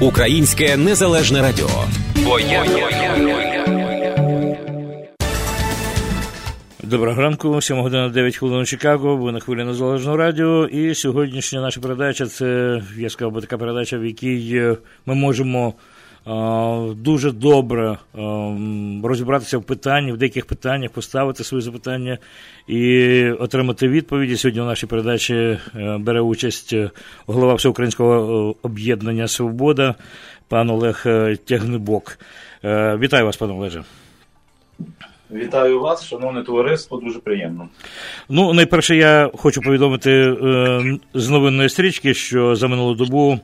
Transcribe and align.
Українське 0.00 0.76
незалежне 0.76 1.42
радіо. 1.42 1.68
Доброго 6.82 7.22
ранку, 7.22 7.60
7 7.60 7.80
година 7.80 8.08
9 8.08 8.36
хвилин 8.36 8.60
у 8.60 8.64
Чикаго, 8.64 9.16
ви 9.16 9.32
на 9.32 9.40
хвилі 9.40 9.64
Незалежного 9.64 10.16
радіо. 10.16 10.66
І 10.66 10.94
сьогоднішня 10.94 11.60
наша 11.60 11.80
передача 11.80 12.26
це, 12.26 12.80
я 12.98 13.10
сказав 13.10 13.40
така 13.40 13.58
передача, 13.58 13.98
в 13.98 14.04
якій 14.04 14.50
е, 14.54 14.76
ми 15.06 15.14
можемо 15.14 15.74
дуже 16.96 17.30
добре 17.32 17.98
розібратися 19.02 19.58
в 19.58 19.62
питанні, 19.62 20.12
в 20.12 20.16
деяких 20.16 20.46
питаннях, 20.46 20.90
поставити 20.90 21.44
свої 21.44 21.62
запитання 21.62 22.18
і 22.66 23.22
отримати 23.30 23.88
відповіді. 23.88 24.36
Сьогодні 24.36 24.60
в 24.60 24.64
нашій 24.64 24.86
передачі 24.86 25.34
е, 25.34 25.58
бере 26.00 26.20
участь 26.20 26.72
е, 26.72 26.90
голова 27.26 27.54
Всеукраїнського 27.54 28.54
об'єднання 28.62 29.28
Свобода, 29.28 29.94
пан 30.48 30.70
Олег 30.70 31.06
Тягнебок. 31.44 32.18
Вітаю 32.98 33.24
вас, 33.24 33.36
пане 33.36 33.52
Олеже. 33.52 33.84
Вітаю 35.30 35.80
вас, 35.80 36.06
шановне 36.06 36.42
товариство, 36.42 37.00
дуже 37.04 37.18
приємно. 37.18 37.68
Ну, 38.28 38.52
найперше, 38.52 38.96
я 38.96 39.30
хочу 39.34 39.60
повідомити 39.60 40.10
е, 40.12 40.98
з 41.14 41.28
новинної 41.28 41.68
стрічки, 41.68 42.14
що 42.14 42.54
за 42.54 42.68
минулу 42.68 42.94
добу 42.94 43.32
е, 43.32 43.40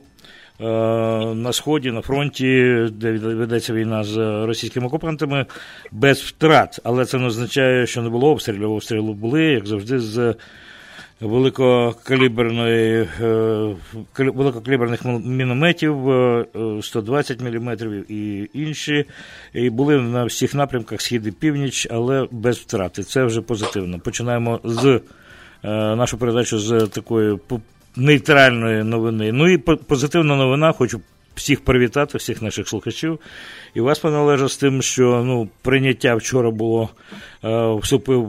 на 0.59 1.53
сході, 1.53 1.91
на 1.91 2.01
фронті, 2.01 2.75
де 2.91 3.11
ведеться 3.11 3.73
війна 3.73 4.03
з 4.03 4.17
російськими 4.45 4.87
окупантами, 4.87 5.45
без 5.91 6.19
втрат. 6.21 6.79
Але 6.83 7.05
це 7.05 7.17
не 7.17 7.25
означає, 7.25 7.87
що 7.87 8.01
не 8.01 8.09
було 8.09 8.31
обстрілів. 8.31 8.71
Обстріли 8.71 9.13
були, 9.13 9.43
як 9.43 9.67
завжди, 9.67 9.99
з 9.99 10.35
великокаліберної, 11.21 13.07
е, 13.21 13.75
великокаліберних 14.17 15.05
мінометів 15.05 15.95
120 16.81 17.41
е, 17.41 17.43
мм 17.43 17.77
і 18.09 18.49
інші. 18.53 19.05
І 19.53 19.69
були 19.69 20.01
на 20.01 20.25
всіх 20.25 20.55
напрямках 20.55 21.01
схід 21.01 21.27
і 21.27 21.31
північ, 21.31 21.87
але 21.91 22.27
без 22.31 22.57
втрати. 22.57 23.03
Це 23.03 23.23
вже 23.23 23.41
позитивно. 23.41 23.99
Починаємо 23.99 24.59
з 24.63 24.85
е, 24.85 24.99
нашу 25.95 26.17
передачу 26.17 26.59
з 26.59 26.87
такої 26.87 27.37
нейтральної 27.97 28.83
новини. 28.83 29.31
Ну 29.31 29.49
і 29.49 29.57
позитивна 29.57 30.35
новина, 30.35 30.71
хочу. 30.71 31.01
Всіх 31.35 31.63
привітати, 31.63 32.17
всіх 32.17 32.41
наших 32.41 32.69
слухачів. 32.69 33.19
І 33.73 33.81
вас, 33.81 33.99
пане 33.99 34.17
Олеже, 34.17 34.49
з 34.49 34.57
тим, 34.57 34.81
що 34.81 35.23
ну, 35.25 35.49
прийняття 35.61 36.15
вчора 36.15 36.51
було, 36.51 36.89
вступив 37.81 38.23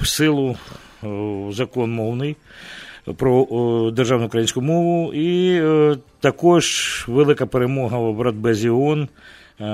в 0.00 0.06
силу 0.06 0.56
Е, 1.04 1.46
закон 1.52 1.92
мовний 1.92 2.36
про 3.16 3.90
державну 3.90 4.26
українську 4.26 4.60
мову, 4.60 5.12
і 5.14 5.60
е, 5.62 5.96
також 6.20 7.04
велика 7.08 7.46
перемога 7.46 7.98
в 7.98 8.20
Радбезі 8.20 8.70
ООН, 8.70 9.08
е, 9.60 9.66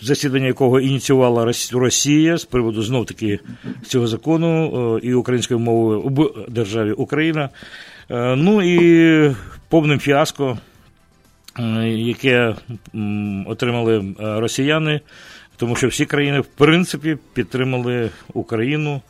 засідання 0.00 0.46
якого 0.46 0.80
ініціювала 0.80 1.52
Росія 1.72 2.36
з 2.36 2.44
приводу 2.44 2.82
знов 2.82 3.06
таки 3.06 3.38
цього 3.86 4.06
закону 4.06 4.98
і 5.02 5.14
української 5.14 5.60
мови 5.60 5.96
в 5.98 6.50
державі 6.50 6.92
Україна. 6.92 7.48
Ну 8.36 8.62
і 8.62 9.34
повним 9.68 9.98
фіаско, 9.98 10.58
яке 11.84 12.54
отримали 13.46 14.14
росіяни, 14.18 15.00
тому 15.56 15.76
що 15.76 15.88
всі 15.88 16.06
країни 16.06 16.40
в 16.40 16.46
принципі 16.46 17.16
підтримали 17.34 18.10
Україну. 18.34 19.00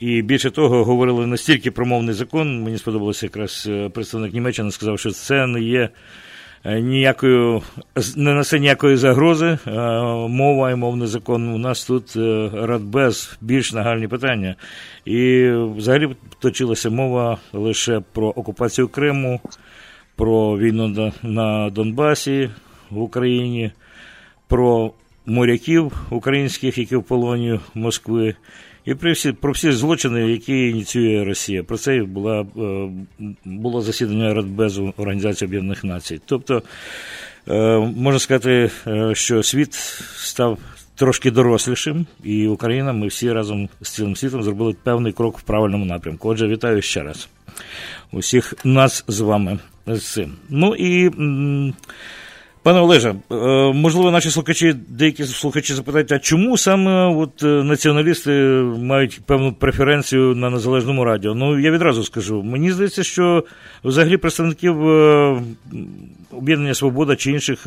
І 0.00 0.22
більше 0.22 0.50
того, 0.50 0.84
говорили 0.84 1.26
настільки 1.26 1.70
про 1.70 1.86
мовний 1.86 2.14
закон. 2.14 2.62
Мені 2.62 2.78
сподобалося 2.78 3.26
якраз 3.26 3.66
е, 3.70 3.88
представник 3.88 4.34
Німеччини 4.34 4.70
сказав, 4.70 4.98
що 4.98 5.10
це 5.10 5.46
не 5.46 5.60
є 5.60 5.88
е, 6.64 6.80
ніякою, 6.80 7.62
не 8.16 8.34
несе 8.34 8.58
ніякої 8.58 8.96
загрози. 8.96 9.58
Мова 10.28 10.70
і 10.70 10.74
мовний 10.74 11.08
закон 11.08 11.48
у 11.48 11.58
нас 11.58 11.84
тут 11.84 12.16
е, 12.16 12.50
радбез 12.54 13.38
більш 13.40 13.72
нагальні 13.72 14.08
питання. 14.08 14.56
І 15.04 15.50
взагалі 15.76 16.08
точилася 16.38 16.90
мова 16.90 17.38
лише 17.52 18.00
про 18.12 18.28
окупацію 18.28 18.88
Криму, 18.88 19.40
про 20.16 20.58
війну 20.58 21.12
на 21.22 21.70
Донбасі 21.70 22.50
в 22.90 23.00
Україні, 23.00 23.70
про 24.48 24.92
моряків 25.26 25.92
українських, 26.10 26.78
які 26.78 26.96
в 26.96 27.02
полоні 27.02 27.60
Москви 27.74 28.34
і 28.88 28.94
про 28.94 29.12
всі 29.12 29.32
про 29.32 29.52
всі 29.52 29.72
злочини, 29.72 30.30
які 30.30 30.68
ініціює 30.68 31.24
Росія. 31.24 31.62
Про 31.62 31.78
це 31.78 32.02
була, 32.02 32.40
е, 32.40 32.88
було 33.44 33.82
засідання 33.82 34.34
Радбезу 34.34 34.94
Організації 34.96 35.48
Об'єднаних 35.48 35.84
Націй. 35.84 36.20
Тобто, 36.26 36.62
е, 37.48 37.78
можна 37.96 38.18
сказати, 38.18 38.70
е, 38.86 39.14
що 39.14 39.42
світ 39.42 39.74
став 40.16 40.58
трошки 40.94 41.30
дорослішим, 41.30 42.06
і 42.24 42.46
Україна, 42.46 42.92
ми 42.92 43.06
всі 43.06 43.32
разом 43.32 43.68
з 43.80 43.90
цілим 43.90 44.16
світом 44.16 44.42
зробили 44.42 44.76
певний 44.82 45.12
крок 45.12 45.38
в 45.38 45.42
правильному 45.42 45.84
напрямку. 45.84 46.28
Отже, 46.28 46.48
вітаю 46.48 46.82
ще 46.82 47.02
раз 47.02 47.28
усіх 48.12 48.54
нас 48.64 49.04
з 49.08 49.20
вами 49.20 49.58
з 49.86 50.12
цим. 50.12 50.32
Ну 50.48 50.74
і. 50.74 51.10
Пане 52.68 52.80
Олеже, 52.80 53.08
е, 53.08 53.34
можливо, 53.72 54.10
наші 54.10 54.30
слухачі, 54.30 54.74
деякі 54.88 55.24
слухачі 55.24 55.74
запитають, 55.74 56.12
а 56.12 56.18
чому 56.18 56.58
саме 56.58 57.06
от 57.16 57.42
е, 57.42 57.46
націоналісти 57.46 58.30
мають 58.78 59.20
певну 59.26 59.52
преференцію 59.52 60.34
на 60.34 60.50
незалежному 60.50 61.04
радіо? 61.04 61.34
Ну, 61.34 61.58
я 61.58 61.70
відразу 61.70 62.04
скажу. 62.04 62.42
Мені 62.42 62.72
здається, 62.72 63.02
що 63.02 63.44
взагалі 63.84 64.16
представників 64.16 64.88
е, 64.88 65.42
об'єднання 66.30 66.74
Свобода 66.74 67.16
чи 67.16 67.32
інших 67.32 67.66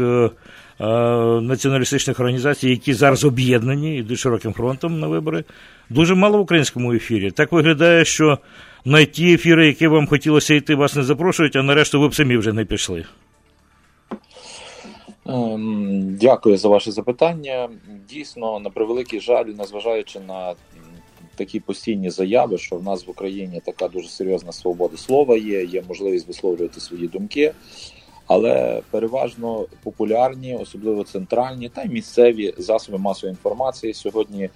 націоналістичних 1.42 2.20
організацій, 2.20 2.70
які 2.70 2.94
зараз 2.94 3.24
об'єднані, 3.24 3.98
йдуть 3.98 4.20
широким 4.20 4.54
фронтом 4.54 5.00
на 5.00 5.08
вибори, 5.08 5.44
дуже 5.90 6.16
мало 6.16 6.38
в 6.38 6.42
українському 6.42 6.94
ефірі. 6.94 7.32
Так 7.32 7.52
виглядає, 7.52 8.06
що 8.06 8.38
на 8.86 9.06
ті 9.06 9.34
ефіри, 9.34 9.68
які 9.68 9.88
вам 9.88 10.08
хотілося 10.08 10.54
йти, 10.54 10.76
вас 10.76 10.96
не 10.96 11.04
запрошують, 11.04 11.56
а 11.56 11.64
нарешту 11.64 12.02
ви 12.02 12.08
б 12.08 12.16
самі 12.16 12.38
вже 12.38 12.54
не 12.54 12.66
пішли. 12.66 13.06
Ем, 15.26 16.18
дякую 16.22 16.58
за 16.58 16.70
ваше 16.70 16.92
запитання. 16.92 17.70
Дійсно, 18.10 18.60
на 18.60 18.70
превеликий 18.70 19.20
жаль, 19.20 19.46
незважаючи 19.46 20.20
на 20.20 20.54
такі 21.36 21.60
постійні 21.60 22.10
заяви, 22.10 22.58
що 22.58 22.76
в 22.76 22.84
нас 22.84 23.08
в 23.08 23.10
Україні 23.10 23.62
така 23.66 23.88
дуже 23.88 24.10
серйозна 24.10 24.52
свобода 24.52 24.98
слова 24.98 25.38
є, 25.38 25.64
є 25.64 25.84
можливість 25.88 26.28
висловлювати 26.28 26.80
свої 26.80 27.08
думки, 27.08 27.54
але 28.28 28.82
переважно 28.92 29.66
популярні, 29.84 30.56
особливо 30.56 31.04
центральні 31.04 31.70
та 31.70 31.84
й 31.84 31.90
місцеві 31.90 32.54
засоби 32.58 32.98
масової 32.98 33.32
інформації 33.32 33.94
сьогодні 33.94 34.50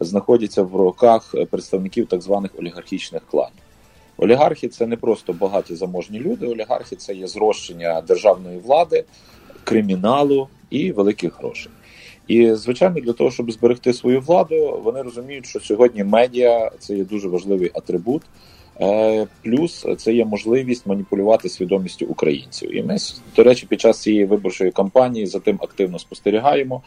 знаходяться 0.00 0.62
в 0.62 0.76
руках 0.76 1.34
представників 1.50 2.06
так 2.06 2.22
званих 2.22 2.50
олігархічних 2.58 3.22
кланів. 3.30 3.62
Олігархи 4.16 4.68
це 4.68 4.86
не 4.86 4.96
просто 4.96 5.32
багаті 5.32 5.64
заможні 5.70 6.20
люди. 6.20 6.46
Олігархи 6.46 6.96
це 6.96 7.14
є 7.14 7.26
зрощення 7.26 8.00
державної 8.00 8.58
влади 8.58 9.04
криміналу 9.66 10.48
і 10.70 10.92
великих 10.92 11.38
грошей. 11.38 11.72
І 12.28 12.54
звичайно, 12.54 13.00
для 13.00 13.12
того, 13.12 13.30
щоб 13.30 13.52
зберегти 13.52 13.92
свою 13.92 14.20
владу, 14.20 14.80
вони 14.84 15.02
розуміють, 15.02 15.46
що 15.46 15.60
сьогодні 15.60 16.04
медіа 16.04 16.70
це 16.78 16.94
є 16.96 17.04
дуже 17.04 17.28
важливий 17.28 17.70
атрибут. 17.74 18.22
Е, 18.80 19.26
плюс 19.42 19.86
це 19.98 20.12
є 20.12 20.24
можливість 20.24 20.86
маніпулювати 20.86 21.48
свідомістю 21.48 22.06
українців. 22.06 22.76
І 22.76 22.82
ми, 22.82 22.96
до 23.36 23.42
речі, 23.42 23.66
під 23.66 23.80
час 23.80 24.02
цієї 24.02 24.24
виборчої 24.24 24.70
кампанії 24.70 25.26
за 25.26 25.40
тим 25.40 25.58
активно 25.62 25.98
спостерігаємо. 25.98 26.82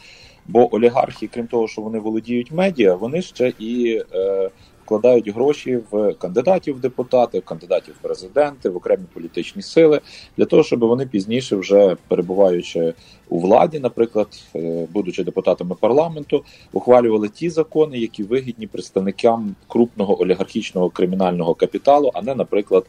Бо 0.47 0.75
олігархи, 0.75 1.29
крім 1.33 1.47
того, 1.47 1.67
що 1.67 1.81
вони 1.81 1.99
володіють 1.99 2.51
медіа, 2.51 2.95
вони 2.95 3.21
ще 3.21 3.53
і 3.59 4.01
е, 4.13 4.49
вкладають 4.89 5.29
гроші 5.29 5.79
в 5.91 6.13
кандидатів 6.13 6.75
в 6.75 6.79
депутати, 6.79 7.39
в 7.39 7.45
кандидатів 7.45 7.95
в 7.99 8.01
президенти, 8.01 8.69
в 8.69 8.77
окремі 8.77 9.03
політичні 9.13 9.61
сили 9.61 10.01
для 10.37 10.45
того, 10.45 10.63
щоб 10.63 10.79
вони 10.79 11.05
пізніше, 11.05 11.55
вже 11.55 11.97
перебуваючи 12.07 12.93
у 13.29 13.39
владі, 13.39 13.79
наприклад, 13.79 14.27
е, 14.55 14.87
будучи 14.93 15.23
депутатами 15.23 15.75
парламенту, 15.79 16.43
ухвалювали 16.71 17.29
ті 17.29 17.49
закони, 17.49 17.97
які 17.97 18.23
вигідні 18.23 18.67
представникам 18.67 19.55
крупного 19.67 20.21
олігархічного 20.21 20.89
кримінального 20.89 21.53
капіталу, 21.53 22.11
а 22.13 22.21
не, 22.21 22.35
наприклад, 22.35 22.85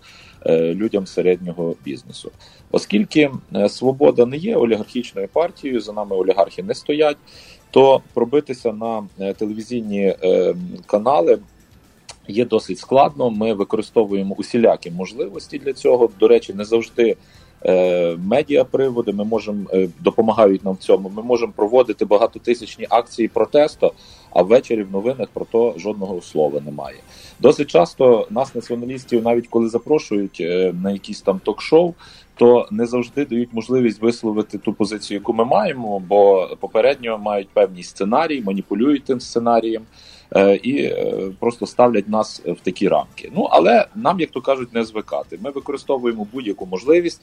е, 0.46 0.74
людям 0.74 1.06
середнього 1.06 1.74
бізнесу, 1.84 2.30
оскільки 2.70 3.30
е, 3.54 3.68
свобода 3.68 4.26
не 4.26 4.36
є 4.36 4.56
олігархічною 4.56 5.28
партією, 5.28 5.80
за 5.80 5.92
нами 5.92 6.16
олігархи 6.16 6.62
не 6.62 6.74
стоять 6.74 7.16
то 7.72 8.02
пробитися 8.14 8.72
на 8.72 9.02
телевізійні 9.32 10.14
канали. 10.86 11.38
Є 12.30 12.44
досить 12.44 12.78
складно. 12.78 13.30
Ми 13.30 13.54
використовуємо 13.54 14.34
усілякі 14.38 14.90
можливості 14.90 15.58
для 15.58 15.72
цього. 15.72 16.10
До 16.20 16.28
речі, 16.28 16.54
не 16.54 16.64
завжди 16.64 17.16
е, 17.64 18.16
медіаприводи 18.16 19.12
ми 19.12 19.24
можемо 19.24 19.66
е, 19.72 19.88
допомагають 20.00 20.64
нам 20.64 20.74
в 20.74 20.78
цьому. 20.78 21.12
Ми 21.16 21.22
можемо 21.22 21.52
проводити 21.56 22.04
багатотисячні 22.04 22.86
акції 22.90 23.28
протесту, 23.28 23.92
а 24.30 24.42
ввечері 24.42 24.82
в 24.82 24.90
новинах 24.90 25.28
про 25.28 25.44
то 25.44 25.74
жодного 25.76 26.20
слова 26.20 26.60
немає. 26.64 26.96
Досить 27.40 27.70
часто 27.70 28.26
нас, 28.30 28.54
націоналістів, 28.54 29.22
навіть 29.22 29.48
коли 29.48 29.68
запрошують 29.68 30.38
е, 30.40 30.74
на 30.82 30.90
якісь 30.90 31.20
там 31.20 31.40
ток-шоу, 31.44 31.94
то 32.34 32.68
не 32.70 32.86
завжди 32.86 33.24
дають 33.24 33.52
можливість 33.52 34.02
висловити 34.02 34.58
ту 34.58 34.72
позицію, 34.72 35.18
яку 35.18 35.32
ми 35.32 35.44
маємо, 35.44 35.98
бо 35.98 36.48
попередньо 36.60 37.18
мають 37.18 37.48
певні 37.48 37.82
сценарії, 37.82 38.42
маніпулюють 38.42 39.04
тим 39.04 39.20
сценарієм. 39.20 39.82
Е, 40.36 40.54
і 40.54 40.82
е, 40.82 41.14
просто 41.38 41.66
ставлять 41.66 42.08
нас 42.08 42.42
в 42.46 42.60
такі 42.62 42.88
рамки. 42.88 43.32
Ну 43.34 43.48
але 43.50 43.86
нам, 43.94 44.20
як 44.20 44.30
то 44.30 44.40
кажуть, 44.40 44.74
не 44.74 44.84
звикати. 44.84 45.38
Ми 45.42 45.50
використовуємо 45.50 46.26
будь-яку 46.32 46.66
можливість 46.66 47.20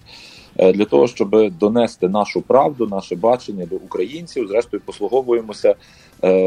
е, 0.57 0.74
для 0.74 0.86
того, 0.86 1.07
щоб 1.07 1.51
донести 1.59 2.09
нашу 2.09 2.42
правду, 2.42 2.88
наше 2.88 3.15
бачення 3.15 3.65
до 3.65 3.75
українців. 3.75 4.48
Зрештою, 4.48 4.81
послуговуємося 4.86 5.75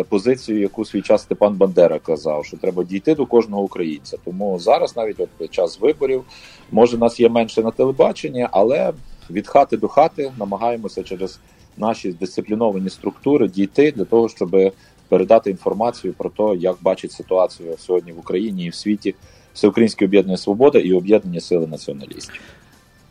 позицією, 0.09 0.63
яку 0.63 0.85
свій 0.85 1.03
час 1.03 1.23
Степан 1.23 1.55
Бандера 1.55 1.99
казав, 1.99 2.45
що 2.45 2.57
треба 2.57 2.85
дійти 2.85 3.15
до 3.15 3.27
кожного 3.27 3.63
українця. 3.63 4.17
Тому 4.25 4.59
зараз, 4.59 4.97
навіть 4.97 5.21
от 5.21 5.51
час 5.51 5.81
виборів, 5.81 6.25
може 6.73 6.99
нас 6.99 7.21
є 7.21 7.29
менше 7.29 7.63
на 7.63 7.71
телебаченні, 7.71 8.47
але 8.51 8.93
від 9.31 9.49
хати 9.49 9.77
до 9.77 9.89
хати 9.89 10.33
намагаємося 10.39 11.03
через 11.03 11.41
наші 11.77 12.13
дисципліновані 12.13 12.91
структури 12.91 13.49
дійти 13.49 13.93
для 13.93 14.05
того, 14.05 14.29
щоб 14.29 14.73
передати 15.11 15.51
інформацію 15.51 16.15
про 16.19 16.31
те, 16.31 16.57
як 16.59 16.77
бачить 16.81 17.13
ситуацію 17.13 17.75
сьогодні 17.79 18.13
в 18.13 18.19
Україні 18.19 18.65
і 18.65 18.69
в 18.69 18.75
світі 18.75 19.15
Всеукраїнське 19.55 20.05
об'єднання 20.05 20.37
Свобода 20.37 20.79
і 20.79 20.93
об'єднання 20.93 21.41
сили 21.41 21.67
націоналістів. 21.67 22.41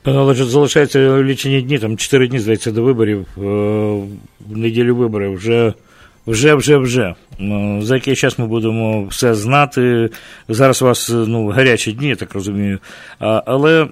Але 0.04 0.34
залишається 0.34 1.24
лічені 1.24 1.62
дні, 1.62 1.80
там 1.80 1.98
4 1.98 2.28
дні, 2.28 2.40
здається, 2.40 2.72
до 2.72 2.84
виборів. 2.84 3.28
Е, 3.38 3.42
в 4.50 4.57
неділю 4.57 4.96
вибори 4.96 5.30
вже. 5.30 5.74
Вже, 6.28 6.56
вже, 6.56 6.78
вже. 6.78 7.16
Е, 7.42 7.80
за 7.81 7.96
який 7.96 8.16
час 8.16 8.40
ми 8.40 8.48
будемо 8.48 9.04
все 9.04 9.36
знати. 9.36 10.10
Зараз 10.50 10.81
у 10.81 10.86
вас 10.86 11.10
ну, 11.13 11.48
гарячі 11.48 11.92
дні, 11.92 12.07
я 12.07 12.16
так 12.16 12.34
розумію. 12.34 12.80
Але 13.19 13.88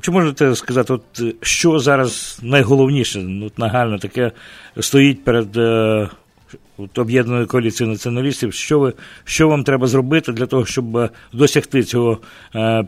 чи 0.00 0.10
можете 0.10 0.54
сказати, 0.54 0.92
от 0.92 1.22
що 1.40 1.78
зараз 1.78 2.38
найголовніше, 2.42 3.18
ну, 3.18 3.50
нагально 3.56 3.98
таке 3.98 4.32
стоїть 4.80 5.24
перед 5.24 5.56
е, 5.56 6.08
от 6.78 6.98
об'єднаної 6.98 7.46
коаліції 7.46 7.88
націоналістів, 7.88 8.52
що 8.52 8.78
ви 8.78 8.92
що 9.24 9.48
вам 9.48 9.64
треба 9.64 9.86
зробити 9.86 10.32
для 10.32 10.46
того, 10.46 10.66
щоб 10.66 10.96
е, 10.96 11.10
досягти 11.32 11.82
цього 11.82 12.18
е, 12.54 12.84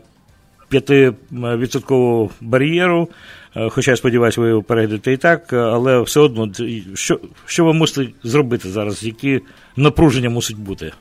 п'ятивідсоткового 0.69 2.29
бар'єру? 2.41 3.09
Е, 3.55 3.69
хоча 3.69 3.91
я 3.91 3.97
сподіваюся, 3.97 4.41
ви 4.41 4.49
його 4.49 4.63
перейдете 4.63 5.13
і 5.13 5.17
так, 5.17 5.53
але 5.53 6.01
все 6.01 6.19
одно, 6.19 6.51
що 6.93 7.19
що 7.45 7.65
ви 7.65 7.73
мусите 7.73 8.11
зробити 8.23 8.69
зараз? 8.69 9.03
Які 9.03 9.41
напруження 9.75 10.29
мусить 10.29 10.57
бути? 10.57 10.91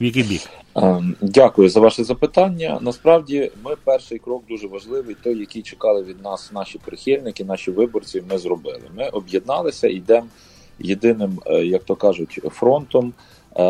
В 0.00 0.04
який 0.04 0.22
бік? 0.22 0.40
Дякую 1.20 1.68
за 1.68 1.80
ваше 1.80 2.04
запитання. 2.04 2.78
Насправді, 2.82 3.50
ми 3.64 3.74
перший 3.84 4.18
крок 4.18 4.44
дуже 4.48 4.66
важливий, 4.68 5.16
той, 5.22 5.38
який 5.38 5.62
чекали 5.62 6.02
від 6.02 6.24
нас 6.24 6.52
наші 6.52 6.78
прихильники, 6.78 7.44
наші 7.44 7.70
виборці. 7.70 8.22
Ми 8.30 8.38
зробили. 8.38 8.82
Ми 8.96 9.08
об'єдналися 9.08 9.88
йдемо 9.88 10.26
єдиним, 10.78 11.40
е, 11.46 11.64
як 11.64 11.84
то 11.84 11.96
кажуть, 11.96 12.40
фронтом 12.50 13.12
е, 13.56 13.62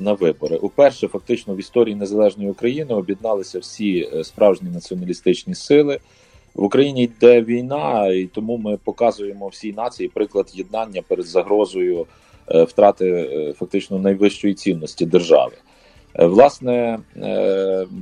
на 0.00 0.12
вибори. 0.12 0.56
Уперше 0.56 1.08
фактично 1.08 1.54
в 1.54 1.58
історії 1.58 1.96
незалежної 1.96 2.50
України 2.50 2.94
об'єдналися 2.94 3.58
всі 3.58 4.08
е, 4.14 4.24
справжні 4.24 4.70
націоналістичні 4.70 5.54
сили. 5.54 5.98
В 6.54 6.64
Україні 6.64 7.04
йде 7.04 7.42
війна, 7.42 8.08
і 8.08 8.26
тому 8.26 8.56
ми 8.56 8.76
показуємо 8.76 9.48
всій 9.48 9.72
нації 9.72 10.08
приклад 10.08 10.50
єднання 10.54 11.02
перед 11.08 11.26
загрозою 11.26 12.06
втрати 12.48 13.54
фактично 13.58 13.98
найвищої 13.98 14.54
цінності 14.54 15.06
держави. 15.06 15.52
Власне, 16.18 16.98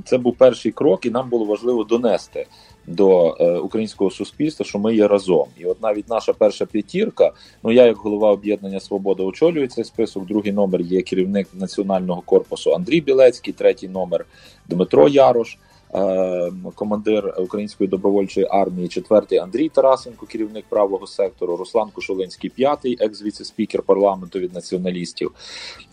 це 0.05 0.17
був 0.17 0.35
перший 0.37 0.71
крок, 0.71 1.05
і 1.05 1.09
нам 1.09 1.29
було 1.29 1.45
важливо 1.45 1.83
донести 1.83 2.45
до 2.87 3.37
е, 3.39 3.57
українського 3.57 4.11
суспільства, 4.11 4.65
що 4.65 4.79
ми 4.79 4.95
є 4.95 5.07
разом. 5.07 5.45
І 5.57 5.65
от 5.65 5.81
навіть 5.81 6.09
наша 6.09 6.33
перша 6.33 6.65
п'ятірка, 6.65 7.31
ну 7.63 7.71
я 7.71 7.85
як 7.85 7.97
голова 7.97 8.31
об'єднання 8.31 8.79
Свобода 8.79 9.23
очолюю 9.23 9.67
цей 9.67 9.83
список. 9.83 10.25
Другий 10.25 10.51
номер 10.51 10.81
є 10.81 11.01
керівник 11.01 11.47
національного 11.53 12.21
корпусу 12.21 12.73
Андрій 12.73 13.01
Білецький, 13.01 13.53
третій 13.53 13.87
номер 13.87 14.25
Дмитро 14.67 15.07
Ярош. 15.07 15.57
Е, 15.93 16.51
командир 16.75 17.33
української 17.37 17.89
добровольчої 17.89 18.47
армії, 18.49 18.87
четвертий 18.87 19.37
Андрій 19.37 19.69
Тарасенко, 19.69 20.25
керівник 20.25 20.65
правого 20.69 21.07
сектору, 21.07 21.55
Руслан 21.55 21.89
Кошулинський, 21.93 22.49
п'ятий, 22.49 22.97
екс-віце-спікер 22.99 23.81
парламенту 23.81 24.39
від 24.39 24.53
націоналістів. 24.53 25.31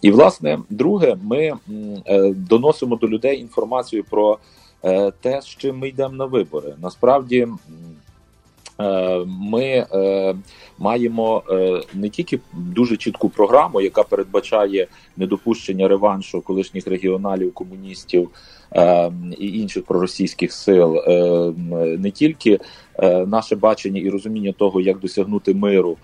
І 0.03 0.11
власне, 0.11 0.59
друге, 0.71 1.17
ми 1.23 1.53
е, 2.07 2.33
доносимо 2.37 2.97
до 2.97 3.09
людей 3.09 3.41
інформацію 3.41 4.05
про 4.11 4.39
те, 5.21 5.43
з 5.43 5.47
чим 5.47 5.79
ми 5.79 5.89
йдемо 5.89 6.15
на 6.15 6.25
вибори. 6.25 6.75
Насправді 6.83 7.49
е, 8.81 9.25
ми 9.27 9.63
е, 9.65 10.35
маємо 10.79 11.43
не 11.95 12.09
тільки 12.09 12.41
дуже 12.53 12.97
чітку 12.97 13.29
програму, 13.29 13.81
яка 13.81 14.03
передбачає 14.03 14.87
недопущення 15.17 15.89
реваншу 15.89 16.41
колишніх 16.41 16.87
регіоналів, 16.87 17.55
комуністів 17.55 18.31
і 19.39 19.59
інших 19.59 19.85
проросійських 19.85 20.53
сил, 20.53 20.97
не 21.99 22.11
тільки 22.11 22.59
наше 23.27 23.57
бачення 23.57 24.01
і 24.01 24.11
розуміння 24.11 24.53
того, 24.53 24.81
як 24.81 24.99
досягнути 24.99 25.55
миру. 25.55 25.97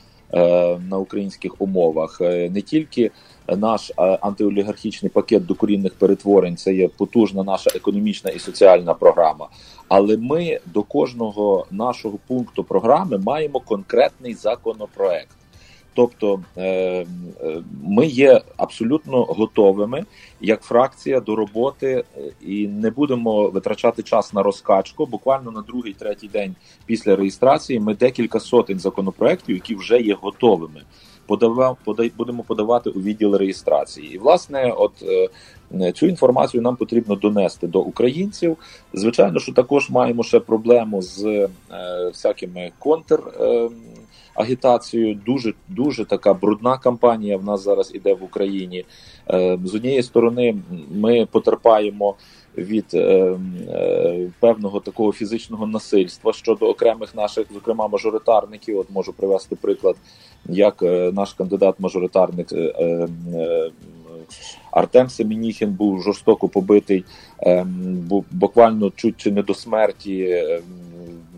На 0.88 0.98
українських 0.98 1.60
умовах 1.60 2.20
не 2.20 2.62
тільки 2.62 3.10
наш 3.48 3.90
е, 3.90 3.94
антиолігархічний 4.20 5.10
пакет 5.10 5.46
докорінних 5.46 5.94
перетворень 5.94 6.56
це 6.56 6.74
є 6.74 6.88
потужна 6.88 7.42
наша 7.42 7.70
економічна 7.74 8.30
і 8.30 8.38
соціальна 8.38 8.94
програма. 8.94 9.48
Але 9.88 10.16
ми 10.16 10.60
до 10.66 10.82
кожного 10.82 11.66
нашого 11.70 12.18
пункту 12.26 12.64
програми 12.64 13.18
маємо 13.18 13.60
конкретний 13.60 14.34
законопроект. 14.34 15.36
Тобто 15.94 16.40
е, 16.56 16.64
е, 16.64 17.06
ми 17.82 18.06
є 18.06 18.40
абсолютно 18.56 19.24
готовими 19.24 20.04
як 20.40 20.62
фракція 20.62 21.20
до 21.20 21.36
роботи 21.36 22.04
і 22.40 22.68
не 22.68 22.90
будемо 22.90 23.48
витрачати 23.48 24.02
час 24.02 24.32
на 24.32 24.42
розкачку. 24.42 25.06
Буквально 25.06 25.50
на 25.50 25.62
другий, 25.62 25.92
третій 25.92 26.28
день 26.28 26.54
після 26.86 27.16
реєстрації 27.16 27.80
ми 27.80 27.94
декілька 27.94 28.40
сотень 28.40 28.78
законопроектів, 28.78 29.54
які 29.54 29.74
вже 29.74 30.00
є 30.00 30.16
готовими 30.20 30.82
подавав, 31.26 31.76
подай, 31.84 32.12
будемо 32.16 32.42
подавати 32.42 32.90
у 32.90 33.00
відділ 33.00 33.34
реєстрації. 33.34 34.14
І 34.14 34.18
власне, 34.18 34.74
от 34.76 34.92
е, 35.80 35.92
цю 35.92 36.06
інформацію 36.06 36.62
нам 36.62 36.76
потрібно 36.76 37.14
донести 37.14 37.66
до 37.66 37.80
українців. 37.80 38.56
Звичайно, 38.94 39.38
що 39.38 39.52
також 39.52 39.90
маємо 39.90 40.22
ще 40.22 40.40
проблему 40.40 41.02
з 41.02 41.24
е, 41.24 41.48
всякими 42.08 42.72
контр. 42.78 43.22
Е, 43.40 43.68
Агітацією 44.34 45.20
дуже 45.26 45.54
дуже 45.68 46.04
така 46.04 46.34
брудна 46.34 46.78
кампанія 46.78 47.36
в 47.36 47.44
нас 47.44 47.62
зараз 47.62 47.90
іде 47.94 48.14
в 48.14 48.24
Україні. 48.24 48.84
Е, 49.30 49.58
з 49.64 49.74
однієї 49.74 50.02
сторони, 50.02 50.56
ми 50.90 51.26
потерпаємо 51.26 52.14
від 52.58 52.86
е, 52.94 52.98
е, 53.68 54.30
певного 54.40 54.80
такого 54.80 55.12
фізичного 55.12 55.66
насильства 55.66 56.32
щодо 56.32 56.68
окремих 56.68 57.14
наших, 57.14 57.46
зокрема 57.52 57.88
мажоритарників. 57.88 58.78
От 58.78 58.90
можу 58.90 59.12
привести 59.12 59.56
приклад, 59.56 59.96
як 60.46 60.82
наш 61.12 61.36
кандидат-мажоритарник. 61.38 62.52
Артем 64.70 65.08
Семеніхін 65.08 65.72
був 65.72 66.02
жорстоко 66.02 66.48
побитий, 66.48 67.04
ем, 67.38 68.10
буквально 68.30 68.90
чуть 68.90 69.16
чи 69.16 69.30
не 69.30 69.42
до 69.42 69.54
смерті. 69.54 70.44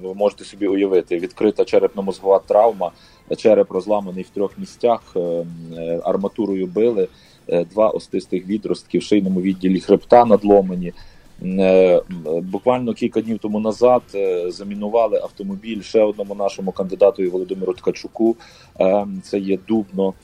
Ем, 0.04 0.08
ви 0.08 0.14
можете 0.14 0.44
собі 0.44 0.66
уявити, 0.66 1.18
відкрита 1.18 1.62
черепно-мозгова 1.62 2.40
травма, 2.46 2.90
череп 3.36 3.70
розламаний 3.70 4.22
в 4.22 4.28
трьох 4.28 4.58
місцях, 4.58 5.00
ем, 5.16 5.46
арматурою 6.04 6.66
били. 6.66 7.08
два 7.70 7.88
остистих 7.88 8.46
відростки 8.46 8.98
в 8.98 9.02
шийному 9.02 9.40
відділі 9.40 9.80
хребта 9.80 10.24
надломані. 10.24 10.92
Е, 11.42 12.02
буквально 12.42 12.94
кілька 12.94 13.20
днів 13.20 13.38
тому 13.38 13.60
назад 13.60 14.02
е, 14.14 14.50
замінували 14.50 15.18
автомобіль 15.18 15.82
ще 15.82 16.02
одному 16.02 16.34
нашому 16.34 16.72
кандидату 16.72 17.30
Володимиру 17.30 17.72
Ткачуку. 17.72 18.36
Е, 18.80 19.06
це 19.22 19.38
є 19.38 19.58
Дубно. 19.68 20.14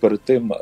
Перед 0.00 0.20
тим 0.20 0.52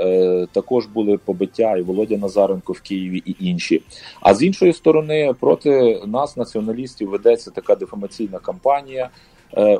також 0.53 0.87
були 0.87 1.19
побиття 1.19 1.77
і 1.77 1.83
Володя 1.83 2.17
Назаренко 2.17 2.73
в 2.73 2.81
Києві 2.81 3.23
і 3.27 3.37
інші. 3.41 3.83
А 4.21 4.35
з 4.35 4.43
іншої 4.43 4.73
сторони, 4.73 5.35
проти 5.41 6.03
нас, 6.07 6.37
націоналістів, 6.37 7.09
ведеться 7.09 7.51
така 7.51 7.75
дефамаційна 7.75 8.39
кампанія. 8.39 9.11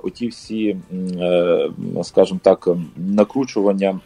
Оті 0.03 0.29
всі, 0.29 0.77
скажімо 2.03 2.41
так, 2.43 2.69
накручування, 2.97 4.01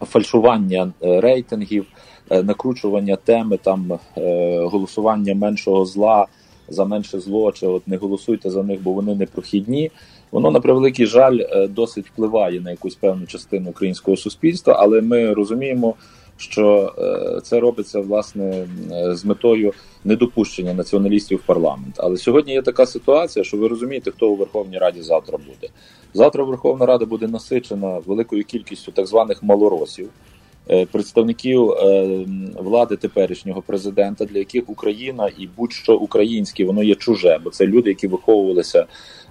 фальшування 0.00 0.92
рейтингів. 1.00 1.86
Е, 2.30 2.42
накручування 2.42 3.16
теми 3.16 3.56
там 3.56 3.98
е, 4.16 4.58
голосування 4.58 5.34
меншого 5.34 5.84
зла 5.84 6.26
за 6.68 6.84
менше 6.84 7.20
зло, 7.20 7.52
чи 7.52 7.66
от 7.66 7.88
не 7.88 7.96
голосуйте 7.96 8.50
за 8.50 8.62
них, 8.62 8.82
бо 8.82 8.92
вони 8.92 9.14
не 9.14 9.26
прохідні. 9.26 9.90
Воно 10.34 10.50
на 10.50 10.60
превеликий 10.60 11.06
жаль 11.06 11.38
е, 11.40 11.68
досить 11.68 12.06
впливає 12.06 12.60
на 12.60 12.70
якусь 12.70 12.94
певну 12.94 13.26
частину 13.26 13.70
українського 13.70 14.16
суспільства, 14.16 14.76
але 14.78 15.00
ми 15.00 15.32
розуміємо, 15.32 15.94
що 16.36 16.94
це 17.44 17.60
робиться 17.60 18.00
власне 18.00 18.66
з 19.10 19.24
метою 19.24 19.72
недопущення 20.04 20.74
націоналістів 20.74 21.38
в 21.38 21.46
парламент. 21.46 21.94
Але 21.96 22.16
сьогодні 22.16 22.52
є 22.52 22.62
така 22.62 22.86
ситуація, 22.86 23.44
що 23.44 23.56
ви 23.56 23.68
розумієте, 23.68 24.10
хто 24.10 24.30
у 24.30 24.36
Верховній 24.36 24.78
Раді 24.78 25.02
завтра 25.02 25.38
буде. 25.38 25.72
Завтра 26.14 26.44
Верховна 26.44 26.86
Рада 26.86 27.06
буде 27.06 27.28
насичена 27.28 28.00
великою 28.06 28.44
кількістю 28.44 28.92
так 28.92 29.06
званих 29.06 29.42
малоросів. 29.42 30.08
Е, 30.70 30.86
представників 30.86 31.70
е, 31.70 32.26
влади 32.56 32.96
теперішнього 32.96 33.62
президента, 33.62 34.24
для 34.24 34.38
яких 34.38 34.70
Україна 34.70 35.30
і 35.38 35.48
будь-що 35.56 35.96
українське, 35.96 36.64
воно 36.64 36.82
є 36.82 36.94
чуже, 36.94 37.40
бо 37.44 37.50
це 37.50 37.66
люди, 37.66 37.90
які 37.90 38.06
виховувалися 38.06 38.86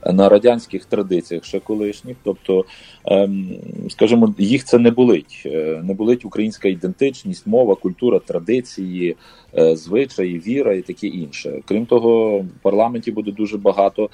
на 0.05 0.29
радянських 0.29 0.86
традиціях 0.86 1.45
ще 1.45 1.60
колишніх. 1.60 2.17
Тобто, 2.24 2.65
ем, 3.05 3.50
скажімо, 3.89 4.36
їх 4.38 4.63
це 4.63 4.79
не 4.79 4.91
болить. 4.91 5.43
Е, 5.45 5.81
не 5.83 5.93
болить 5.93 6.25
українська 6.25 6.67
ідентичність, 6.67 7.48
мова, 7.48 7.75
культура, 7.75 8.19
традиції, 8.19 9.15
звичаї, 9.74 10.39
віра 10.39 10.74
і 10.74 10.81
таке 10.81 11.07
інше. 11.07 11.62
Крім 11.65 11.86
того, 11.86 12.39
в 12.39 12.45
парламенті 12.62 13.12
буде 13.12 13.31
дуже 13.31 13.57
багато 13.57 14.10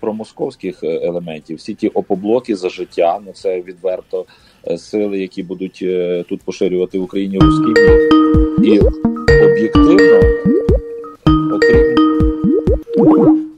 промосковських 0.00 0.84
елементів. 0.84 1.56
Всі 1.56 1.74
ті 1.74 1.88
опоблоки 1.88 2.56
за 2.56 2.68
життя, 2.68 3.20
ну 3.26 3.32
це 3.32 3.60
відверто. 3.60 4.26
Е, 4.66 4.78
сили, 4.78 5.18
які 5.18 5.42
будуть 5.42 5.78
е, 5.82 6.24
тут 6.28 6.42
поширювати 6.42 6.98
в 6.98 7.02
Україні 7.02 7.38
русський. 7.38 7.74
І 8.62 8.80
об'єктивно, 9.44 10.20
окрім. 12.96 13.49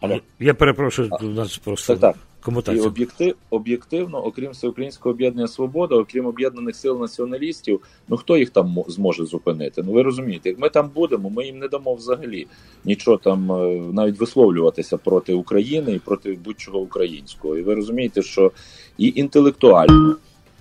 Алло. 0.00 0.20
Я 0.38 0.54
перепрошую, 0.54 1.10
у 1.20 1.24
нас 1.24 1.58
просто 1.58 1.96
так, 1.96 2.00
так. 2.00 2.16
комутація. 2.40 2.84
І 2.84 2.86
об'єктив, 2.86 3.34
об'єктивно, 3.50 4.24
окрім 4.24 4.50
Всеукраїнського 4.50 5.12
об'єднання 5.12 5.48
Свобода, 5.48 5.94
окрім 5.94 6.26
об'єднаних 6.26 6.76
сил 6.76 7.00
націоналістів, 7.00 7.80
ну 8.08 8.16
хто 8.16 8.36
їх 8.36 8.50
там 8.50 8.78
зможе 8.88 9.26
зупинити? 9.26 9.82
Ну 9.82 9.92
ви 9.92 10.02
розумієте, 10.02 10.48
як 10.48 10.58
ми 10.58 10.68
там 10.68 10.90
будемо, 10.94 11.30
ми 11.30 11.46
їм 11.46 11.58
не 11.58 11.68
дамо 11.68 11.94
взагалі 11.94 12.46
нічого 12.84 13.16
там 13.16 13.52
е, 13.52 13.82
навіть 13.92 14.20
висловлюватися 14.20 14.96
проти 14.96 15.34
України 15.34 15.92
і 15.92 15.98
проти 15.98 16.38
будь-чого 16.44 16.78
українського. 16.78 17.58
І 17.58 17.62
ви 17.62 17.74
розумієте, 17.74 18.22
що 18.22 18.52
і 18.98 19.12
інтелектуально 19.16 20.16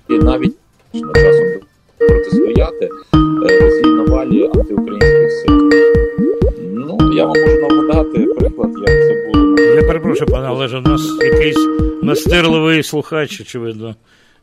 і 0.10 0.13
навіть 0.13 0.56
часом 0.94 1.48
протистояти 1.98 2.89
е, 3.13 3.88
навалі 3.88 4.44
антиукраїнських 4.44 5.32
сил. 5.32 5.70
Ну, 6.88 7.13
я 7.13 7.25
вам 7.25 7.36
можу 7.41 7.75
нагадати 7.75 8.25
приклад, 8.25 8.72
як 8.77 8.88
це 8.88 9.32
було. 9.34 9.56
Я 9.60 9.84
перепрошую, 9.84 10.32
пане 10.32 10.50
Олеже, 10.50 10.77
у 10.77 10.82
нас 10.82 11.01
якийсь 11.22 11.67
настирливий 12.03 12.84
слухач, 12.84 13.41
очевидно. 13.41 13.96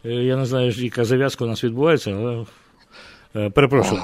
Е, 0.05 0.13
я 0.13 0.37
не 0.37 0.45
знаю, 0.45 0.71
яка 0.71 1.05
зав'язка 1.05 1.45
у 1.45 1.49
нас 1.49 1.65
відбувається, 1.65 2.17
але. 2.19 2.45
Е, 3.37 3.51
перепрошую, 3.51 4.01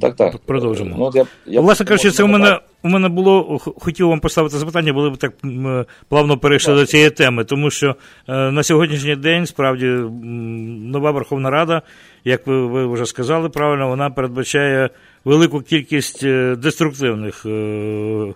так, 0.00 0.16
так. 0.16 0.38
продовжимо. 0.38 0.96
Ну, 0.98 1.10
я, 1.14 1.26
я 1.46 1.60
Власне 1.60 1.86
кажучи, 1.86 2.10
це 2.10 2.22
у 2.22 2.26
мене 2.26 2.60
у 2.82 2.88
мене 2.88 3.08
було 3.08 3.58
хотів 3.58 4.08
вам 4.08 4.20
поставити 4.20 4.56
запитання, 4.56 4.92
були 4.92 5.10
б 5.10 5.16
так 5.16 5.32
плавно 6.08 6.38
перейшли 6.38 6.74
так. 6.74 6.82
до 6.82 6.86
цієї 6.86 7.10
теми, 7.10 7.44
тому 7.44 7.70
що 7.70 7.96
е, 8.28 8.50
на 8.50 8.62
сьогоднішній 8.62 9.16
день 9.16 9.46
справді 9.46 9.86
нова 9.86 11.10
Верховна 11.10 11.50
Рада, 11.50 11.82
як 12.24 12.46
ви, 12.46 12.66
ви 12.66 12.86
вже 12.86 13.06
сказали 13.06 13.48
правильно, 13.48 13.88
вона 13.88 14.10
передбачає 14.10 14.90
велику 15.24 15.60
кількість 15.60 16.22
е, 16.22 16.56
деструктивних. 16.56 17.46
Е, 17.46 18.34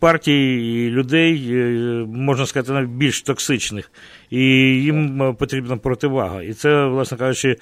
Партій 0.00 0.54
і 0.54 0.90
людей, 0.90 1.48
е, 1.50 1.64
можна 2.08 2.46
сказати, 2.46 2.72
навіть 2.72 2.90
більш 2.90 3.22
токсичних, 3.22 3.90
і 4.30 4.40
їм 4.82 5.36
потрібна 5.38 5.76
противага. 5.76 6.42
І 6.42 6.52
це, 6.52 6.86
власне 6.86 7.18
кажучи, 7.18 7.56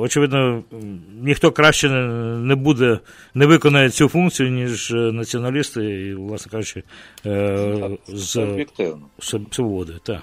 очевидно, 0.00 0.64
ніхто 1.22 1.52
краще 1.52 1.88
не 1.88 2.54
буде, 2.54 2.98
не 3.34 3.46
виконає 3.46 3.90
цю 3.90 4.08
функцію, 4.08 4.50
ніж 4.50 4.90
націоналісти, 4.90 5.84
і, 5.84 6.14
власне 6.14 6.50
кажучи, 6.50 6.82
з 8.08 8.58
свободи. 9.50 9.92
Так. 10.02 10.22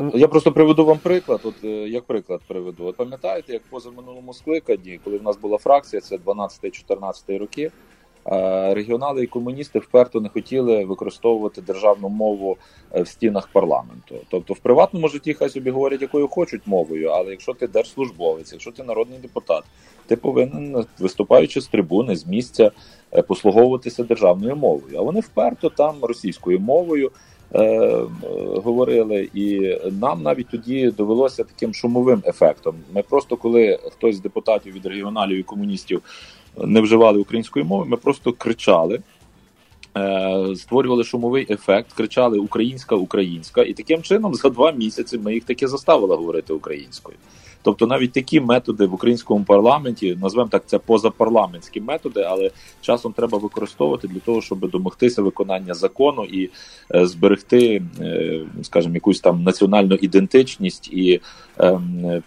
Е, 0.00 0.10
Я 0.14 0.28
просто 0.28 0.52
приведу 0.52 0.84
вам 0.84 0.98
приклад. 0.98 1.40
От 1.44 1.64
як 1.64 2.04
приклад 2.04 2.40
приведу. 2.46 2.84
От 2.84 2.96
пам'ятаєте, 2.96 3.52
як 3.52 3.62
поза 3.62 3.90
минулому 3.90 4.34
скликанні, 4.34 5.00
коли 5.04 5.18
в 5.18 5.22
нас 5.22 5.36
була 5.36 5.58
фракція, 5.58 6.00
це 6.00 6.16
12-14 6.16 7.38
роки. 7.38 7.70
Регіонали 8.74 9.24
і 9.24 9.26
комуністи 9.26 9.78
вперто 9.78 10.20
не 10.20 10.28
хотіли 10.28 10.84
використовувати 10.84 11.62
державну 11.62 12.08
мову 12.08 12.56
е, 12.94 13.02
в 13.02 13.08
стінах 13.08 13.48
парламенту. 13.48 14.14
Тобто, 14.28 14.54
в 14.54 14.58
приватному 14.58 15.08
житті 15.08 15.34
хай 15.34 15.48
собі 15.48 15.70
говорять, 15.70 16.02
якою 16.02 16.28
хочуть 16.28 16.66
мовою, 16.66 17.08
але 17.08 17.30
якщо 17.30 17.54
ти 17.54 17.66
держслужбовець, 17.66 18.52
якщо 18.52 18.72
ти 18.72 18.82
народний 18.82 19.18
депутат, 19.18 19.64
ти 20.06 20.16
повинен 20.16 20.84
виступаючи 20.98 21.60
з 21.60 21.66
трибуни 21.66 22.16
з 22.16 22.26
місця 22.26 22.70
е, 23.12 23.22
послуговуватися 23.22 24.02
державною 24.04 24.56
мовою. 24.56 24.98
А 24.98 25.02
вони 25.02 25.20
вперто 25.20 25.70
там 25.70 25.94
російською 26.02 26.60
мовою. 26.60 27.10
Е, 27.54 28.02
говорили, 28.64 29.28
і 29.34 29.76
нам 30.00 30.22
навіть 30.22 30.48
тоді 30.48 30.90
довелося 30.90 31.44
таким 31.44 31.74
шумовим 31.74 32.22
ефектом. 32.26 32.74
Ми 32.94 33.02
просто 33.02 33.36
коли 33.36 33.78
хтось 33.92 34.16
з 34.16 34.20
депутатів 34.20 34.74
від 34.74 34.86
регіоналів 34.86 35.38
і 35.38 35.42
комуністів 35.42 36.02
не 36.64 36.80
вживали 36.80 37.18
української 37.18 37.64
мови, 37.64 37.84
ми 37.88 37.96
просто 37.96 38.32
кричали. 38.32 39.00
Е, 39.96 40.56
створювали 40.56 41.04
шумовий 41.04 41.46
ефект, 41.50 41.92
кричали 41.92 42.38
Українська, 42.38 42.96
українська, 42.96 43.62
і 43.62 43.72
таким 43.72 44.02
чином 44.02 44.34
за 44.34 44.50
два 44.50 44.72
місяці 44.72 45.18
ми 45.18 45.34
їх 45.34 45.44
таки 45.44 45.68
заставили 45.68 46.16
говорити 46.16 46.52
українською. 46.52 47.16
Тобто 47.66 47.86
навіть 47.86 48.12
такі 48.12 48.40
методи 48.40 48.86
в 48.86 48.94
українському 48.94 49.44
парламенті, 49.44 50.18
назвемо 50.22 50.48
так, 50.48 50.62
це 50.66 50.78
позапарламентські 50.78 51.80
методи, 51.80 52.20
але 52.20 52.50
часом 52.80 53.12
треба 53.12 53.38
використовувати 53.38 54.08
для 54.08 54.20
того, 54.20 54.42
щоб 54.42 54.70
домогтися 54.70 55.22
виконання 55.22 55.74
закону 55.74 56.24
і 56.24 56.50
е, 56.94 57.06
зберегти, 57.06 57.82
е, 58.00 58.40
скажімо, 58.62 58.94
якусь 58.94 59.20
там 59.20 59.42
національну 59.42 59.94
ідентичність 59.94 60.92
і 60.92 61.20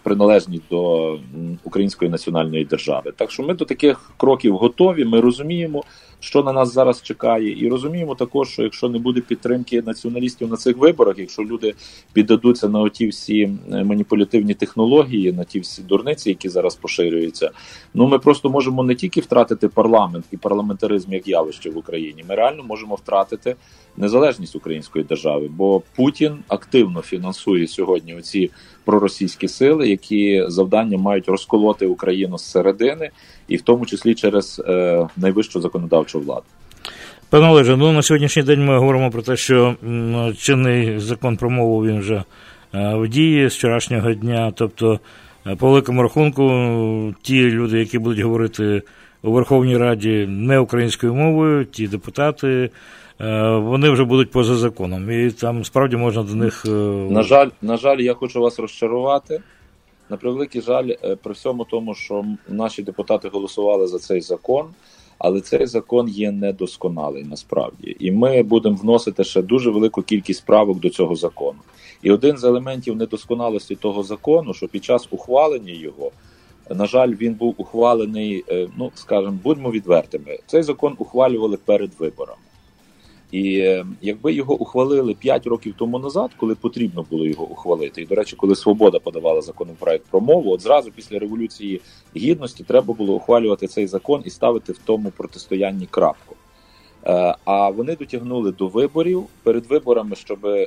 приналежність 0.02 0.64
до 0.70 1.18
української 1.64 2.10
національної 2.10 2.64
держави. 2.64 3.12
Так 3.16 3.30
що 3.30 3.42
ми 3.42 3.54
до 3.54 3.64
таких 3.64 4.10
кроків 4.16 4.56
готові. 4.56 5.04
Ми 5.04 5.20
розуміємо 5.20 5.84
що 6.20 6.42
на 6.42 6.52
нас 6.52 6.72
зараз 6.72 7.02
чекає, 7.02 7.64
і 7.64 7.68
розуміємо 7.68 8.14
також, 8.14 8.48
що 8.48 8.62
якщо 8.62 8.88
не 8.88 8.98
буде 8.98 9.20
підтримки 9.20 9.82
націоналістів 9.82 10.50
на 10.50 10.56
цих 10.56 10.76
виборах, 10.76 11.18
якщо 11.18 11.42
люди 11.42 11.74
піддадуться 12.12 12.68
на 12.68 12.80
оті 12.80 13.08
всі 13.08 13.50
маніпулятивні 13.68 14.54
технології, 14.54 15.32
на 15.32 15.44
ті 15.44 15.60
всі 15.60 15.82
дурниці, 15.82 16.28
які 16.28 16.48
зараз 16.48 16.76
поширюються, 16.76 17.50
ну 17.94 18.06
ми 18.06 18.18
просто 18.18 18.50
можемо 18.50 18.82
не 18.82 18.94
тільки 18.94 19.20
втратити 19.20 19.68
парламент 19.68 20.24
і 20.30 20.36
парламентаризм 20.36 21.12
як 21.12 21.28
явище 21.28 21.70
в 21.70 21.78
Україні, 21.78 22.24
ми 22.28 22.34
реально 22.34 22.62
можемо 22.62 22.94
втратити 22.94 23.56
незалежність 24.00 24.56
української 24.56 25.04
держави, 25.04 25.48
бо 25.50 25.82
Путін 25.96 26.38
активно 26.48 27.02
фінансує 27.02 27.66
сьогодні 27.66 28.14
оці 28.14 28.50
проросійські 28.84 29.48
сили, 29.48 29.88
які 29.88 30.44
завдання 30.48 30.98
мають 30.98 31.28
розколоти 31.28 31.86
Україну 31.86 32.38
з 32.38 32.44
середини, 32.44 33.10
і 33.48 33.56
в 33.56 33.62
тому 33.62 33.86
числі 33.86 34.14
через 34.14 34.62
е, 34.68 35.06
найвищу 35.16 35.60
законодавчу 35.60 36.20
владу. 36.20 36.44
Пане 37.30 37.48
Олеже, 37.48 37.76
ну 37.76 37.92
на 37.92 38.02
сьогоднішній 38.02 38.42
день 38.42 38.64
ми 38.64 38.78
говоримо 38.78 39.10
про 39.10 39.22
те, 39.22 39.36
що 39.36 39.76
чинний 40.38 40.98
закон 40.98 41.36
про 41.36 41.50
мову 41.50 41.84
він 41.84 41.98
вже 41.98 42.14
е, 42.74 42.94
в 42.94 43.08
дії 43.08 43.50
з 43.50 43.54
вчорашнього 43.54 44.12
дня. 44.12 44.52
Тобто, 44.56 45.00
е, 45.46 45.56
по 45.56 45.68
великому 45.68 46.02
рахунку, 46.02 46.44
ті 47.22 47.50
люди, 47.50 47.78
які 47.78 47.98
будуть 47.98 48.20
говорити 48.20 48.82
у 49.22 49.32
Верховній 49.32 49.76
Раді 49.76 50.26
не 50.28 50.58
українською 50.58 51.14
мовою, 51.14 51.64
ті 51.64 51.88
депутати, 51.88 52.70
вони 53.60 53.90
вже 53.90 54.04
будуть 54.04 54.30
поза 54.30 54.54
законом. 54.54 55.10
І 55.10 55.30
там 55.30 55.64
справді 55.64 55.96
можна 55.96 56.22
до 56.22 56.34
них. 56.34 56.64
Е, 56.66 56.70
на 57.10 57.22
жаль, 57.22 57.48
на 57.62 57.76
жаль, 57.76 57.98
я 57.98 58.14
хочу 58.14 58.40
вас 58.40 58.58
розчарувати. 58.58 59.42
на 60.10 60.16
превеликий 60.16 60.60
жаль, 60.60 60.90
при 61.22 61.32
всьому 61.32 61.64
тому, 61.64 61.94
що 61.94 62.24
наші 62.48 62.82
депутати 62.82 63.28
голосували 63.28 63.86
за 63.86 63.98
цей 63.98 64.20
закон. 64.20 64.66
Але 65.20 65.40
цей 65.40 65.66
закон 65.66 66.08
є 66.08 66.32
недосконалий 66.32 67.24
насправді, 67.24 67.96
і 68.00 68.12
ми 68.12 68.42
будемо 68.42 68.76
вносити 68.76 69.24
ще 69.24 69.42
дуже 69.42 69.70
велику 69.70 70.02
кількість 70.02 70.46
правок 70.46 70.80
до 70.80 70.90
цього 70.90 71.14
закону. 71.14 71.58
І 72.02 72.10
один 72.10 72.36
з 72.36 72.44
елементів 72.44 72.96
недосконалості 72.96 73.74
того 73.74 74.02
закону, 74.02 74.54
що 74.54 74.68
під 74.68 74.84
час 74.84 75.08
ухвалення 75.10 75.72
його, 75.72 76.10
на 76.70 76.86
жаль, 76.86 77.14
він 77.14 77.34
був 77.34 77.54
ухвалений. 77.56 78.44
Е, 78.48 78.68
ну 78.76 78.90
скажімо, 78.94 79.38
будьмо 79.44 79.70
відвертими. 79.70 80.38
Цей 80.46 80.62
закон 80.62 80.94
ухвалювали 80.98 81.56
перед 81.56 81.90
виборами. 81.98 82.42
І 83.32 83.58
е, 83.58 83.86
якби 84.02 84.32
його 84.32 84.54
ухвалили 84.54 85.14
5 85.14 85.46
років 85.46 85.74
тому 85.78 85.98
назад, 85.98 86.30
коли 86.36 86.54
потрібно 86.54 87.06
було 87.10 87.26
його 87.26 87.44
ухвалити, 87.44 88.02
і 88.02 88.06
до 88.06 88.14
речі, 88.14 88.36
коли 88.36 88.54
свобода 88.54 88.98
подавала 88.98 89.40
законопроект 89.42 90.04
про 90.10 90.20
мову, 90.20 90.52
от 90.52 90.60
зразу 90.60 90.90
після 90.90 91.18
революції 91.18 91.80
гідності 92.16 92.64
треба 92.64 92.94
було 92.94 93.14
ухвалювати 93.14 93.66
цей 93.66 93.86
закон 93.86 94.22
і 94.24 94.30
ставити 94.30 94.72
в 94.72 94.78
тому 94.78 95.12
протистоянні 95.16 95.86
крапку. 95.90 96.36
Е, 97.06 97.34
а 97.44 97.68
вони 97.68 97.96
дотягнули 97.96 98.52
до 98.52 98.68
виборів 98.68 99.26
перед 99.42 99.66
виборами, 99.66 100.16
щоб 100.16 100.46
ем, 100.46 100.66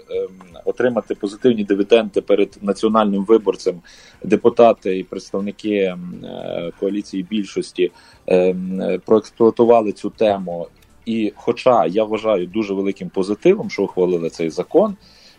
отримати 0.66 1.16
позитивні 1.16 1.64
дивіденди 1.64 2.22
перед 2.22 2.58
національним 2.62 3.26
виборцем. 3.26 3.82
Депутати 4.24 4.98
і 4.98 5.04
представники 5.04 5.80
ем, 5.80 6.14
е, 6.24 6.72
коаліції 6.80 7.24
більшості 7.24 7.92
ем, 8.28 8.82
проексплуатували 9.06 9.92
цю 9.92 10.10
тему. 10.10 10.68
І, 11.06 11.34
хоча 11.36 11.86
я 11.86 12.04
вважаю 12.04 12.48
дуже 12.48 12.74
великим 12.74 13.10
позитивом, 13.10 13.70
що 13.70 13.84
ухвалили 13.84 14.30
цей 14.30 14.50
закон. 14.50 14.96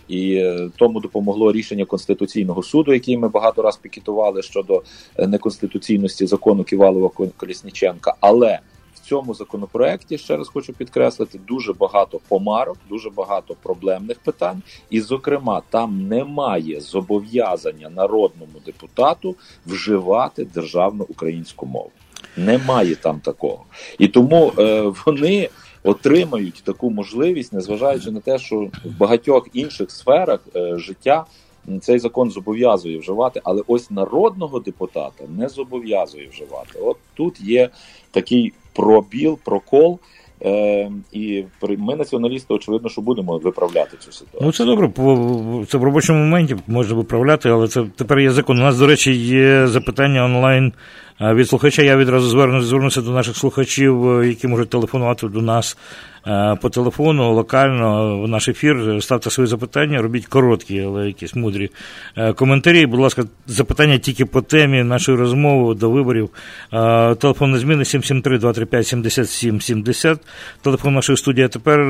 І 0.09 0.35
е, 0.35 0.71
тому 0.77 1.01
допомогло 1.01 1.53
рішення 1.53 1.85
конституційного 1.85 2.63
суду, 2.63 2.95
який 2.95 3.19
ми 3.19 3.29
багато 3.29 3.63
раз 3.63 3.77
пікетували 3.77 4.43
щодо 4.43 4.83
неконституційності 5.19 6.27
закону 6.27 6.65
Ківалова 6.65 7.11
Колісніченка. 7.37 8.15
Але 8.21 8.59
в 8.95 9.09
цьому 9.09 9.35
законопроекті 9.35 10.19
ще 10.19 10.37
раз 10.37 10.49
хочу 10.49 10.73
підкреслити 10.73 11.41
дуже 11.49 11.73
багато 11.73 12.21
помарок, 12.29 12.77
дуже 12.89 13.11
багато 13.11 13.57
проблемних 13.63 14.19
питань, 14.19 14.63
і, 14.91 15.01
зокрема, 15.01 15.63
там 15.71 16.09
немає 16.09 16.81
зобов'язання 16.81 17.91
народному 17.91 18.53
депутату 18.67 19.37
вживати 19.67 20.45
державну 20.45 21.07
українську 21.09 21.67
мову. 21.67 21.91
Немає 22.37 22.95
там 22.95 23.21
такого, 23.21 23.65
і 23.99 24.09
тому 24.09 24.53
е, 24.59 24.93
вони 25.07 25.49
отримають 25.83 26.63
таку 26.65 26.91
можливість, 26.91 27.53
незважаючи 27.53 28.11
на 28.11 28.21
те, 28.21 28.39
що 28.39 28.57
в 28.85 28.99
багатьох 28.99 29.49
інших 29.53 29.91
сферах 29.91 30.41
е, 30.57 30.79
життя 30.79 31.25
цей 31.81 31.99
закон 31.99 32.31
зобов'язує 32.31 32.99
вживати, 32.99 33.41
але 33.45 33.63
ось 33.67 33.91
народного 33.91 34.61
депутата 34.61 35.25
не 35.39 35.49
зобов'язує 35.49 36.29
вживати. 36.29 36.79
От 36.83 36.97
тут 37.15 37.41
є 37.41 37.69
такий 38.11 38.53
пробіл, 38.73 39.39
прокол. 39.45 39.99
Е, 40.43 40.91
І 41.13 41.45
ми, 41.63 41.97
націоналісти, 41.97 42.55
очевидно, 42.55 42.89
що 42.89 43.01
будемо 43.01 43.39
виправляти 43.39 43.97
цю 43.97 44.13
ситуацію. 44.13 44.41
Ну 44.43 44.53
це 44.53 44.65
добре. 44.65 44.91
Це 45.67 45.79
в 45.79 45.85
робочому 45.85 46.19
моменті 46.19 46.57
можна 46.67 46.95
виправляти, 46.95 47.49
але 47.49 47.69
це 47.69 47.85
тепер 47.97 48.19
є 48.19 48.31
закон. 48.31 48.59
У 48.59 48.63
нас, 48.63 48.79
до 48.79 48.87
речі, 48.87 49.13
є 49.13 49.67
запитання 49.67 50.25
онлайн 50.25 50.73
від 51.21 51.49
слухача. 51.49 51.83
Я 51.83 51.97
відразу 51.97 52.29
звернуся 52.61 53.01
до 53.01 53.11
наших 53.11 53.37
слухачів, 53.37 54.21
е, 54.21 54.29
які 54.29 54.49
можуть 54.49 54.71
телефонувати 54.71 55.29
до 55.29 55.43
нас 55.43 55.77
Е, 56.27 56.57
по 56.61 56.71
телефону 56.71 57.35
локально 57.35 58.21
в 58.23 58.29
наш 58.29 58.49
ефір. 58.49 59.03
Ставте 59.03 59.31
свої 59.31 59.47
запитання, 59.47 60.03
робіть 60.03 60.27
короткі, 60.27 60.81
але 60.81 61.07
якісь 61.07 61.35
мудрі 61.35 61.71
е, 62.17 62.33
коментарі. 62.33 62.87
Будь 62.87 63.01
ласка, 63.01 63.25
запитання 63.47 63.99
тільки 63.99 64.25
по 64.25 64.43
темі 64.43 64.83
нашої 64.83 65.19
розмови 65.19 65.75
до 65.75 65.91
виборів. 65.91 66.31
Е, 66.73 67.15
телефон 67.15 67.57
зміни 67.57 67.83
773-235-7770. 67.83 70.19
Телефон 70.63 70.95
нашої 70.95 71.17
студії. 71.17 71.49
Тепер 71.49 71.85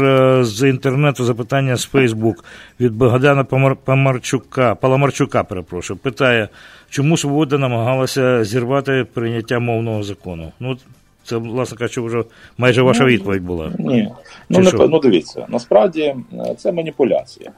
з 0.45 0.69
інтернету 0.69 1.25
запитання 1.25 1.77
з 1.77 1.85
Фейсбук 1.85 2.45
від 2.81 2.93
Богдана 2.93 3.45
Памарчука, 3.85 4.75
Паламарчука, 4.75 5.45
перепрошую, 5.45 5.99
питає, 6.03 6.49
чому 6.95 7.17
свобода 7.17 7.59
намагалася 7.59 8.45
зірвати 8.45 9.07
прийняття 9.13 9.59
мовного 9.59 10.03
закону. 10.03 10.53
Ну, 10.61 10.77
це, 11.25 11.37
власне 11.37 11.79
кажучи, 11.79 12.01
вже 12.01 12.25
майже 12.59 12.83
ваша 12.83 13.03
ну, 13.03 13.09
відповідь 13.09 13.43
була. 13.43 13.73
Ні. 13.79 14.13
Ну, 14.49 14.61
не, 14.61 14.73
ну 14.73 14.99
дивіться, 14.99 15.47
насправді 15.49 16.03
е, 16.03 16.55
це 16.59 16.73
маніпуляція. 16.73 17.53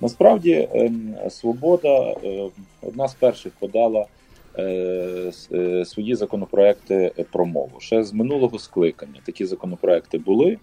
Насправді, 0.00 0.68
ем, 0.74 1.14
свобода 1.30 2.14
е, 2.24 2.48
одна 2.82 3.08
з 3.08 3.14
перших 3.14 3.52
подала 3.58 4.06
е, 4.58 5.32
свої 5.84 6.14
законопроекти 6.14 7.12
про 7.32 7.46
мову. 7.46 7.72
Ще 7.78 8.04
з 8.04 8.12
минулого 8.12 8.58
скликання 8.58 9.20
такі 9.24 9.46
законопроекти 9.46 10.18
були. 10.18 10.58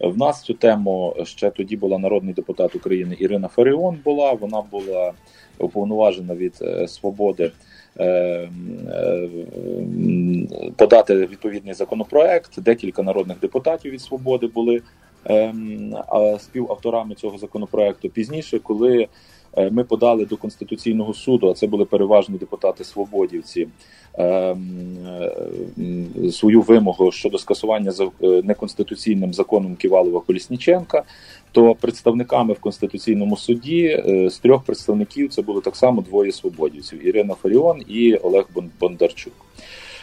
В 0.00 0.18
нас 0.18 0.42
цю 0.42 0.54
тему 0.54 1.16
ще 1.24 1.50
тоді 1.50 1.76
була 1.76 1.98
народний 1.98 2.34
депутат 2.34 2.76
України 2.76 3.16
Ірина 3.18 3.48
Фаріон. 3.48 3.98
Була 4.04 4.32
вона 4.32 4.62
була 4.70 5.12
уповноважена 5.58 6.34
від 6.34 6.54
свободи 6.86 7.52
Е, 7.98 8.04
е, 8.06 9.28
подати 10.76 11.14
відповідний 11.14 11.74
законопроект. 11.74 12.60
Декілька 12.60 13.02
народних 13.02 13.40
депутатів 13.40 13.92
від 13.92 14.00
свободи 14.00 14.46
були 14.46 14.82
е, 15.26 15.54
співавторами 16.38 17.14
цього 17.14 17.38
законопроекту. 17.38 18.08
Пізніше, 18.08 18.58
коли 18.58 19.08
ми 19.70 19.84
подали 19.84 20.24
до 20.24 20.36
конституційного 20.36 21.14
суду, 21.14 21.50
а 21.50 21.54
це 21.54 21.66
були 21.66 21.84
переважно 21.84 22.38
депутати 22.38 22.84
свободівці, 22.84 23.68
свою 26.32 26.62
вимогу 26.62 27.12
щодо 27.12 27.38
скасування 27.38 27.92
неконституційним 28.20 29.34
законом 29.34 29.76
Ківалова 29.76 30.20
Колісніченка 30.20 31.04
то 31.52 31.74
представниками 31.74 32.54
в 32.54 32.60
конституційному 32.60 33.36
суді 33.36 33.84
е, 33.84 34.30
з 34.30 34.38
трьох 34.38 34.62
представників 34.62 35.28
це 35.30 35.42
було 35.42 35.60
так 35.60 35.76
само 35.76 36.02
двоє 36.02 36.32
свободівців: 36.32 37.06
Ірина 37.06 37.34
Фаріон 37.34 37.82
і 37.88 38.14
Олег 38.14 38.46
Бондарчук. 38.80 39.32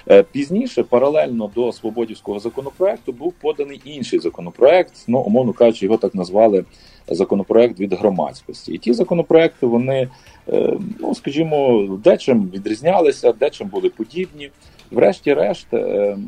Е, 0.10 0.24
пізніше, 0.24 0.84
паралельно 0.84 1.52
до 1.56 1.72
свободівського 1.72 2.40
законопроекту, 2.40 3.12
був 3.12 3.34
поданий 3.34 3.82
інший 3.86 4.20
законопроект. 4.20 4.94
Ну, 5.08 5.20
умовно 5.20 5.54
кажучи, 5.54 5.86
його 5.86 5.98
так 5.98 6.16
назвали 6.16 6.66
законопроект 7.08 7.80
від 7.80 7.94
громадськості. 7.94 8.74
І 8.74 8.78
ті 8.78 8.94
законопроекти 8.94 9.66
вони, 9.66 10.08
е, 10.50 10.74
ну 11.00 11.16
скажімо, 11.16 11.88
дечим 12.04 12.52
відрізнялися, 12.54 13.32
дечим 13.32 13.68
були 13.68 13.90
подібні. 13.90 14.50
Врешті-решт, 14.92 15.68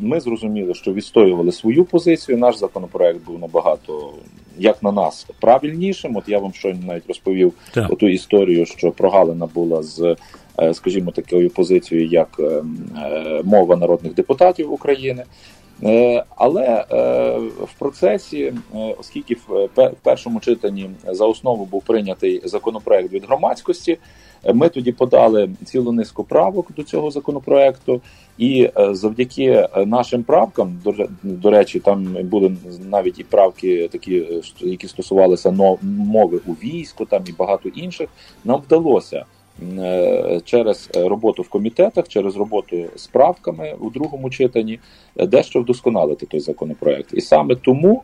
ми 0.01 0.19
зрозуміли, 0.19 0.73
що 0.73 0.93
відстоювали 0.93 1.51
свою 1.51 1.85
позицію. 1.85 2.37
Наш 2.37 2.57
законопроект 2.57 3.25
був 3.25 3.39
набагато 3.39 4.13
як 4.59 4.83
на 4.83 4.91
нас 4.91 5.27
правильнішим. 5.39 6.15
От 6.15 6.23
я 6.27 6.39
вам 6.39 6.53
щойно 6.53 6.79
навіть 6.87 7.07
розповів 7.07 7.53
так. 7.73 7.97
ту 7.97 8.07
історію, 8.07 8.65
що 8.65 8.91
прогалина 8.91 9.45
була 9.45 9.83
з, 9.83 10.15
е, 10.59 10.73
скажімо, 10.73 11.11
такою 11.11 11.49
позицією, 11.49 12.07
як 12.07 12.35
е, 12.39 12.43
е, 12.43 13.41
мова 13.43 13.75
народних 13.75 14.13
депутатів 14.13 14.73
України. 14.73 15.23
Але 16.35 16.85
в 17.59 17.79
процесі, 17.79 18.53
оскільки 18.99 19.37
в 19.75 19.91
першому 20.03 20.39
читанні 20.39 20.89
за 21.07 21.25
основу 21.25 21.65
був 21.65 21.83
прийнятий 21.83 22.41
законопроект 22.45 23.13
від 23.13 23.25
громадськості, 23.25 23.97
ми 24.53 24.69
тоді 24.69 24.91
подали 24.91 25.49
цілу 25.65 25.91
низку 25.91 26.23
правок 26.23 26.67
до 26.75 26.83
цього 26.83 27.11
законопроекту, 27.11 28.01
і 28.37 28.69
е, 28.77 28.93
завдяки 28.95 29.43
е, 29.43 29.85
нашим 29.85 30.23
правкам, 30.23 30.81
до, 31.23 31.51
речі, 31.51 31.79
там 31.79 32.17
були 32.23 32.55
навіть 32.89 33.19
і 33.19 33.23
правки, 33.23 33.87
такі, 33.91 34.17
е, 34.17 34.41
які 34.59 34.87
стосувалися 34.87 35.77
мови 35.81 36.39
у 36.47 36.51
війську, 36.51 37.05
там 37.05 37.23
і 37.27 37.31
багато 37.31 37.69
інших, 37.69 38.09
нам 38.45 38.61
вдалося. 38.61 39.25
Через 40.43 40.89
роботу 40.95 41.41
в 41.41 41.49
комітетах, 41.49 42.07
через 42.07 42.35
роботу 42.35 42.85
з 42.95 43.07
правками 43.07 43.75
у 43.79 43.89
другому 43.89 44.29
читанні, 44.29 44.79
дещо 45.15 45.61
вдосконалити 45.61 46.25
той 46.25 46.39
законопроект, 46.39 47.13
і 47.13 47.21
саме 47.21 47.55
тому 47.55 48.03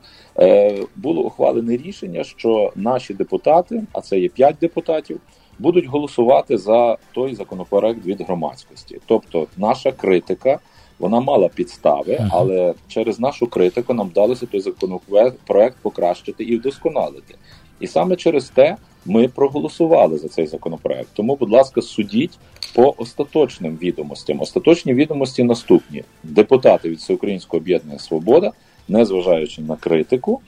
було 0.95 1.21
ухвалене 1.21 1.77
рішення, 1.77 2.23
що 2.23 2.71
наші 2.75 3.13
депутати, 3.13 3.83
а 3.93 4.01
це 4.01 4.19
є 4.19 4.29
п'ять 4.29 4.55
депутатів, 4.61 5.19
будуть 5.59 5.85
голосувати 5.85 6.57
за 6.57 6.97
той 7.11 7.35
законопроект 7.35 8.05
від 8.05 8.21
громадськості. 8.21 8.99
Тобто, 9.05 9.47
наша 9.57 9.91
критика 9.91 10.59
вона 10.99 11.19
мала 11.19 11.47
підстави, 11.47 12.19
але 12.29 12.73
через 12.87 13.19
нашу 13.19 13.47
критику 13.47 13.93
нам 13.93 14.07
вдалося 14.07 14.45
той 14.45 14.59
законопроект 14.59 15.77
покращити 15.81 16.43
і 16.43 16.57
вдосконалити. 16.57 17.35
І 17.79 17.88
саме 17.88 18.15
через 18.15 18.49
те 18.49 18.77
ми 19.05 19.27
проголосували 19.27 20.17
за 20.17 20.27
цей 20.27 20.47
законопроект. 20.47 21.09
Тому, 21.13 21.36
будь 21.36 21.51
ласка, 21.51 21.81
судіть 21.81 22.38
по 22.75 22.93
остаточним 22.97 23.77
відомостям. 23.81 24.41
Остаточні 24.41 24.93
відомості 24.93 25.43
наступні: 25.43 26.03
депутати 26.23 26.89
від 26.89 26.97
Всеукраїнського 26.97 27.62
об'єднання 27.62 27.99
Свобода, 27.99 28.51
незважаючи 28.88 29.62
на 29.62 29.75
критику, 29.75 30.41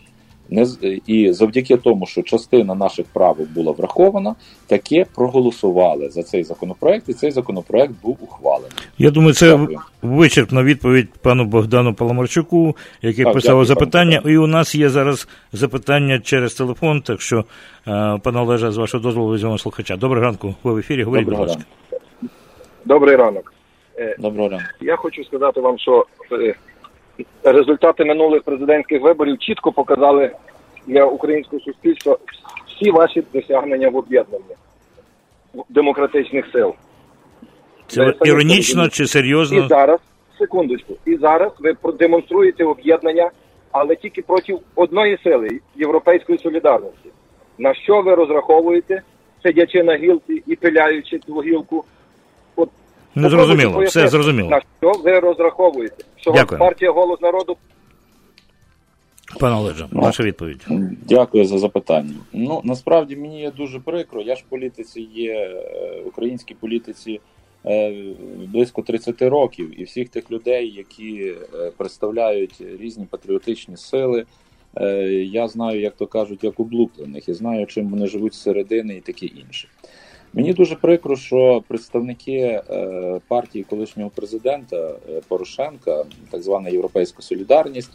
Не 0.49 0.65
і 1.07 1.33
завдяки 1.33 1.77
тому, 1.77 2.05
що 2.05 2.21
частина 2.21 2.75
наших 2.75 3.05
правок 3.13 3.49
була 3.49 3.71
врахована, 3.71 4.35
таке 4.67 5.05
проголосували 5.15 6.09
за 6.09 6.23
цей 6.23 6.43
законопроект, 6.43 7.09
і 7.09 7.13
цей 7.13 7.31
законопроект 7.31 7.93
був 8.03 8.17
ухвалений. 8.21 8.71
Я 8.97 9.11
думаю, 9.11 9.33
це 9.33 9.57
дякую. 9.57 9.79
вичерпна 10.01 10.63
відповідь 10.63 11.09
пану 11.21 11.45
Богдану 11.45 11.93
Паламарчуку, 11.93 12.75
який 13.01 13.25
так, 13.25 13.33
писав 13.33 13.65
запитання. 13.65 14.21
І 14.25 14.37
у 14.37 14.47
нас 14.47 14.75
є 14.75 14.89
зараз 14.89 15.27
запитання 15.53 16.19
через 16.19 16.53
телефон. 16.53 17.01
Так 17.01 17.21
що, 17.21 17.37
е, 17.87 18.19
пане 18.23 18.39
Олеже, 18.39 18.71
з 18.71 18.77
вашого 18.77 19.03
дозволу 19.03 19.35
візьмемо 19.35 19.57
слухача. 19.57 19.97
Доброго 19.97 20.25
ранку, 20.25 20.55
ви 20.63 20.73
в 20.73 20.77
ефірі. 20.77 21.03
Говоріть, 21.03 21.25
будь 21.25 21.39
ласка. 21.39 21.61
Добрий 22.85 23.15
ранок. 23.15 23.53
Е, 23.97 24.15
Доброго 24.19 24.49
ранку. 24.49 24.65
Я 24.81 24.95
хочу 24.95 25.23
сказати 25.23 25.61
вам, 25.61 25.79
що 25.79 26.05
е, 26.31 26.55
результати 27.43 28.05
минулих 28.05 28.43
президентських 28.43 29.01
виборів 29.01 29.37
чітко 29.39 29.71
показали 29.71 30.31
для 30.87 31.05
українського 31.05 31.61
суспільства 31.61 32.17
всі 32.67 32.91
ваші 32.91 33.23
досягнення 33.33 33.89
в 33.89 33.95
об'єднанні 33.95 34.55
демократичних 35.69 36.45
сил. 36.51 36.73
Це 37.87 38.13
іронічно 38.25 38.89
чи 38.89 39.07
серйозно? 39.07 39.65
І 39.65 39.67
зараз, 39.67 39.99
секундочку, 40.39 40.93
і 41.05 41.15
зараз 41.15 41.51
ви 41.59 41.73
продемонструєте 41.73 42.63
об'єднання, 42.63 43.29
але 43.71 43.95
тільки 43.95 44.21
проти 44.21 44.57
одної 44.75 45.17
сили 45.23 45.59
європейської 45.75 46.37
солідарності. 46.37 47.09
На 47.57 47.73
що 47.73 48.01
ви 48.01 48.15
розраховуєте, 48.15 49.01
сидячи 49.43 49.83
на 49.83 49.95
гілці 49.95 50.43
і 50.47 50.55
пиляючи 50.55 51.19
цю 51.19 51.33
гілку? 51.33 51.85
Не 53.15 53.29
зрозуміло, 53.29 53.83
все 53.83 54.07
зрозуміло. 54.07 54.49
На 54.49 54.61
що 54.79 54.91
ви 55.03 55.19
розраховуєте? 55.19 56.03
Що 56.15 56.31
Дякую. 56.31 56.59
партія 56.59 56.91
голос 56.91 57.21
народу 57.21 57.57
Пане 59.39 59.55
Олеже, 59.55 59.87
ну, 59.91 60.01
ваша 60.01 60.23
відповідь. 60.23 60.65
Дякую 61.07 61.45
за 61.45 61.57
запитання. 61.57 62.13
Ну 62.33 62.61
насправді 62.63 63.15
мені 63.15 63.41
є 63.41 63.51
дуже 63.51 63.79
прикро. 63.79 64.21
Я 64.21 64.35
ж 64.35 64.43
в 64.47 64.49
політиці 64.49 65.01
є 65.01 65.33
е, 65.33 66.01
в 66.05 66.07
українській 66.07 66.53
політиці 66.53 67.19
е, 67.65 68.03
близько 68.37 68.81
30 68.81 69.21
років, 69.21 69.81
і 69.81 69.83
всіх 69.83 70.09
тих 70.09 70.31
людей, 70.31 70.71
які 70.71 71.35
е, 71.53 71.71
представляють 71.77 72.63
різні 72.79 73.05
патріотичні 73.09 73.77
сили. 73.77 74.25
Я 75.11 75.47
знаю, 75.47 75.81
як 75.81 75.95
то 75.95 76.07
кажуть, 76.07 76.43
як 76.43 76.59
облуплених, 76.59 77.29
і 77.29 77.33
знаю, 77.33 77.65
чим 77.65 77.89
вони 77.89 78.07
живуть 78.07 78.33
зсередини 78.33 78.95
і 78.95 79.01
таке 79.01 79.25
інше. 79.25 79.67
Мені 80.35 80.53
дуже 80.53 80.75
прикро, 80.75 81.15
що 81.15 81.63
представники 81.67 82.61
партії 83.27 83.65
колишнього 83.69 84.09
президента 84.09 84.95
Порошенка, 85.27 86.03
так 86.31 86.43
звана 86.43 86.69
Європейська 86.69 87.21
Солідарність. 87.21 87.91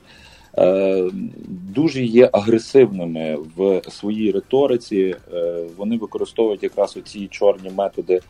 Е, 0.59 1.11
дуже 1.48 2.03
є 2.03 2.31
агресивними 2.33 3.38
в 3.57 3.83
своїй 3.90 4.31
риториці. 4.31 5.16
Е, 5.35 5.64
вони 5.76 5.96
використовують 5.96 6.62
якраз 6.62 6.96
оці 6.96 7.26
чорні 7.26 7.70
методи 7.70 8.20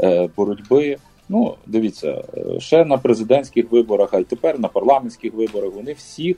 е, 0.00 0.28
боротьби. 0.36 0.96
Ну, 1.28 1.54
дивіться, 1.66 2.24
ще 2.58 2.84
на 2.84 2.98
президентських 2.98 3.72
виборах, 3.72 4.14
а 4.14 4.18
й 4.18 4.24
тепер 4.24 4.60
на 4.60 4.68
парламентських 4.68 5.34
виборах 5.34 5.74
вони 5.74 5.92
всіх, 5.92 6.36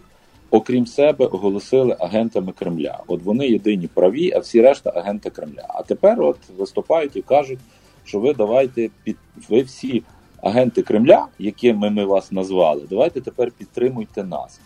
окрім 0.50 0.86
себе, 0.86 1.26
оголосили 1.26 1.96
агентами 2.00 2.52
Кремля. 2.52 2.98
От 3.06 3.22
вони 3.22 3.48
єдині 3.48 3.88
праві, 3.94 4.32
а 4.36 4.38
всі 4.38 4.60
решта 4.62 4.92
агенти 4.96 5.30
Кремля. 5.30 5.66
А 5.68 5.82
тепер 5.82 6.22
от 6.22 6.36
виступають 6.58 7.16
і 7.16 7.22
кажуть, 7.22 7.58
що 8.04 8.20
ви 8.20 8.34
давайте 8.34 8.90
під 9.04 9.16
ви 9.48 9.62
всі 9.62 10.02
агенти 10.42 10.82
Кремля, 10.82 11.26
якими 11.38 11.90
ми 11.90 12.04
вас 12.04 12.32
назвали, 12.32 12.82
давайте 12.90 13.20
тепер 13.20 13.50
підтримуйте 13.58 14.24
нас. 14.24 14.60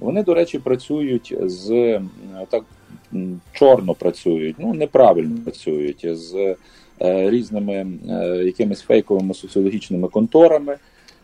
Вони, 0.00 0.22
до 0.22 0.34
речі, 0.34 0.58
працюють 0.58 1.34
з 1.42 2.00
так 2.48 2.64
чорно 3.52 3.94
працюють, 3.94 4.56
ну 4.58 4.74
неправильно 4.74 5.36
працюють 5.44 6.06
з 6.16 6.56
е, 7.02 7.30
різними 7.30 7.86
е, 8.08 8.42
якимись 8.44 8.80
фейковими 8.80 9.34
соціологічними 9.34 10.08
конторами, 10.08 10.76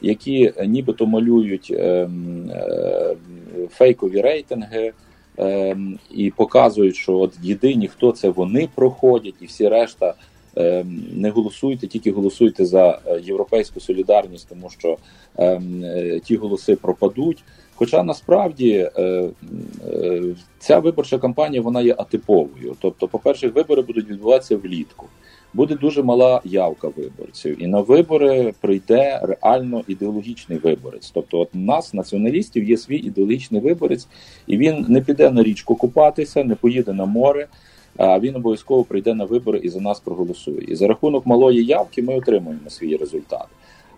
які 0.02 0.52
нібито 0.66 1.06
малюють 1.06 1.68
е, 1.70 2.08
е, 2.50 3.16
фейкові 3.70 4.20
рейтинги. 4.20 4.92
І 6.10 6.30
показують, 6.30 6.96
що 6.96 7.18
от 7.18 7.32
єдині, 7.42 7.88
хто 7.88 8.12
це 8.12 8.28
вони 8.28 8.68
проходять, 8.74 9.34
і 9.40 9.46
всі 9.46 9.68
решта 9.68 10.14
не 11.12 11.30
голосуйте, 11.30 11.86
тільки 11.86 12.12
голосуйте 12.12 12.66
за 12.66 13.00
європейську 13.22 13.80
солідарність, 13.80 14.48
тому 14.48 14.70
що 14.70 14.96
ті 16.24 16.36
голоси 16.36 16.76
пропадуть. 16.76 17.44
Хоча 17.82 18.02
насправді 18.02 18.90
е, 18.96 19.02
е, 19.02 20.22
ця 20.58 20.78
виборча 20.78 21.18
кампанія 21.18 21.62
вона 21.62 21.80
є 21.80 21.94
атиповою. 21.98 22.76
Тобто, 22.80 23.08
по-перше, 23.08 23.48
вибори 23.48 23.82
будуть 23.82 24.08
відбуватися 24.08 24.56
влітку. 24.56 25.06
Буде 25.54 25.74
дуже 25.74 26.02
мала 26.02 26.40
явка 26.44 26.88
виборців, 26.88 27.62
і 27.62 27.66
на 27.66 27.80
вибори 27.80 28.54
прийде 28.60 29.20
реально 29.22 29.82
ідеологічний 29.88 30.58
виборець. 30.58 31.10
Тобто, 31.14 31.38
от 31.38 31.48
у 31.54 31.58
нас, 31.58 31.94
націоналістів, 31.94 32.64
є 32.64 32.76
свій 32.76 32.96
ідеологічний 32.96 33.60
виборець, 33.60 34.08
і 34.46 34.58
він 34.58 34.86
не 34.88 35.00
піде 35.00 35.30
на 35.30 35.42
річку 35.42 35.74
купатися, 35.74 36.44
не 36.44 36.54
поїде 36.54 36.92
на 36.92 37.04
море. 37.04 37.46
А 37.96 38.20
він 38.20 38.36
обов'язково 38.36 38.84
прийде 38.84 39.14
на 39.14 39.24
вибори 39.24 39.58
і 39.58 39.68
за 39.68 39.80
нас 39.80 40.00
проголосує. 40.00 40.64
І 40.68 40.74
за 40.74 40.86
рахунок 40.86 41.26
малої 41.26 41.64
явки 41.64 42.02
ми 42.02 42.16
отримуємо 42.16 42.70
свій 42.70 42.96
результат. 42.96 43.46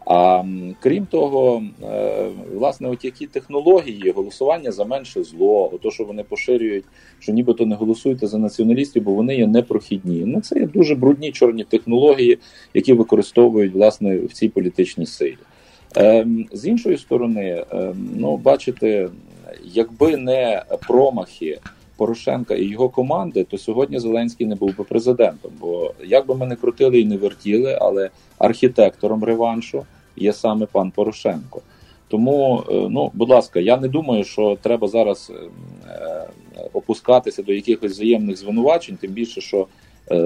А 0.06 0.42
крім 0.80 1.06
того, 1.06 1.62
е, 1.82 2.26
власне, 2.54 2.88
от 2.88 3.04
які 3.04 3.26
технології 3.26 4.10
голосування 4.10 4.72
за 4.72 4.84
менше 4.84 5.24
зло, 5.24 5.72
то 5.82 5.90
що 5.90 6.04
вони 6.04 6.22
поширюють, 6.22 6.84
що 7.18 7.32
нібито 7.32 7.66
не 7.66 7.74
голосуйте 7.74 8.26
за 8.26 8.38
націоналістів, 8.38 9.02
бо 9.02 9.12
вони 9.12 9.36
є 9.36 9.46
непрохідні. 9.46 10.22
Ну 10.26 10.40
це 10.40 10.58
є 10.58 10.66
дуже 10.66 10.94
брудні 10.94 11.32
чорні 11.32 11.64
технології, 11.64 12.38
які 12.74 12.92
використовують 12.92 13.74
власне 13.74 14.18
в 14.18 14.32
цій 14.32 14.48
політичній 14.48 15.06
силі. 15.06 15.38
Ем, 15.96 16.46
з 16.52 16.66
іншої 16.66 16.96
сторони, 16.96 17.64
ем, 17.70 18.10
ну 18.16 18.36
бачите, 18.36 19.08
якби 19.64 20.16
не 20.16 20.62
промахи. 20.88 21.58
Порошенка 21.96 22.54
і 22.54 22.64
його 22.64 22.88
команди, 22.88 23.44
то 23.44 23.58
сьогодні 23.58 23.98
Зеленський 23.98 24.46
не 24.46 24.54
був 24.54 24.76
би 24.76 24.84
президентом. 24.84 25.50
Бо 25.60 25.94
як 26.04 26.26
би 26.26 26.34
ми 26.34 26.46
не 26.46 26.56
крутили 26.56 27.00
і 27.00 27.04
не 27.04 27.16
вертіли, 27.16 27.78
але 27.80 28.10
архітектором 28.38 29.24
реваншу 29.24 29.84
є 30.16 30.32
саме 30.32 30.66
пан 30.66 30.90
Порошенко. 30.90 31.62
Тому, 32.08 32.64
е, 32.68 32.72
ну, 32.90 33.10
будь 33.14 33.28
ласка, 33.30 33.60
я 33.60 33.76
не 33.76 33.88
думаю, 33.88 34.24
що 34.24 34.58
треба 34.62 34.88
зараз 34.88 35.32
е, 35.34 35.48
е, 35.88 36.28
опускатися 36.72 37.42
до 37.42 37.52
якихось 37.52 37.92
взаємних 37.92 38.36
звинувачень, 38.36 38.96
тим 38.96 39.12
більше, 39.12 39.40
що 39.40 39.66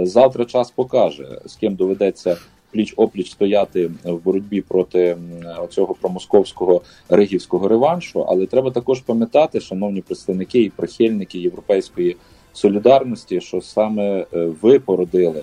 завтра 0.03 0.45
час 0.45 0.71
покаже, 0.71 1.41
з 1.45 1.57
ким 1.57 1.75
доведеться 1.75 2.37
пліч 2.73 2.95
опліч 2.97 3.31
стояти 3.31 3.91
в 4.05 4.25
боротьбі 4.25 4.61
проти 4.61 5.17
цього 5.71 5.95
промосковського 5.95 6.83
ригівського 7.09 7.69
реваншу. 7.69 8.21
Але 8.23 8.47
треба 8.47 8.71
також 8.71 9.01
пам'ятати, 9.01 9.61
шановні 9.61 10.01
представники 10.01 10.63
і 10.63 10.71
прихильники 10.71 11.39
європейської 11.39 12.17
солідарності, 12.53 13.41
що 13.41 13.61
саме 13.61 14.27
ви 14.33 14.79
породили. 14.79 15.43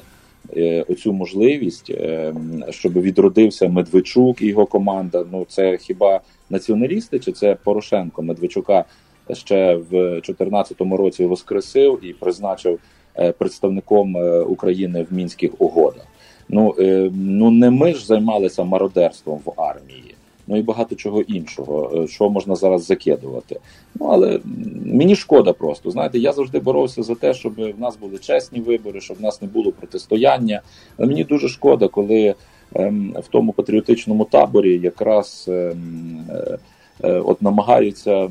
Е, 0.57 0.85
оцю 0.89 1.13
можливість, 1.13 1.89
е, 1.89 2.33
щоб 2.69 2.93
відродився 2.93 3.69
Медведчук 3.69 4.41
і 4.41 4.47
його 4.47 4.65
команда. 4.65 5.25
Ну 5.31 5.45
це 5.49 5.77
хіба 5.77 6.21
націоналісти, 6.49 7.19
чи 7.19 7.31
це 7.31 7.57
Порошенко 7.63 8.21
Медведчука 8.21 8.85
ще 9.33 9.75
в 9.75 9.89
2014 9.89 10.81
році 10.81 11.25
воскресив 11.25 11.99
і 12.05 12.13
призначив 12.13 12.79
е, 13.15 13.31
представником 13.31 14.15
України 14.47 15.05
в 15.09 15.13
мінських 15.13 15.51
угодах? 15.61 16.07
Ну 16.49 16.75
ну 17.13 17.51
не 17.51 17.69
ми 17.69 17.93
ж 17.93 18.05
займалися 18.05 18.63
мародерством 18.63 19.39
в 19.45 19.61
армії 19.61 20.15
ну 20.47 20.57
і 20.57 20.61
багато 20.61 20.95
чого 20.95 21.21
іншого, 21.21 21.91
е, 21.95 22.07
що 22.07 22.29
можна 22.29 22.55
зараз 22.55 22.85
закидувати. 22.85 23.59
Ну 23.95 24.05
але 24.05 24.39
мені 24.85 25.15
шкода 25.15 25.53
просто. 25.53 25.91
Знаєте, 25.91 26.19
я 26.19 26.31
завжди 26.31 26.59
боровся 26.59 27.03
за 27.03 27.15
те, 27.15 27.33
щоб 27.33 27.53
в 27.55 27.79
нас 27.79 27.97
були 27.97 28.17
чесні 28.17 28.59
вибори, 28.59 29.01
щоб 29.01 29.17
в 29.17 29.21
нас 29.21 29.41
не 29.41 29.47
було 29.47 29.71
протистояння. 29.71 30.61
Але 30.97 31.07
мені 31.07 31.23
дуже 31.23 31.49
шкода, 31.49 31.87
коли 31.87 32.35
ем, 32.75 33.15
в 33.23 33.27
тому 33.27 33.53
патріотичному 33.53 34.25
таборі 34.25 34.79
якраз. 34.79 35.45
Ем, 35.47 36.25
е, 36.29 36.57
е, 37.03 37.19
От 37.19 37.41
намагаються 37.41 38.29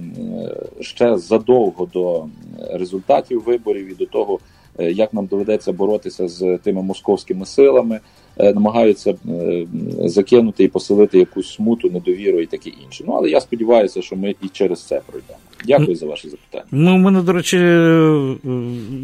ще 0.81 1.19
задовго 1.19 1.89
до 1.93 2.27
результатів 2.73 3.43
виборів 3.43 3.91
і 3.91 3.95
до 3.95 4.07
того, 4.07 4.39
як 4.79 5.15
нам 5.15 5.27
доведеться 5.27 5.73
боротися 5.73 6.29
з 6.29 6.59
тими 6.63 6.83
московськими 6.83 7.47
силами, 7.47 8.01
Е, 8.39 8.53
намагаються 8.53 9.15
е, 9.29 9.67
закинути 10.05 10.65
і 10.65 10.69
поселити 10.69 11.19
якусь 11.19 11.55
смуту, 11.55 11.91
недовіру 11.91 12.41
і 12.41 12.47
таке 12.47 12.71
інше. 12.85 13.05
Ну 13.07 13.13
але 13.13 13.31
я 13.31 13.41
сподіваюся, 13.41 14.03
що 14.03 14.17
ми 14.17 14.35
і 14.43 14.49
через 14.49 14.83
це 14.83 15.01
пройдемо. 15.07 15.39
Дякую 15.67 15.97
за 15.97 16.07
ваше 16.07 16.29
запитання. 16.29 16.65
Ну, 16.71 16.95
у 16.95 16.99
мене, 16.99 17.23
до 17.23 17.33
речі, 17.33 17.57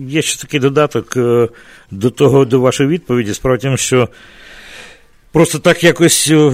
є 0.09 0.23
ще 0.23 0.43
такий 0.43 0.61
додаток 0.61 1.17
е, 1.17 1.49
до 1.91 2.11
того, 2.11 2.45
до 2.45 2.61
вашої 2.61 2.89
відповіді. 2.89 3.35
Справді, 3.35 3.77
що 3.77 4.09
Просто 5.33 5.59
так 5.59 5.85
якось 5.85 6.31
е, 6.31 6.53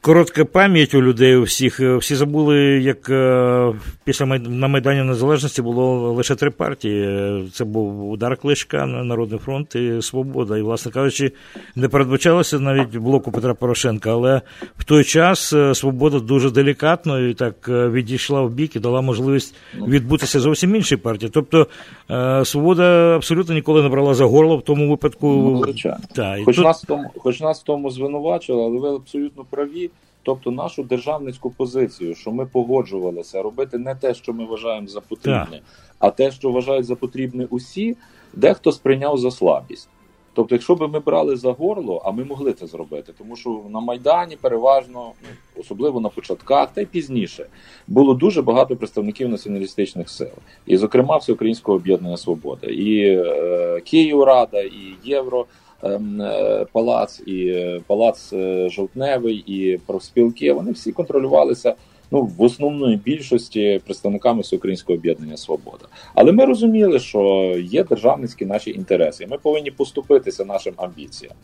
коротка 0.00 0.44
пам'ять 0.44 0.94
у 0.94 1.02
людей 1.02 1.36
у 1.36 1.42
всіх. 1.42 1.80
Е, 1.80 1.96
всі 1.96 2.14
забули, 2.14 2.58
як 2.60 3.10
е, 3.10 3.72
після 4.04 4.26
на 4.26 4.68
Майдані 4.68 5.02
Незалежності 5.02 5.62
було 5.62 6.12
лише 6.12 6.34
три 6.34 6.50
партії. 6.50 7.50
Це 7.52 7.64
був 7.64 8.10
удар 8.10 8.36
Кличка, 8.36 8.86
Народний 8.86 9.38
фронт 9.38 9.74
і 9.74 10.02
Свобода. 10.02 10.58
І, 10.58 10.62
власне 10.62 10.92
кажучи, 10.92 11.32
не 11.76 11.88
передбачалося 11.88 12.60
навіть 12.60 12.96
блоку 12.96 13.32
Петра 13.32 13.54
Порошенка. 13.54 14.12
Але 14.12 14.40
в 14.78 14.84
той 14.84 15.04
час 15.04 15.54
Свобода 15.72 16.18
дуже 16.18 16.50
делікатно 16.50 17.20
і 17.20 17.34
так 17.34 17.68
відійшла 17.68 18.42
в 18.42 18.50
бік 18.50 18.76
і 18.76 18.80
дала 18.80 19.00
можливість 19.00 19.54
ну. 19.78 19.86
відбутися 19.86 20.40
зовсім 20.40 20.76
іншій 20.76 20.96
партії. 20.96 21.30
Тобто 21.34 21.66
Свобода 22.44 23.16
абсолютно 23.16 23.54
ніколи 23.54 23.82
не 23.82 23.88
брала 23.88 24.14
за 24.14 24.24
горло 24.24 24.56
в 24.56 24.62
тому 24.62 24.90
випадку. 24.90 25.26
Ну, 25.26 25.74
Та, 26.14 26.36
хоч, 26.44 26.56
тут... 26.56 26.64
нас 26.64 26.84
в 26.84 26.86
тому, 26.86 27.10
хоч 27.16 27.40
нас 27.40 27.60
в 27.60 27.62
тому 27.62 27.83
звинувачували, 27.90 28.64
але 28.64 28.78
ви 28.78 28.96
абсолютно 28.96 29.44
праві. 29.50 29.90
Тобто 30.22 30.50
нашу 30.50 30.82
державницьку 30.82 31.50
позицію, 31.50 32.14
що 32.14 32.32
ми 32.32 32.46
погоджувалися 32.46 33.42
робити 33.42 33.78
не 33.78 33.94
те, 33.94 34.14
що 34.14 34.32
ми 34.32 34.44
вважаємо 34.44 34.88
за 34.88 35.00
потрібне, 35.00 35.60
а 35.98 36.10
те, 36.10 36.30
що 36.30 36.50
вважають 36.50 36.86
за 36.86 36.96
потрібне 36.96 37.46
усі, 37.50 37.96
дехто 38.32 38.72
сприйняв 38.72 39.18
за 39.18 39.30
слабість. 39.30 39.88
Тобто, 40.34 40.54
якщо 40.54 40.74
б 40.74 40.92
ми 40.92 41.00
брали 41.00 41.36
за 41.36 41.52
горло, 41.52 42.02
а 42.04 42.10
ми 42.10 42.24
могли 42.24 42.52
це 42.52 42.66
зробити, 42.66 43.12
тому 43.18 43.36
що 43.36 43.60
на 43.70 43.80
Майдані 43.80 44.36
переважно, 44.40 45.12
ну, 45.22 45.60
особливо 45.60 46.00
на 46.00 46.08
початках, 46.08 46.72
та 46.74 46.80
й 46.80 46.86
пізніше, 46.86 47.46
було 47.86 48.14
дуже 48.14 48.42
багато 48.42 48.76
представників 48.76 49.28
націоналістичних 49.28 50.10
сил, 50.10 50.32
і, 50.66 50.76
зокрема, 50.76 51.16
Всеукраїнського 51.16 51.76
об'єднання 51.76 52.16
Свобода, 52.16 52.66
і 52.66 52.98
е, 52.98 53.80
Київрада, 53.84 54.60
і 54.60 54.94
Євро. 55.04 55.46
Ем, 55.84 56.20
е, 56.22 56.66
палац, 56.72 57.22
і 57.26 57.46
е, 57.46 57.80
палац 57.86 58.32
е, 58.32 58.68
Жовтневий, 58.68 59.36
і 59.36 59.78
профспілки. 59.86 60.52
Вони 60.52 60.72
всі 60.72 60.92
контролювалися 60.92 61.74
ну 62.10 62.22
в 62.38 62.42
основної 62.42 62.96
більшості 62.96 63.80
представниками 63.84 64.40
Всеукраїнського 64.40 64.98
об'єднання 64.98 65.36
Свобода. 65.36 65.84
Але 66.14 66.32
ми 66.32 66.44
розуміли, 66.44 66.98
що 66.98 67.54
є 67.58 67.84
державницькі 67.84 68.46
наші 68.46 68.70
інтереси, 68.70 69.24
і 69.24 69.26
ми 69.26 69.38
повинні 69.38 69.70
поступитися 69.70 70.44
нашим 70.44 70.74
амбіціям. 70.76 71.34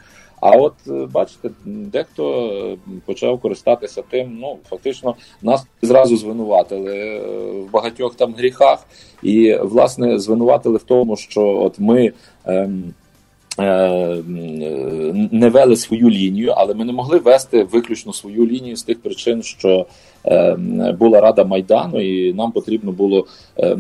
А 0.41 0.51
от 0.51 0.75
бачите, 1.13 1.51
дехто 1.65 2.79
почав 3.05 3.41
користатися 3.41 4.03
тим. 4.11 4.39
Ну 4.41 4.59
фактично, 4.69 5.15
нас 5.43 5.67
зразу 5.83 6.17
звинуватили 6.17 7.21
в 7.61 7.71
багатьох 7.71 8.15
там 8.15 8.35
гріхах, 8.35 8.87
і 9.23 9.55
власне 9.55 10.19
звинуватили 10.19 10.79
в 10.79 10.83
тому, 10.83 11.17
що 11.17 11.43
от 11.43 11.79
ми. 11.79 12.13
Ем, 12.45 12.95
не 13.59 15.51
вели 15.53 15.77
свою 15.77 16.11
лінію, 16.11 16.55
але 16.57 16.75
ми 16.75 16.85
не 16.85 16.93
могли 16.93 17.19
вести 17.19 17.63
виключно 17.63 18.13
свою 18.13 18.47
лінію 18.47 18.77
з 18.77 18.83
тих 18.83 19.01
причин, 19.01 19.43
що 19.43 19.87
е, 20.27 20.57
була 20.99 21.21
рада 21.21 21.45
майдану, 21.45 22.01
і 22.01 22.33
нам 22.33 22.53
потрібно 22.53 22.93
було 22.93 23.27
е, 23.59 23.77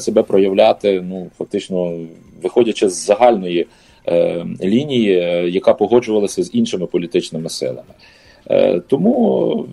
себе 0.00 0.22
проявляти. 0.22 1.04
Ну 1.08 1.30
фактично, 1.38 1.98
виходячи 2.42 2.88
з 2.88 3.04
загальної 3.06 3.66
лінії, 4.62 5.14
яка 5.52 5.74
погоджувалася 5.74 6.42
з 6.42 6.54
іншими 6.54 6.86
політичними 6.86 7.48
силами. 7.48 7.92
Е, 8.50 8.80
тому 8.80 9.66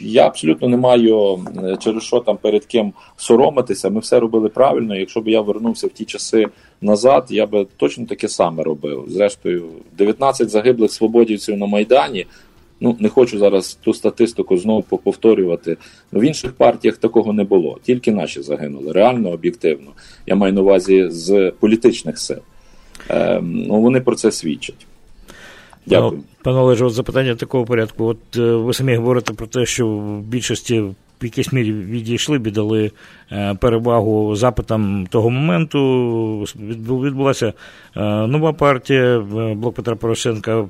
я 0.00 0.26
абсолютно 0.26 0.68
не 0.68 0.76
маю 0.76 1.44
е, 1.64 1.76
через 1.76 2.02
що 2.02 2.20
там 2.20 2.36
перед 2.36 2.64
ким 2.64 2.92
соромитися. 3.16 3.90
Ми 3.90 4.00
все 4.00 4.20
робили 4.20 4.48
правильно. 4.48 4.96
Якщо 4.96 5.20
б 5.20 5.28
я 5.28 5.40
вернувся 5.40 5.86
в 5.86 5.90
ті 5.90 6.04
часи 6.04 6.46
назад, 6.80 7.26
я 7.30 7.46
би 7.46 7.66
точно 7.76 8.06
таке 8.06 8.28
саме 8.28 8.62
робив. 8.62 9.04
Зрештою, 9.08 9.64
19 9.98 10.50
загиблих 10.50 10.92
свободівців 10.92 11.56
на 11.56 11.66
Майдані. 11.66 12.26
Ну, 12.80 12.96
не 13.00 13.08
хочу 13.08 13.38
зараз 13.38 13.74
ту 13.74 13.94
статистику 13.94 14.56
знову 14.56 14.82
повторювати. 14.82 15.76
В 16.12 16.24
інших 16.24 16.52
партіях 16.52 16.96
такого 16.96 17.32
не 17.32 17.44
було. 17.44 17.78
Тільки 17.82 18.12
наші 18.12 18.42
загинули. 18.42 18.92
Реально, 18.92 19.30
об'єктивно. 19.30 19.90
Я 20.26 20.34
маю 20.34 20.52
на 20.52 20.60
увазі 20.60 21.06
з 21.10 21.52
політичних 21.60 22.18
сил. 22.18 22.38
Ем, 23.08 23.64
ну, 23.68 23.80
Вони 23.80 24.00
про 24.00 24.16
це 24.16 24.32
свідчать. 24.32 24.86
Дякую. 25.86 26.22
Пане 26.42 26.58
Олеже, 26.58 26.84
от 26.84 26.92
запитання 26.92 27.34
такого 27.34 27.64
порядку. 27.64 28.04
От 28.04 28.36
е, 28.36 28.40
ви 28.40 28.74
самі 28.74 28.96
говорите 28.96 29.32
про 29.32 29.46
те, 29.46 29.66
що 29.66 29.88
в 29.88 30.20
більшості 30.20 30.84
в 31.22 31.24
якійсь 31.24 31.52
мірі 31.52 31.72
відійшли, 31.72 32.38
віддали 32.38 32.90
е, 33.32 33.54
перевагу 33.54 34.36
запитам 34.36 35.06
того 35.10 35.30
моменту. 35.30 36.44
Відбулася 36.56 37.46
е, 37.46 38.00
нова 38.26 38.52
партія, 38.52 39.20
блок 39.56 39.74
Петра 39.74 39.96
Порошенка. 39.96 40.68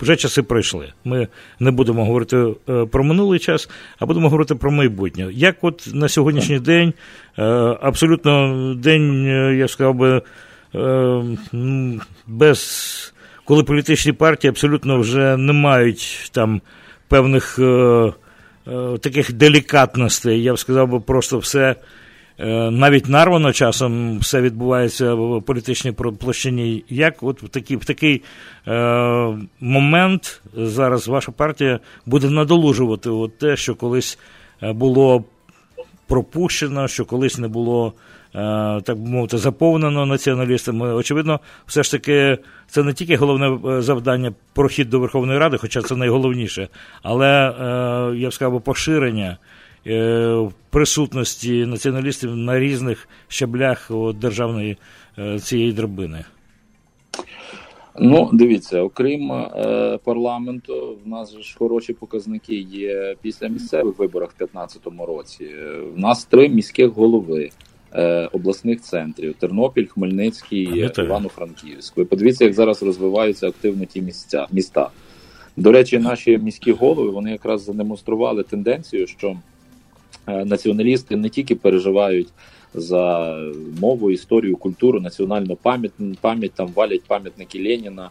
Вже 0.00 0.16
часи 0.16 0.42
пройшли. 0.42 0.92
Ми 1.04 1.28
не 1.60 1.70
будемо 1.70 2.04
говорити 2.04 2.46
про 2.90 3.04
минулий 3.04 3.38
час, 3.38 3.70
а 3.98 4.06
будемо 4.06 4.28
говорити 4.28 4.54
про 4.54 4.70
майбутнє. 4.70 5.28
Як 5.32 5.56
от 5.62 5.88
на 5.94 6.08
сьогоднішній 6.08 6.58
день, 6.58 6.92
абсолютно 7.80 8.74
день, 8.74 9.24
я 9.58 9.68
сказав 9.68 9.94
би, 9.94 10.22
без 12.26 13.14
коли 13.46 13.64
політичні 13.64 14.12
партії 14.12 14.48
абсолютно 14.48 14.98
вже 14.98 15.36
не 15.36 15.52
мають 15.52 16.30
там 16.32 16.60
певних 17.08 17.58
е, 17.58 17.62
е, 17.62 18.12
таких 19.00 19.32
делікатностей, 19.32 20.42
я 20.42 20.54
б 20.54 20.58
сказав, 20.58 20.88
би 20.88 21.00
просто 21.00 21.38
все. 21.38 21.76
Е, 22.38 22.70
навіть 22.70 23.08
нарвано 23.08 23.52
часом 23.52 24.18
все 24.18 24.40
відбувається 24.40 25.14
в 25.14 25.42
політичній 25.42 25.92
площині. 25.92 26.84
Як 26.88 27.22
от 27.22 27.42
в 27.42 27.48
такий 27.48 27.76
в 27.76 27.84
такий 27.84 28.22
е, 28.68 29.38
момент 29.60 30.42
зараз 30.56 31.08
ваша 31.08 31.32
партія 31.32 31.80
буде 32.06 32.30
надолужувати 32.30 33.10
от 33.10 33.38
те, 33.38 33.56
що 33.56 33.74
колись 33.74 34.18
е, 34.62 34.72
було 34.72 35.24
пропущено, 36.06 36.88
що 36.88 37.04
колись 37.04 37.38
не 37.38 37.48
було 37.48 37.92
Е, 37.92 38.05
так 38.82 38.98
би 38.98 39.10
мовити, 39.10 39.38
заповнено 39.38 40.06
націоналістами. 40.06 40.94
Очевидно, 40.94 41.40
все 41.66 41.82
ж 41.82 41.90
таки, 41.90 42.38
це 42.66 42.82
не 42.82 42.92
тільки 42.92 43.16
головне 43.16 43.58
е, 43.70 43.82
завдання 43.82 44.32
прохід 44.54 44.90
до 44.90 45.00
Верховної 45.00 45.38
Ради, 45.38 45.56
хоча 45.56 45.82
це 45.82 45.96
найголовніше, 45.96 46.68
але 47.02 47.50
е, 47.50 48.16
я 48.16 48.28
б 48.28 48.32
сказав, 48.32 48.62
поширення 48.62 49.38
присутності 50.70 51.66
націоналістів 51.66 52.36
на 52.36 52.58
різних 52.60 53.08
щаблях 53.28 53.90
державної 54.14 54.76
цієї 55.40 55.72
драбини. 55.72 56.24
Ну, 57.98 58.30
дивіться, 58.32 58.82
окрім 58.82 59.32
е, 59.32 59.98
парламенту, 60.04 60.98
в 61.04 61.08
нас 61.08 61.38
ж 61.38 61.56
хороші 61.58 61.92
показники 61.92 62.54
є 62.56 63.16
після 63.22 63.48
місцевих 63.48 63.98
виборів 63.98 64.28
в 64.28 64.38
2015 64.38 64.82
році. 65.08 65.48
У 65.96 66.00
нас 66.00 66.24
три 66.24 66.48
міських 66.48 66.88
голови. 66.88 67.50
Е, 67.94 68.28
обласних 68.32 68.80
центрів: 68.80 69.34
Тернопіль, 69.34 69.86
Хмельницький, 69.86 70.90
Івано-Франківськ. 70.98 71.96
Ви 71.96 72.04
подивіться, 72.04 72.44
як 72.44 72.54
зараз 72.54 72.82
розвиваються 72.82 73.48
активно 73.48 73.84
ті 73.84 74.02
місця 74.02 74.46
міста. 74.52 74.90
До 75.56 75.72
речі, 75.72 75.98
наші 75.98 76.38
міські 76.38 76.72
голови 76.72 77.10
вони 77.10 77.30
якраз 77.30 77.62
задемонстрували 77.62 78.42
тенденцію, 78.42 79.06
що 79.06 79.36
е, 80.26 80.44
націоналісти 80.44 81.16
не 81.16 81.28
тільки 81.28 81.54
переживають. 81.54 82.28
За 82.74 83.36
мову, 83.80 84.10
історію, 84.10 84.56
культуру, 84.56 85.00
національну 85.00 85.56
пам'ять 85.56 85.92
пам'ять 86.20 86.52
там 86.52 86.68
валять 86.74 87.02
пам'ятники 87.06 87.58
Леніна, 87.58 88.10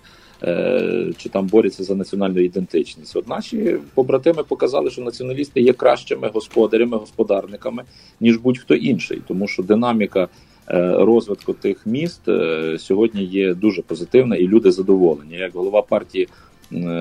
чи 1.17 1.29
там 1.29 1.47
борються 1.47 1.83
за 1.83 1.95
національну 1.95 2.39
ідентичність. 2.39 3.15
От 3.15 3.27
наші 3.27 3.77
побратими 3.93 4.43
показали, 4.43 4.89
що 4.89 5.01
націоналісти 5.01 5.61
є 5.61 5.73
кращими 5.73 6.29
господарями, 6.33 6.97
господарниками, 6.97 7.83
ніж 8.19 8.37
будь-хто 8.37 8.75
інший, 8.75 9.21
тому 9.27 9.47
що 9.47 9.63
динаміка 9.63 10.27
е, 10.69 10.95
розвитку 10.99 11.53
тих 11.53 11.85
міст 11.85 12.27
е, 12.27 12.77
сьогодні 12.79 13.23
є 13.23 13.53
дуже 13.53 13.81
позитивна, 13.81 14.35
і 14.35 14.47
люди 14.47 14.71
задоволені. 14.71 15.35
Як 15.35 15.53
голова 15.53 15.81
партії 15.81 16.27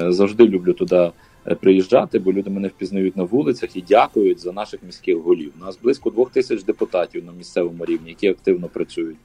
завжди 0.09 0.45
люблю 0.45 0.73
туди. 0.73 1.11
Приїжджати, 1.61 2.19
бо 2.19 2.33
люди 2.33 2.51
мене 2.51 2.69
впізнають 2.69 3.17
на 3.17 3.23
вулицях 3.23 3.77
і 3.77 3.85
дякують 3.89 4.41
за 4.41 4.53
наших 4.53 4.81
міських 4.83 5.17
голів. 5.17 5.53
У 5.61 5.65
нас 5.65 5.79
близько 5.83 6.11
двох 6.11 6.31
тисяч 6.31 6.63
депутатів 6.63 7.25
на 7.25 7.33
місцевому 7.33 7.85
рівні, 7.85 8.09
які 8.09 8.29
активно 8.29 8.69
працюють. 8.69 9.17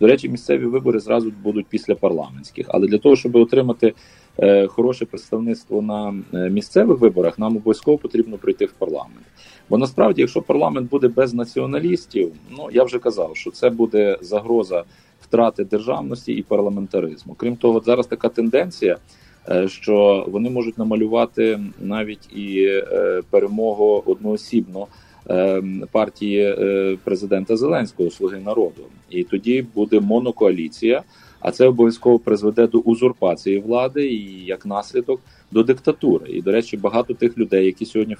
До 0.00 0.06
речі, 0.06 0.28
місцеві 0.28 0.64
вибори 0.64 1.00
зразу 1.00 1.32
будуть 1.42 1.66
після 1.66 1.94
парламентських. 1.94 2.66
Але 2.68 2.86
для 2.86 2.98
того, 2.98 3.16
щоб 3.16 3.36
отримати 3.36 3.94
е, 4.38 4.66
хороше 4.66 5.04
представництво 5.04 5.82
на 5.82 6.14
е, 6.34 6.50
місцевих 6.50 6.98
виборах, 6.98 7.38
нам 7.38 7.56
обов'язково 7.56 7.98
потрібно 7.98 8.38
прийти 8.38 8.64
в 8.64 8.72
парламент. 8.72 9.26
Бо 9.68 9.78
насправді, 9.78 10.20
якщо 10.20 10.42
парламент 10.42 10.90
буде 10.90 11.08
без 11.08 11.34
націоналістів, 11.34 12.32
ну 12.50 12.68
я 12.72 12.84
вже 12.84 12.98
казав, 12.98 13.36
що 13.36 13.50
це 13.50 13.70
буде 13.70 14.18
загроза 14.20 14.84
втрати 15.20 15.64
державності 15.64 16.32
і 16.32 16.42
парламентаризму. 16.42 17.34
Крім 17.34 17.56
того, 17.56 17.80
зараз 17.80 18.06
така 18.06 18.28
тенденція. 18.28 18.96
Е, 19.50 19.68
що 19.68 20.26
вони 20.28 20.50
можуть 20.50 20.78
намалювати 20.78 21.60
навіть 21.80 22.36
і 22.36 22.82
перемогу 23.30 24.02
одноосібно 24.06 24.86
Ем, 25.30 25.84
партії 25.92 26.56
е, 26.58 26.96
президента 27.04 27.56
Зеленського 27.56 28.10
Слуги 28.10 28.38
народу, 28.38 28.82
і 29.10 29.24
тоді 29.24 29.66
буде 29.74 30.00
монокоаліція. 30.00 31.02
А 31.40 31.50
це 31.50 31.66
обов'язково 31.66 32.18
призведе 32.18 32.66
до 32.66 32.78
узурпації 32.78 33.58
влади 33.58 34.06
і 34.06 34.44
як 34.44 34.66
наслідок 34.66 35.20
до 35.50 35.62
диктатури. 35.62 36.30
І, 36.32 36.42
до 36.42 36.52
речі, 36.52 36.76
багато 36.76 37.14
тих 37.14 37.38
людей, 37.38 37.66
які 37.66 37.86
сьогодні 37.86 38.16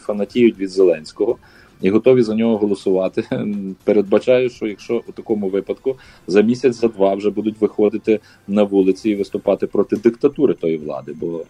фанатіють 0.00 0.58
від 0.58 0.70
Зеленського 0.70 1.36
і 1.80 1.90
готові 1.90 2.22
за 2.22 2.34
нього 2.34 2.56
голосувати. 2.56 3.24
Передбачаю, 3.84 4.50
що 4.50 4.66
якщо 4.66 5.02
у 5.08 5.12
такому 5.12 5.48
випадку 5.48 5.96
за 6.26 6.42
місяць, 6.42 6.76
за 6.76 6.88
два 6.88 7.14
вже 7.14 7.30
будуть 7.30 7.60
виходити 7.60 8.20
на 8.48 8.62
вулиці 8.62 9.10
і 9.10 9.14
виступати 9.14 9.66
проти 9.66 9.96
диктатури 9.96 10.54
тої 10.54 10.76
влади. 10.76 11.12
Бо 11.20 11.44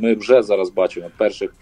ми 0.00 0.14
вже 0.14 0.42
зараз 0.42 0.70
бачимо 0.70 1.06
перших 1.16 1.54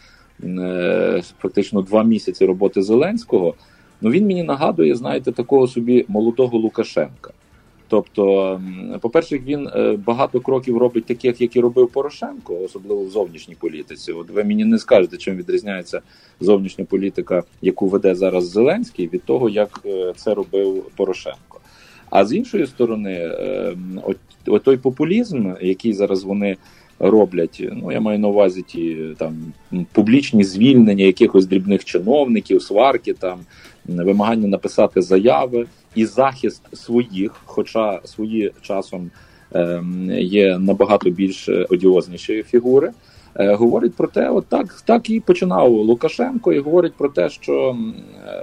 е, 0.44 1.22
фактично 1.38 1.82
два 1.82 2.04
місяці 2.04 2.46
роботи 2.46 2.82
Зеленського. 2.82 3.54
Ну 4.00 4.10
він 4.10 4.26
мені 4.26 4.42
нагадує, 4.42 4.94
знаєте, 4.94 5.32
такого 5.32 5.66
собі 5.66 6.04
молодого 6.08 6.58
Лукашенка. 6.58 7.32
Тобто, 7.90 8.60
по-перше, 9.00 9.38
він 9.38 9.68
е, 9.68 9.98
багато 10.06 10.40
кроків 10.40 10.78
робить 10.78 11.04
таких, 11.04 11.40
як 11.40 11.56
і 11.56 11.60
робив 11.60 11.88
Порошенко, 11.88 12.58
особливо 12.64 13.04
в 13.04 13.10
зовнішній 13.10 13.54
політиці. 13.54 14.12
От 14.12 14.30
ви 14.30 14.44
мені 14.44 14.64
не 14.64 14.78
скажете, 14.78 15.16
чим 15.16 15.36
відрізняється 15.36 16.00
зовнішня 16.40 16.84
політика, 16.84 17.42
яку 17.62 17.88
веде 17.88 18.14
зараз 18.14 18.50
Зеленський, 18.50 19.08
від 19.12 19.22
того, 19.22 19.48
як 19.48 19.80
е, 19.86 20.12
це 20.16 20.34
робив 20.34 20.84
Порошенко. 20.96 21.60
А 22.10 22.24
з 22.24 22.32
іншої 22.32 22.66
сторони, 22.66 23.12
е, 23.12 23.74
от 24.46 24.62
той 24.62 24.76
популізм, 24.76 25.52
який 25.60 25.92
зараз 25.92 26.22
вони 26.24 26.56
роблять, 26.98 27.68
ну 27.72 27.92
я 27.92 28.00
маю 28.00 28.18
на 28.18 28.28
увазі 28.28 28.62
ті 28.62 28.96
там 29.18 29.52
публічні 29.92 30.44
звільнення 30.44 31.04
якихось 31.04 31.46
дрібних 31.46 31.84
чиновників, 31.84 32.62
сварки 32.62 33.12
там 33.12 33.38
вимагання 33.96 34.48
написати 34.48 35.02
заяви 35.02 35.66
і 35.94 36.06
захист 36.06 36.62
своїх, 36.76 37.32
хоча 37.44 38.00
свої 38.04 38.52
часом 38.62 39.10
ем, 39.52 40.10
є 40.18 40.58
набагато 40.58 41.10
більш 41.10 41.48
одіозніші 41.48 42.42
фігури. 42.42 42.92
Е, 43.36 43.54
говорить 43.54 43.94
про 43.94 44.08
те, 44.08 44.30
от 44.30 44.46
так 44.46 44.82
так 44.84 45.10
і 45.10 45.20
починав 45.20 45.72
Лукашенко, 45.72 46.52
і 46.52 46.58
говорить 46.58 46.94
про 46.94 47.08
те, 47.08 47.28
що 47.28 47.76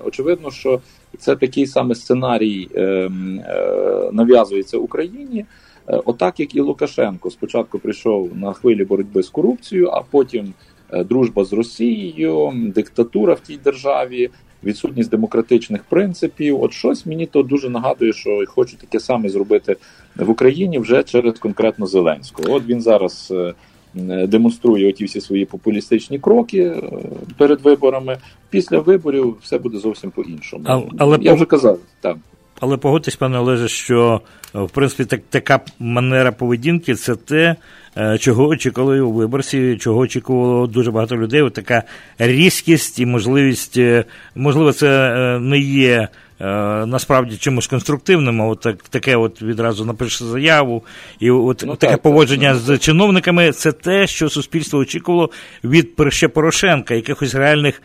очевидно, 0.06 0.52
що 0.52 0.80
це 1.18 1.36
такий 1.36 1.68
самий 1.68 1.96
сценарій 1.96 2.68
ем, 2.76 3.40
е, 3.40 4.10
нав'язується 4.12 4.78
Україні. 4.78 5.46
Е, 5.88 6.02
отак, 6.06 6.40
як 6.40 6.56
і 6.56 6.62
Лукашенко, 6.62 7.32
спочатку 7.32 7.80
прийшов 7.80 8.32
на 8.36 8.54
хвилі 8.54 8.84
боротьби 8.84 9.24
з 9.24 9.30
корупцією, 9.30 9.90
а 9.90 10.02
потім 10.12 10.54
дружба 11.06 11.46
з 11.46 11.54
Росією, 11.54 12.54
диктатура 12.76 13.34
в 13.34 13.40
тій 13.40 13.58
державі, 13.58 14.30
відсутність 14.64 15.10
демократичних 15.10 15.84
принципів. 15.84 16.64
От 16.64 16.74
щось 16.74 17.06
мені 17.06 17.26
то 17.26 17.44
дуже 17.44 17.70
нагадує, 17.70 18.14
що 18.14 18.44
хочу 18.48 18.78
таке 18.78 19.00
саме 19.00 19.30
зробити 19.30 19.76
в 20.16 20.30
Україні 20.30 20.80
вже 20.80 21.04
через 21.04 21.40
конкретно 21.40 21.88
Зеленського. 21.88 22.54
От 22.54 22.66
він 22.66 22.82
зараз. 22.82 23.34
Е, 23.36 23.54
демонструє 24.28 24.90
оті 24.90 25.06
всі 25.06 25.22
свої 25.22 25.46
популістичні 25.46 26.20
кроки 26.20 26.62
е, 26.62 26.82
перед 27.38 27.62
виборами. 27.62 28.18
Після 28.50 28.80
виборів 28.80 29.38
все 29.42 29.58
буде 29.58 29.78
зовсім 29.78 30.12
по-іншому. 30.12 30.64
А, 30.68 30.82
але 30.98 31.18
Я 31.22 31.34
вже 31.34 31.46
казав, 31.46 31.80
так. 32.02 32.18
Але 32.60 32.78
погодьтесь, 32.78 33.16
пане 33.16 33.40
Олеже, 33.40 33.68
що 33.68 34.22
е, 34.56 34.60
в 34.60 34.70
принципі 34.70 35.06
так, 35.06 35.22
така 35.30 35.60
манера 35.80 36.32
поведінки 36.32 36.96
це 36.96 37.16
те, 37.16 37.56
е, 37.98 38.18
чого 38.18 38.48
очікували 38.48 39.02
у 39.02 39.12
виборці, 39.12 39.78
чого 39.80 40.00
очікувало 40.00 40.68
дуже 40.68 40.92
багато 40.92 41.18
людей. 41.18 41.42
От 41.42 41.54
така 41.54 41.84
різкість 42.18 43.00
і 43.00 43.06
можливість, 43.06 43.78
е, 43.78 44.06
можливо, 44.36 44.74
це 44.74 45.40
не 45.42 45.60
є. 45.60 46.08
Насправді 46.86 47.38
чимось 47.38 47.68
конструктивним, 47.68 48.42
а 48.42 48.46
от 48.46 48.60
так, 48.60 48.84
таке 48.90 49.16
от 49.16 49.42
відразу 49.42 49.86
напише 49.86 50.26
заяву, 50.26 50.84
і 51.20 51.32
от 51.32 51.64
ну, 51.68 51.76
таке 51.76 51.94
так, 51.94 52.02
поводження 52.02 52.54
так, 52.54 52.58
з 52.58 52.78
чиновниками 52.78 53.52
це 53.52 53.72
те, 53.72 54.08
що 54.08 54.30
суспільство 54.30 54.80
очікувало 54.80 55.30
від 55.64 55.96
Порошенка, 56.34 56.94
якихось 56.94 57.36
реальних 57.36 57.82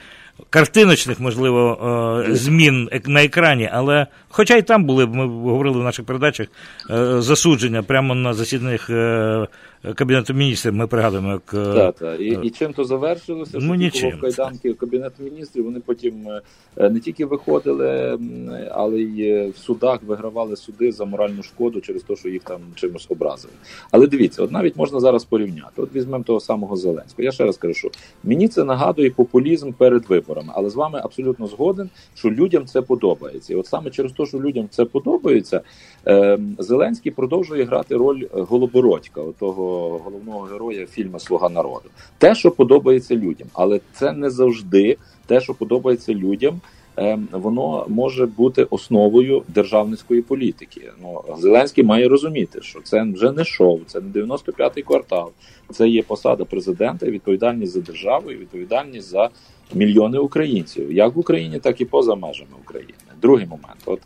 картиночних, 0.50 1.20
можливо, 1.20 2.24
е, 2.28 2.34
змін 2.34 2.88
на 3.06 3.24
екрані, 3.24 3.70
але 3.72 4.06
хоча 4.28 4.56
й 4.56 4.62
там 4.62 4.84
були, 4.84 5.06
ми 5.06 5.26
говорили 5.26 5.80
в 5.80 5.84
наших 5.84 6.06
передачах, 6.06 6.46
е, 6.90 7.20
засудження 7.20 7.82
прямо 7.82 8.14
на 8.14 8.34
засіданнях 8.34 8.90
е, 8.90 9.46
Кабінету 9.94 10.34
міністрів, 10.34 10.74
ми 10.74 10.86
пригадуємо, 10.86 11.30
як. 11.30 11.44
Так, 11.74 11.94
так. 11.94 12.20
І 12.20 12.38
і 12.42 12.50
чим 12.50 12.72
то 12.72 12.84
завершилося, 12.84 13.58
ну, 13.60 13.90
що 13.90 14.08
в 14.08 14.20
кайданки 14.20 14.74
Кабінету 14.74 15.22
міністрів 15.22 15.64
вони 15.64 15.80
потім 15.80 16.28
не 16.76 17.00
тільки 17.00 17.26
виходили, 17.26 18.18
але 18.70 19.00
й 19.00 19.48
в 19.50 19.56
судах 19.56 20.02
вигравали 20.02 20.56
суди 20.56 20.92
за 20.92 21.04
моральну 21.04 21.42
шкоду 21.42 21.80
через 21.80 22.02
те, 22.02 22.16
що 22.16 22.28
їх 22.28 22.42
там 22.42 22.60
чимось 22.74 23.06
образили. 23.08 23.54
Але 23.90 24.06
дивіться, 24.06 24.42
от 24.42 24.50
навіть 24.50 24.76
можна 24.76 25.00
зараз 25.00 25.24
порівняти. 25.24 25.82
От 25.82 25.94
візьмемо 25.94 26.24
того 26.24 26.40
самого 26.40 26.76
Зеленського. 26.76 27.24
Я 27.24 27.32
ще 27.32 27.44
раз 27.44 27.56
кажу, 27.56 27.74
що 27.74 27.90
мені 28.24 28.48
це 28.48 28.64
нагадує 28.64 29.10
популізм 29.10 29.72
перед 29.72 30.08
виборами, 30.08 30.52
але 30.56 30.70
з 30.70 30.74
вами 30.74 31.00
абсолютно 31.04 31.46
згоден, 31.46 31.90
що 32.14 32.30
людям 32.30 32.66
це 32.66 32.82
подобається. 32.82 33.52
І 33.52 33.56
от 33.56 33.66
саме 33.66 33.90
через 33.90 34.12
те, 34.12 34.26
що 34.26 34.40
людям 34.40 34.68
це 34.70 34.84
подобається, 34.84 35.60
ем, 36.04 36.56
Зеленський 36.58 37.12
продовжує 37.12 37.64
грати 37.64 37.96
роль 37.96 38.26
Голобородька, 38.32 39.22
того 39.38 39.71
головного 39.80 40.40
героя 40.40 40.86
фільму 40.86 41.20
Слуга 41.20 41.48
народу. 41.48 41.90
Те, 42.18 42.34
що 42.34 42.50
подобається 42.50 43.16
людям, 43.16 43.48
але 43.52 43.80
це 43.92 44.12
не 44.12 44.30
завжди 44.30 44.96
те, 45.26 45.40
що 45.40 45.54
подобається 45.54 46.14
людям. 46.14 46.60
Ем, 46.96 47.28
воно 47.32 47.86
може 47.88 48.26
бути 48.26 48.64
основою 48.64 49.42
державницької 49.48 50.22
політики. 50.22 50.92
Ну 51.02 51.22
Зеленський 51.38 51.84
має 51.84 52.08
розуміти, 52.08 52.58
що 52.62 52.80
це 52.80 53.02
вже 53.02 53.32
не 53.32 53.44
шоу, 53.44 53.80
це 53.86 54.00
не 54.00 54.22
95-й 54.22 54.82
квартал. 54.82 55.30
Це 55.70 55.88
є 55.88 56.02
посада 56.02 56.44
президента, 56.44 57.06
відповідальність 57.06 57.72
за 57.72 57.80
державу 57.80 58.30
і 58.30 58.36
відповідальність 58.36 59.08
за 59.08 59.30
мільйони 59.74 60.18
українців, 60.18 60.92
як 60.92 61.16
в 61.16 61.18
Україні, 61.18 61.58
так 61.58 61.80
і 61.80 61.84
поза 61.84 62.14
межами 62.14 62.50
України. 62.64 62.94
Другий 63.22 63.46
момент, 63.46 63.80
от 63.84 64.00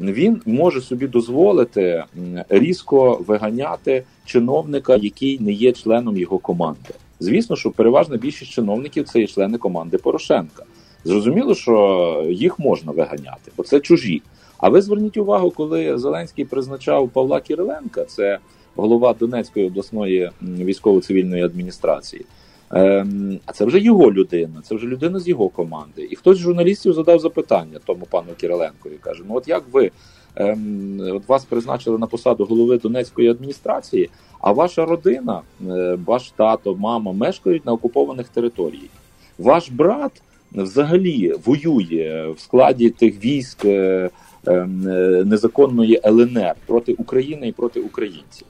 він 0.00 0.42
може 0.46 0.80
собі 0.80 1.06
дозволити 1.06 2.04
різко 2.48 3.24
виганяти 3.26 4.04
чиновника, 4.24 4.96
який 4.96 5.38
не 5.38 5.52
є 5.52 5.72
членом 5.72 6.16
його 6.16 6.38
команди. 6.38 6.94
Звісно, 7.20 7.56
що 7.56 7.70
переважна 7.70 8.16
більшість 8.16 8.50
чиновників 8.50 9.04
це 9.04 9.20
є 9.20 9.26
члени 9.26 9.58
команди 9.58 9.98
Порошенка. 9.98 10.64
Зрозуміло, 11.04 11.54
що 11.54 12.26
їх 12.30 12.58
можна 12.58 12.92
виганяти, 12.92 13.52
бо 13.56 13.62
це 13.62 13.80
чужі. 13.80 14.22
А 14.58 14.68
ви 14.68 14.82
зверніть 14.82 15.16
увагу, 15.16 15.50
коли 15.50 15.98
Зеленський 15.98 16.44
призначав 16.44 17.08
Павла 17.08 17.40
Кириленка, 17.40 18.04
це 18.04 18.38
голова 18.76 19.14
Донецької 19.20 19.66
обласної 19.66 20.30
військово-цивільної 20.42 21.42
адміністрації. 21.42 22.24
Ем, 22.72 23.38
а 23.46 23.52
це 23.52 23.64
вже 23.64 23.78
його 23.78 24.12
людина, 24.12 24.60
це 24.62 24.74
вже 24.74 24.86
людина 24.86 25.20
з 25.20 25.28
його 25.28 25.48
команди. 25.48 26.08
І 26.10 26.16
хтось 26.16 26.38
з 26.38 26.40
журналістів 26.40 26.92
задав 26.92 27.18
запитання 27.18 27.78
тому 27.84 28.06
пану 28.10 28.28
Кириленку 28.40 28.88
і 28.88 28.96
каже: 28.96 29.22
Ну, 29.28 29.34
от 29.34 29.48
як 29.48 29.64
ви 29.72 29.90
ем, 30.36 31.00
от 31.00 31.28
вас 31.28 31.44
призначили 31.44 31.98
на 31.98 32.06
посаду 32.06 32.44
голови 32.44 32.78
Донецької 32.78 33.28
адміністрації, 33.28 34.10
а 34.40 34.52
ваша 34.52 34.84
родина, 34.84 35.40
е, 35.70 35.98
ваш 36.06 36.30
тато, 36.30 36.74
мама 36.74 37.12
мешкають 37.12 37.66
на 37.66 37.72
окупованих 37.72 38.28
територіях. 38.28 38.90
Ваш 39.38 39.70
брат 39.70 40.22
взагалі 40.52 41.34
воює 41.44 42.32
в 42.36 42.40
складі 42.40 42.90
тих 42.90 43.24
військ 43.24 43.64
е, 43.64 44.10
ем, 44.46 44.88
е, 44.88 45.24
незаконної 45.24 46.00
ЛНР 46.04 46.54
проти 46.66 46.92
України 46.92 47.48
і 47.48 47.52
проти 47.52 47.80
українців. 47.80 48.46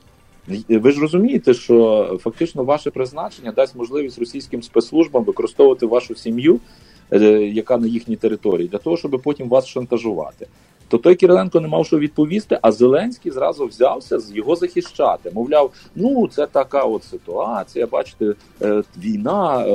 Ви 0.68 0.92
ж 0.92 1.00
розумієте, 1.00 1.54
що 1.54 2.18
фактично 2.22 2.64
ваше 2.64 2.90
призначення 2.90 3.52
дасть 3.52 3.76
можливість 3.76 4.18
російським 4.18 4.62
спецслужбам 4.62 5.24
використовувати 5.24 5.86
вашу 5.86 6.14
сім'ю, 6.14 6.60
е, 7.12 7.18
яка 7.42 7.78
на 7.78 7.86
їхній 7.86 8.16
території, 8.16 8.68
для 8.68 8.78
того, 8.78 8.96
щоб 8.96 9.20
потім 9.24 9.48
вас 9.48 9.66
шантажувати. 9.66 10.46
То 10.92 10.98
той 10.98 11.14
Кириленко 11.14 11.60
не 11.60 11.68
мав 11.68 11.86
що 11.86 11.98
відповісти, 11.98 12.58
а 12.62 12.72
Зеленський 12.72 13.32
зразу 13.32 13.66
взявся 13.66 14.20
з 14.20 14.36
його 14.36 14.56
захищати. 14.56 15.30
Мовляв, 15.34 15.70
ну 15.96 16.28
це 16.28 16.46
така 16.46 16.82
от 16.82 17.04
ситуація. 17.04 17.86
Бачите, 17.86 18.34
е, 18.62 18.82
війна 18.98 19.66
е, 19.66 19.70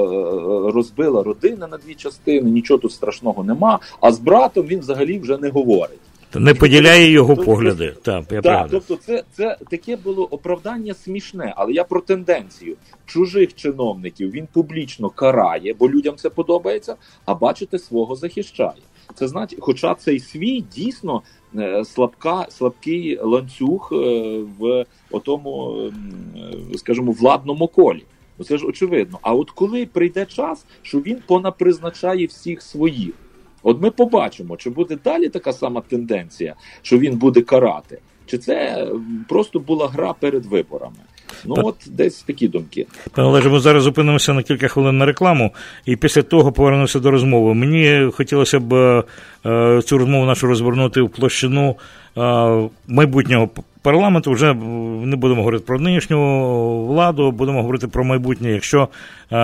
розбила 0.72 1.24
родини 1.24 1.68
на 1.72 1.78
дві 1.78 1.96
частини, 1.96 2.52
нічого 2.52 2.78
тут 2.78 2.92
страшного 2.92 3.44
нема. 3.44 3.80
А 4.02 4.12
з 4.12 4.20
братом 4.20 4.68
він 4.68 4.80
взагалі 4.80 5.20
вже 5.20 5.38
не 5.38 5.50
говорить. 5.50 6.00
Не 6.36 6.54
поділяє 6.54 7.12
його 7.12 7.36
тобто, 7.36 7.52
погляди. 7.52 7.96
Так, 8.02 8.26
я 8.32 8.42
так, 8.42 8.68
тобто, 8.72 8.96
це 8.96 9.24
це 9.32 9.58
таке 9.70 9.96
було 9.96 10.24
оправдання 10.24 10.94
смішне, 10.94 11.54
але 11.56 11.72
я 11.72 11.84
про 11.84 12.02
тенденцію 12.02 12.76
чужих 13.06 13.56
чиновників 13.56 14.32
він 14.32 14.48
публічно 14.54 15.10
карає, 15.10 15.76
бо 15.80 15.90
людям 15.90 16.16
це 16.16 16.30
подобається. 16.30 16.96
А 17.26 17.36
бачите, 17.36 17.80
свого 17.80 18.16
захищає. 18.16 18.82
Це 19.16 19.28
значить, 19.28 19.60
хоча 19.62 19.96
цей 19.96 20.20
свій 20.20 20.62
дійсно 20.76 21.22
е, 21.56 21.86
слабка, 21.86 22.46
слабкий 22.50 23.20
ланцюг 23.22 23.90
е, 23.92 23.96
в 24.60 24.86
отому, 25.12 25.82
е, 26.74 26.78
скажімо, 26.78 27.12
владному 27.12 27.68
колі. 27.68 28.04
Це 28.46 28.58
ж 28.58 28.66
очевидно. 28.66 29.20
А 29.22 29.34
от 29.34 29.52
коли 29.52 29.86
прийде 29.86 30.26
час, 30.26 30.66
що 30.82 31.00
він 31.00 31.18
понапризначає 31.28 32.26
всіх 32.26 32.62
своїх. 32.62 33.14
От 33.64 33.82
ми 33.82 33.92
побачимо, 33.92 34.58
чи 34.58 34.70
буде 34.70 34.98
далі 35.04 35.30
така 35.30 35.54
сама 35.54 35.82
тенденція, 35.82 36.56
що 36.82 36.98
він 36.98 37.18
буде 37.18 37.42
карати. 37.42 38.00
чи 38.26 38.38
це 38.38 38.88
просто 39.28 39.60
була 39.60 39.88
гра 39.88 40.14
перед 40.14 40.46
виборами. 40.46 40.98
Ну 41.46 41.56
от 41.58 41.76
десь 41.86 42.24
такі 42.24 42.48
думки. 42.48 42.86
Пане 43.12 43.28
Олеже, 43.28 43.50
ми 43.50 43.60
зараз 43.60 43.84
зупинимося 43.84 44.34
на 44.34 44.44
кілька 44.44 44.68
хвилин 44.68 44.98
на 44.98 45.06
рекламу, 45.06 45.54
і 45.86 45.96
після 45.96 46.22
того 46.22 46.52
повернемося 46.52 47.00
до 47.00 47.12
розмови. 47.12 47.54
Мені 47.54 48.12
хотілося 48.12 48.60
б 48.60 48.74
е, 49.46 49.82
цю 49.82 49.98
розмову 49.98 50.26
нашу 50.26 50.48
розвернути 50.48 51.02
в 51.02 51.10
площину 51.10 51.76
е, 52.18 52.70
майбутнього 52.88 53.50
парламенту. 53.88 54.32
Вже 54.32 54.54
не 55.04 55.16
будемо 55.16 55.42
говорити 55.42 55.64
про 55.68 55.80
нинішню 55.80 56.18
владу, 56.86 57.32
будемо 57.32 57.62
говорити 57.62 57.88
про 57.88 58.04
майбутнє. 58.04 58.52
Якщо 58.52 58.88
е, 59.32 59.38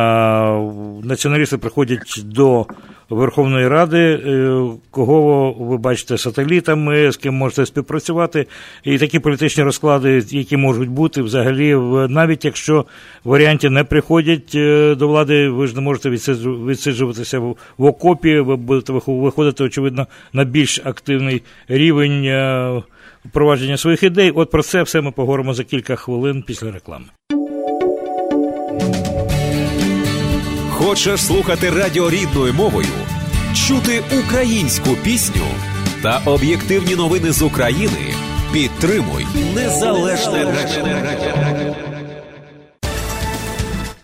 націоналісти 1.03 1.57
приходять 1.57 2.21
до 2.25 2.65
Верховної 3.09 3.67
Ради, 3.67 3.99
е, 3.99 4.61
кого 4.91 5.51
ви 5.51 5.77
бачите 5.77 6.17
сателітами, 6.17 7.11
з 7.11 7.17
ким 7.17 7.33
можете 7.33 7.65
співпрацювати, 7.65 8.47
і 8.83 8.97
такі 8.97 9.19
політичні 9.19 9.63
розклади, 9.63 10.23
які 10.29 10.57
можуть 10.57 10.89
бути 10.89 11.21
взагалі, 11.21 11.75
навіть 12.09 12.45
якщо 12.45 12.85
варіанти 13.23 13.69
не 13.69 13.83
приходять 13.83 14.55
е, 14.55 14.95
до 14.95 15.07
влади, 15.07 15.49
ви 15.49 15.67
ж 15.67 15.75
не 15.75 15.81
можете 15.81 16.09
відсиджуватися 16.09 17.39
в 17.39 17.85
окопі, 17.85 18.39
ви 18.39 18.55
будете 18.55 18.93
виходити, 19.07 19.63
очевидно, 19.63 20.07
на 20.33 20.43
більш 20.43 20.81
активний 20.85 21.43
рівень 21.67 22.25
е, 22.25 22.81
впровадження 23.25 23.77
своїх 23.77 24.03
ідей. 24.03 24.31
От 24.31 24.51
про 24.51 24.63
це 24.63 24.83
все 24.83 25.01
ми 25.01 25.11
поговоримо 25.11 25.53
за 25.53 25.63
кілька 25.63 25.95
хвилин 25.95 26.43
після 26.47 26.71
реклами. 26.71 27.05
Хочеш 30.69 31.21
слухати 31.21 31.69
радіо 31.69 32.09
рідною 32.09 32.53
мовою, 32.53 32.87
чути 33.67 34.03
українську 34.19 34.89
пісню 35.03 35.45
та 36.01 36.21
об'єктивні 36.25 36.95
новини 36.95 37.31
з 37.31 37.41
України? 37.41 38.13
Підтримуй 38.53 39.25
незалежне 39.55 40.43
радіо. 40.43 41.92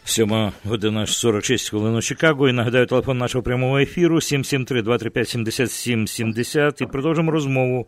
Сьома 0.09 0.53
година 0.65 1.05
46 1.05 1.69
хвилин 1.69 1.95
у 1.95 2.01
Чикаго. 2.01 2.49
І 2.49 2.53
нагадаю 2.53 2.85
телефон 2.85 3.17
нашого 3.17 3.43
прямого 3.43 3.79
ефіру 3.79 4.21
773 4.21 4.81
235 4.81 5.29
77 5.29 6.07
70 6.07 6.81
І 6.81 6.85
продовжимо 6.85 7.31
розмову 7.31 7.87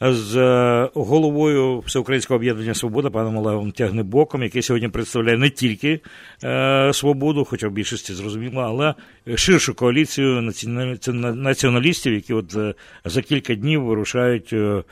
з 0.00 0.36
е, 0.36 0.88
головою 0.94 1.78
Всеукраїнського 1.78 2.36
об'єднання 2.36 2.74
Свобода 2.74 3.10
паном 3.10 3.36
Олегом 3.36 3.72
Тягнебоком, 3.72 4.42
який 4.42 4.62
сьогодні 4.62 4.88
представляє 4.88 5.38
не 5.38 5.50
тільки 5.50 6.00
е, 6.44 6.90
свободу, 6.92 7.44
хоча 7.44 7.68
в 7.68 7.72
більшості 7.72 8.14
зрозуміло, 8.14 8.60
але 8.60 8.94
ширшу 9.36 9.74
коаліцію 9.74 10.52
націоналістів, 11.34 12.12
які 12.12 12.34
от 12.34 12.56
е, 12.56 12.74
за 13.04 13.22
кілька 13.22 13.54
днів 13.54 13.84
вирушають 13.84 14.52
е, 14.52 14.82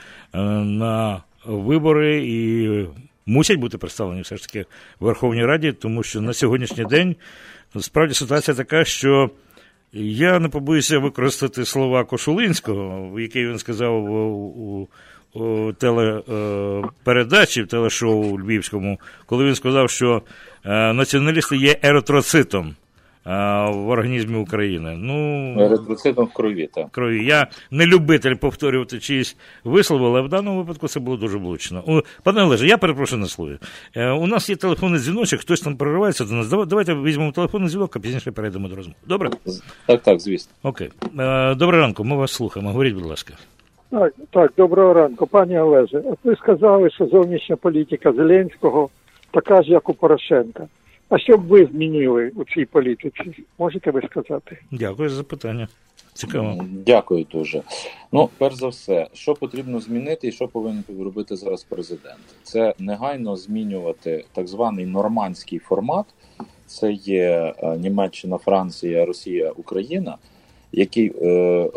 на 0.65 1.23
вибори 1.47 2.27
і. 2.27 2.69
Мусять 3.27 3.59
бути 3.59 3.79
представлені 3.79 4.23
все 4.23 4.37
ж 4.37 4.47
таки 4.47 4.67
в 5.01 5.05
Верховній 5.05 5.45
Раді, 5.45 5.73
тому 5.73 6.03
що 6.03 6.21
на 6.21 6.33
сьогоднішній 6.33 6.85
день 6.85 7.17
справді 7.81 8.15
ситуація 8.15 8.55
така, 8.55 8.85
що 8.85 9.31
я 9.93 10.39
не 10.39 10.49
побоюся 10.49 10.99
використати 10.99 11.65
слова 11.65 12.05
Кошулинського, 12.05 13.21
які 13.21 13.47
він 13.47 13.59
сказав 13.59 14.05
у, 14.05 14.89
у 15.35 15.73
телепередачі, 15.73 17.63
в 17.63 17.69
телешоу 17.69 18.41
Львівському, 18.41 19.01
коли 19.27 19.45
він 19.45 19.55
сказав, 19.55 19.91
що 19.91 20.23
е, 20.65 20.93
націоналісти 20.93 21.57
є 21.57 21.79
еротроцитом 21.83 22.77
в 23.25 23.89
організмі 23.89 24.37
України. 24.37 24.97
Ну, 24.99 25.55
Еритроцитом 25.61 26.25
в 26.25 26.33
крові, 26.33 26.69
так. 26.75 26.91
крові. 26.91 27.27
Я 27.27 27.47
не 27.71 27.87
любитель 27.87 28.35
повторювати 28.35 28.99
чиїсь 28.99 29.37
вислови, 29.65 30.07
але 30.07 30.21
в 30.21 30.29
даному 30.29 30.59
випадку 30.59 30.89
це 30.89 31.01
було 31.01 31.17
дуже 31.17 31.39
влучно. 31.39 32.03
Пане 32.23 32.43
Олеже, 32.43 32.67
я 32.67 32.79
перепрошую 32.79 33.21
на 33.23 33.29
слові. 33.29 33.59
Е, 33.97 34.11
у 34.11 34.27
нас 34.27 34.51
є 34.51 34.57
телефонний 34.57 35.01
дзвіночок, 35.01 35.41
хтось 35.41 35.61
там 35.61 35.77
проривається 35.77 36.25
до 36.25 36.35
нас. 36.35 36.49
Давайте 36.49 36.95
візьмемо 36.95 37.33
телефонний 37.33 37.71
дзвінок, 37.71 37.97
а 37.97 38.01
пізніше 38.01 38.33
перейдемо 38.33 38.69
до 38.69 38.77
розмови. 38.77 38.97
Добре? 39.07 39.31
Так, 39.87 40.03
так, 40.03 40.21
звісно. 40.21 40.53
Окей. 40.63 40.91
Е, 41.19 41.55
доброго 41.55 41.83
ранку, 41.83 42.05
ми 42.05 42.17
вас 42.17 42.33
слухаємо. 42.33 42.73
Говоріть, 42.73 42.95
будь 42.95 43.07
ласка. 43.07 43.35
Так, 43.91 44.15
так, 44.31 44.53
доброго 44.57 44.95
ранку, 44.95 45.27
пані 45.27 45.59
Олеже. 45.59 45.99
От 45.99 46.19
ви 46.25 46.37
сказали, 46.37 46.91
що 46.91 47.07
зовнішня 47.07 47.57
політика 47.57 48.13
Зеленського 48.13 48.89
така 49.31 49.63
ж, 49.63 49.71
як 49.71 49.89
у 49.89 49.95
Порошенка. 49.95 50.67
А 51.15 51.19
що 51.19 51.39
б 51.39 51.47
ви 51.47 51.67
змінили 51.73 52.33
у 52.35 52.45
цій 52.45 52.65
політиці? 52.65 53.45
Можете 53.59 53.91
ви 53.91 54.03
сказати? 54.11 54.59
Дякую 54.71 55.09
за 55.09 55.17
запитання. 55.17 55.69
Цікаво. 56.13 56.65
Дякую 56.87 57.27
дуже. 57.33 57.63
Ну, 58.13 58.29
перш 58.39 58.55
за 58.55 58.69
все, 58.69 59.07
що 59.13 59.35
потрібно 59.35 59.81
змінити 59.81 60.29
і 60.29 60.33
що 60.33 60.49
повинен 60.49 60.85
робити 60.89 61.37
зараз 61.37 61.65
президент? 61.65 62.21
Це 62.43 62.75
негайно 62.79 63.37
змінювати 63.37 64.25
так 64.33 64.49
званий 64.49 64.87
нормандський 64.87 65.59
формат. 65.59 66.07
Це 66.67 66.93
є 66.93 67.55
е, 67.59 67.77
Німеччина, 67.77 68.39
Франція, 68.39 69.05
Росія, 69.05 69.51
Україна, 69.51 70.17
який 70.77 71.13
е, 71.23 71.27
е, 71.27 71.69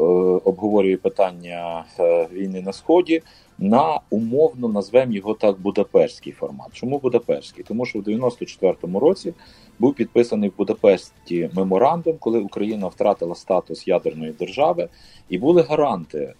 обговорює 0.43 0.97
питання 0.97 1.85
е, 1.99 2.27
війни 2.33 2.61
на 2.61 2.73
сході 2.73 3.21
на 3.59 3.99
умовно 4.09 4.67
назвемо 4.67 5.13
його 5.13 5.33
так 5.33 5.59
Будапештський 5.59 6.33
формат. 6.33 6.67
Чому 6.73 6.99
Будапештський? 6.99 7.63
Тому 7.67 7.85
що 7.85 7.99
в 7.99 8.01
94-му 8.01 8.99
році 8.99 9.33
був 9.79 9.93
підписаний 9.93 10.49
в 10.49 10.57
Будапешті 10.57 11.49
меморандум, 11.53 12.15
коли 12.19 12.39
Україна 12.39 12.87
втратила 12.87 13.35
статус 13.35 13.87
ядерної 13.87 14.31
держави, 14.31 14.87
і 15.29 15.37
були 15.37 15.61
гаранти 15.61 16.33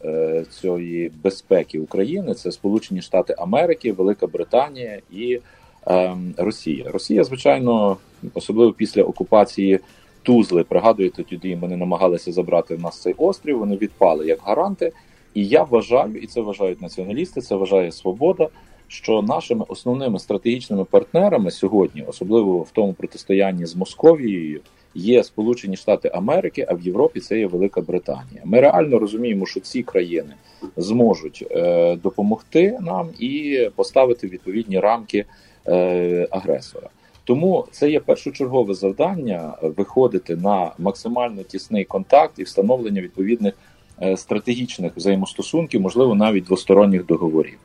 цієї 0.49 1.12
безпеки 1.24 1.80
України: 1.80 2.34
це 2.34 2.51
Сполучені 2.51 3.01
Штати 3.01 3.36
Америки, 3.38 3.93
Велика 3.93 4.28
Британія 4.28 4.99
і 5.12 5.39
е, 5.88 6.18
Росія. 6.38 6.91
Росія, 6.91 7.24
звичайно, 7.24 7.97
особливо 8.34 8.74
після 8.74 9.03
окупації. 9.03 9.80
Тузли, 10.28 10.63
пригадуєте, 10.63 11.23
тоді 11.23 11.55
вони 11.55 11.78
намагалися 11.78 12.32
забрати 12.32 12.75
в 12.75 12.82
нас 12.82 13.01
цей 13.01 13.13
острів. 13.17 13.59
Вони 13.59 13.78
відпали 13.78 14.28
як 14.28 14.39
гаранти. 14.43 14.91
І 15.34 15.45
я 15.45 15.63
вважаю, 15.63 16.15
і 16.15 16.28
це 16.28 16.41
вважають 16.41 16.82
націоналісти, 16.82 17.41
це 17.41 17.55
вважає 17.55 17.91
свобода. 17.91 18.49
Що 18.88 19.21
нашими 19.21 19.65
основними 19.67 20.19
стратегічними 20.19 20.84
партнерами 20.84 21.51
сьогодні, 21.51 22.03
особливо 22.07 22.59
в 22.59 22.71
тому 22.71 22.93
протистоянні 22.93 23.65
з 23.65 23.75
Московією, 23.75 24.61
є 24.95 25.23
Сполучені 25.23 25.75
Штати 25.75 26.11
Америки, 26.13 26.65
а 26.69 26.73
в 26.73 26.82
Європі 26.82 27.19
це 27.19 27.39
є 27.39 27.47
Велика 27.47 27.82
Британія. 27.82 28.41
Ми 28.45 28.61
реально 28.61 28.99
розуміємо, 28.99 29.45
що 29.45 29.59
ці 29.59 29.84
країни 29.84 30.34
зможуть 30.78 31.47
е, 31.51 31.95
допомогти 31.95 32.78
нам 32.82 33.09
і 33.19 33.59
поставити 33.75 34.28
відповідні 34.28 34.80
рамки 34.80 35.25
е, 35.67 36.28
агресора. 36.32 36.89
Тому 37.28 37.65
це 37.71 37.89
є 37.89 37.99
першочергове 37.99 38.73
завдання 38.73 39.53
виходити 39.61 40.36
на 40.36 40.71
максимально 40.78 41.43
тісний 41.43 41.84
контакт 41.84 42.39
і 42.39 42.43
встановлення 42.43 43.01
відповідних 43.01 43.53
Е, 44.01 44.17
стратегічних 44.17 44.91
взаємостосунків, 44.97 45.82
можливо, 45.82 46.15
навіть 46.15 46.43
двосторонніх 46.43 47.05
договорів. 47.05 47.57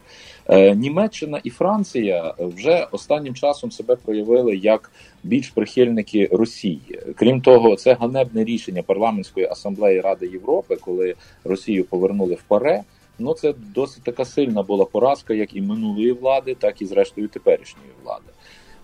Е, 0.49 0.75
Німеччина 0.75 1.41
і 1.45 1.51
Франція 1.51 2.35
вже 2.39 2.87
останнім 2.91 3.35
часом 3.35 3.71
себе 3.71 3.97
проявили 3.97 4.57
як 4.57 4.91
більш 5.23 5.49
прихильники 5.49 6.29
Росії. 6.33 7.01
Крім 7.17 7.41
того, 7.41 7.77
це 7.77 7.95
ганебне 7.95 8.45
рішення 8.45 8.83
парламентської 8.83 9.47
асамблеї 9.47 10.01
Ради 10.01 10.27
Європи, 10.27 10.77
коли 10.77 11.15
Росію 11.45 11.85
повернули 11.85 12.35
в 12.35 12.43
паре. 12.43 12.83
Ну 13.19 13.35
це 13.35 13.55
досить 13.75 14.03
така 14.03 14.25
сильна 14.25 14.63
була 14.63 14.85
поразка, 14.85 15.35
як 15.35 15.57
і 15.57 15.61
минулої 15.61 16.13
влади, 16.13 16.55
так 16.55 16.83
і 16.83 16.87
зрештою 16.87 17.29
теперішньої 17.29 17.91
влади. 18.05 18.32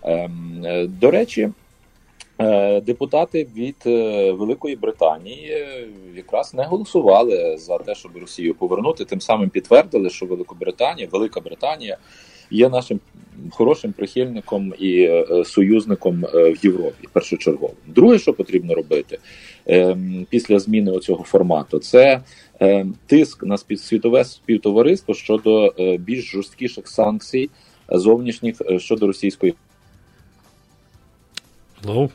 Ем, 0.03 0.61
е, 0.65 0.87
до 0.87 1.11
речі. 1.11 1.49
Е, 2.41 2.81
депутати 2.81 3.47
від 3.55 3.75
е, 3.85 4.31
Великої 4.31 4.75
Британії 4.75 5.67
якраз 6.15 6.53
не 6.53 6.63
голосували 6.63 7.57
за 7.57 7.77
те, 7.77 7.95
щоб 7.95 8.17
Росію 8.17 8.55
повернути. 8.55 9.05
Тим 9.05 9.21
самим 9.21 9.49
підтвердили, 9.49 10.09
що 10.09 10.25
Великобританія, 10.25 11.07
Велика 11.11 11.39
Британія 11.39 11.97
є 12.51 12.69
нашим 12.69 12.99
хорошим 13.51 13.93
прихильником 13.93 14.73
і 14.79 15.23
союзником 15.45 16.21
в 16.33 16.55
Європі. 16.63 17.07
Першочергово. 17.13 17.73
Друге, 17.87 18.19
що 18.19 18.33
потрібно 18.33 18.73
робити 18.75 19.19
після 20.29 20.59
зміни 20.59 20.99
цього 20.99 21.23
формату, 21.23 21.79
це 21.79 22.21
тиск 23.05 23.43
на 23.43 23.57
світове 23.57 24.23
співтовариство 24.23 25.13
щодо 25.13 25.73
більш 25.99 26.31
жорсткіших 26.31 26.87
санкцій 26.87 27.49
зовнішніх 27.89 28.61
щодо 28.79 29.07
російської. 29.07 29.53
Hello? 31.83 32.09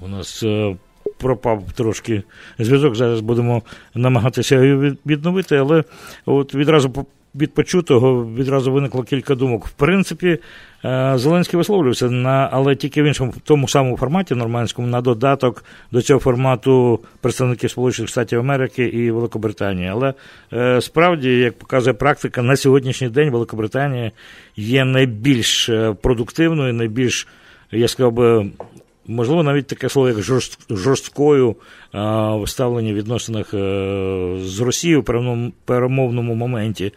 У 0.00 0.08
нас 0.08 0.42
е, 0.42 0.76
пропав 1.18 1.64
трошки 1.74 2.22
зв'язок. 2.58 2.94
Зараз 2.94 3.20
будемо 3.20 3.62
намагатися 3.94 4.64
його 4.64 4.94
відновити, 5.06 5.56
але 5.56 5.84
от 6.26 6.54
відразу 6.54 7.06
від 7.34 7.54
почутого 7.54 8.26
відразу 8.34 8.72
виникло 8.72 9.02
кілька 9.02 9.34
думок. 9.34 9.66
В 9.66 9.70
принципі, 9.70 10.38
е, 10.84 11.12
Зеленський 11.16 11.58
висловлювався, 11.58 12.10
на, 12.10 12.48
але 12.52 12.76
тільки 12.76 13.02
в 13.02 13.06
іншому 13.06 13.30
в 13.30 13.40
тому 13.40 13.68
самому 13.68 13.96
форматі 13.96 14.34
нормандському, 14.34 14.88
на 14.88 15.00
додаток 15.00 15.64
до 15.92 16.02
цього 16.02 16.20
формату 16.20 17.00
представників 17.20 17.70
Сполучених 17.70 18.08
Штатів 18.08 18.38
Америки 18.38 18.84
і 18.84 19.10
Великобританії. 19.10 19.88
Але 19.88 20.14
е, 20.52 20.80
справді, 20.80 21.38
як 21.38 21.58
показує 21.58 21.94
практика, 21.94 22.42
на 22.42 22.56
сьогоднішній 22.56 23.08
день 23.08 23.30
Великобританія 23.30 24.10
є 24.56 24.84
найбільш 24.84 25.68
е, 25.68 25.94
продуктивною, 26.02 26.74
найбільш, 26.74 27.28
я 27.72 27.88
сказав 27.88 28.12
би, 28.12 28.50
можливо, 29.06 29.42
навіть 29.42 29.66
таке 29.66 29.88
слово, 29.88 30.08
як 30.08 30.20
жорсткою 30.70 31.56
в 31.92 32.44
ставленні 32.46 32.94
відносинах 32.94 33.54
е, 33.54 34.38
з 34.40 34.60
Росією 34.60 35.00
в 35.00 35.04
перемовному 35.64 36.34
моменті. 36.34 36.92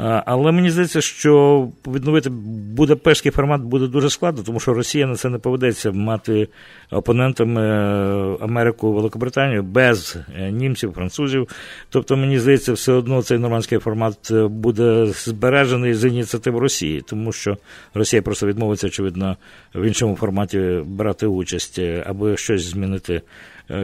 Але 0.00 0.52
мені 0.52 0.70
здається, 0.70 1.00
що 1.00 1.68
відновити 1.86 2.30
Будапештський 2.30 3.32
формат 3.32 3.60
буде 3.60 3.86
дуже 3.86 4.10
складно, 4.10 4.42
тому 4.42 4.60
що 4.60 4.74
Росія 4.74 5.06
на 5.06 5.14
це 5.14 5.28
не 5.28 5.38
поведеться 5.38 5.92
мати 5.92 6.48
опонентами 6.90 7.60
е, 7.60 8.36
Америку, 8.40 8.92
Великобританію 8.92 9.62
без 9.62 10.16
е, 10.38 10.50
німців, 10.50 10.92
французів. 10.92 11.48
Тобто, 11.90 12.16
мені 12.16 12.38
здається, 12.38 12.72
все 12.72 12.92
одно 12.92 13.22
цей 13.22 13.38
нормандський 13.38 13.78
формат 13.78 14.32
буде 14.32 15.06
збережений 15.06 15.94
з 15.94 16.04
ініціатив 16.04 16.58
Росії, 16.58 17.02
тому 17.06 17.32
що 17.32 17.56
Росія 17.94 18.22
просто 18.22 18.46
відмовиться, 18.46 18.86
очевидно, 18.86 19.36
в 19.74 19.82
іншому 19.82 20.16
форматі 20.16 20.82
брати 20.86 21.26
участь, 21.26 21.80
аби 22.06 22.36
щось 22.36 22.62
змінити. 22.62 23.22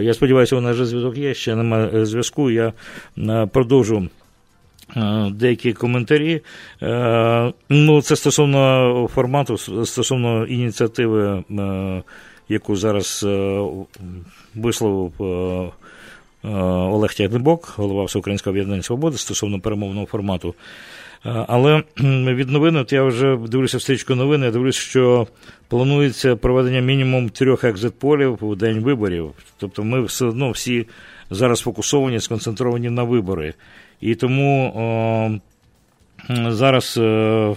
Я 0.00 0.14
сподіваюся, 0.14 0.56
у 0.56 0.60
нас 0.60 0.74
вже 0.74 0.84
зв'язок 0.84 1.18
є, 1.18 1.34
ще 1.34 1.56
немає 1.56 2.06
зв'язку. 2.06 2.50
Я 2.50 2.72
продовжу. 3.52 4.08
Е, 4.96 5.30
деякі 5.34 5.72
коментарі. 5.72 6.40
Е, 6.82 7.52
ну, 7.68 8.02
Це 8.02 8.16
стосовно 8.16 9.08
формату, 9.14 9.58
стосовно 9.86 10.46
ініціативи, 10.46 11.44
е, 11.50 12.02
яку 12.48 12.76
зараз 12.76 13.26
висловив 14.54 15.12
Олег 16.92 17.14
Тягнебок, 17.14 17.74
голова 17.76 18.04
Всеукраїнського 18.04 18.52
об'єднання 18.52 18.82
свободи 18.82 19.18
стосовно 19.18 19.60
перемовного 19.60 20.06
формату. 20.06 20.54
Але 21.24 21.82
від 22.34 22.50
новин, 22.50 22.76
от 22.76 22.92
я 22.92 23.02
вже 23.02 23.36
дивлюся 23.36 23.78
в 23.78 23.82
стрічку 23.82 24.14
новини, 24.14 24.46
я 24.46 24.52
дивлюся, 24.52 24.80
що 24.80 25.26
планується 25.68 26.36
проведення 26.36 26.80
мінімум 26.80 27.28
трьох 27.28 27.64
екзит-полів 27.64 28.44
у 28.44 28.54
день 28.54 28.80
виборів. 28.80 29.30
Тобто 29.58 29.84
ми 29.84 30.02
все 30.02 30.24
одно 30.24 30.50
всі 30.50 30.86
зараз 31.30 31.60
фокусовані, 31.60 32.20
сконцентровані 32.20 32.90
на 32.90 33.02
вибори. 33.02 33.54
І 34.02 34.14
тому 34.14 34.72
о, 34.76 35.30
зараз 36.50 36.98
е, 36.98 37.54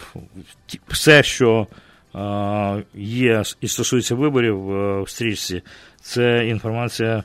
все, 0.88 1.24
що 1.24 1.68
о, 2.14 2.78
є 2.96 3.44
і 3.62 3.68
стосується 3.68 4.16
виборів 4.16 4.72
е, 4.72 5.02
в 5.02 5.10
стрічці, 5.10 5.62
це 6.02 6.48
інформація, 6.48 7.24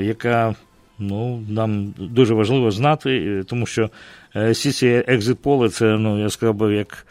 яка 0.00 0.54
ну, 0.98 1.44
нам 1.48 1.94
дуже 1.98 2.34
важливо 2.34 2.70
знати, 2.70 3.42
тому 3.46 3.66
що 3.66 3.90
е, 4.36 4.50
всі 4.50 4.72
ці 4.72 4.86
екзит-поли, 4.86 5.68
це, 5.68 5.84
ну, 5.84 6.22
я 6.22 6.30
сказав 6.30 6.54
би, 6.54 6.74
як. 6.74 7.06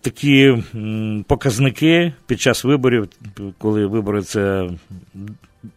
Такі 0.00 0.62
показники 1.26 2.12
під 2.26 2.40
час 2.40 2.64
виборів, 2.64 3.08
коли 3.58 3.86
вибори 3.86 4.22
це 4.22 4.70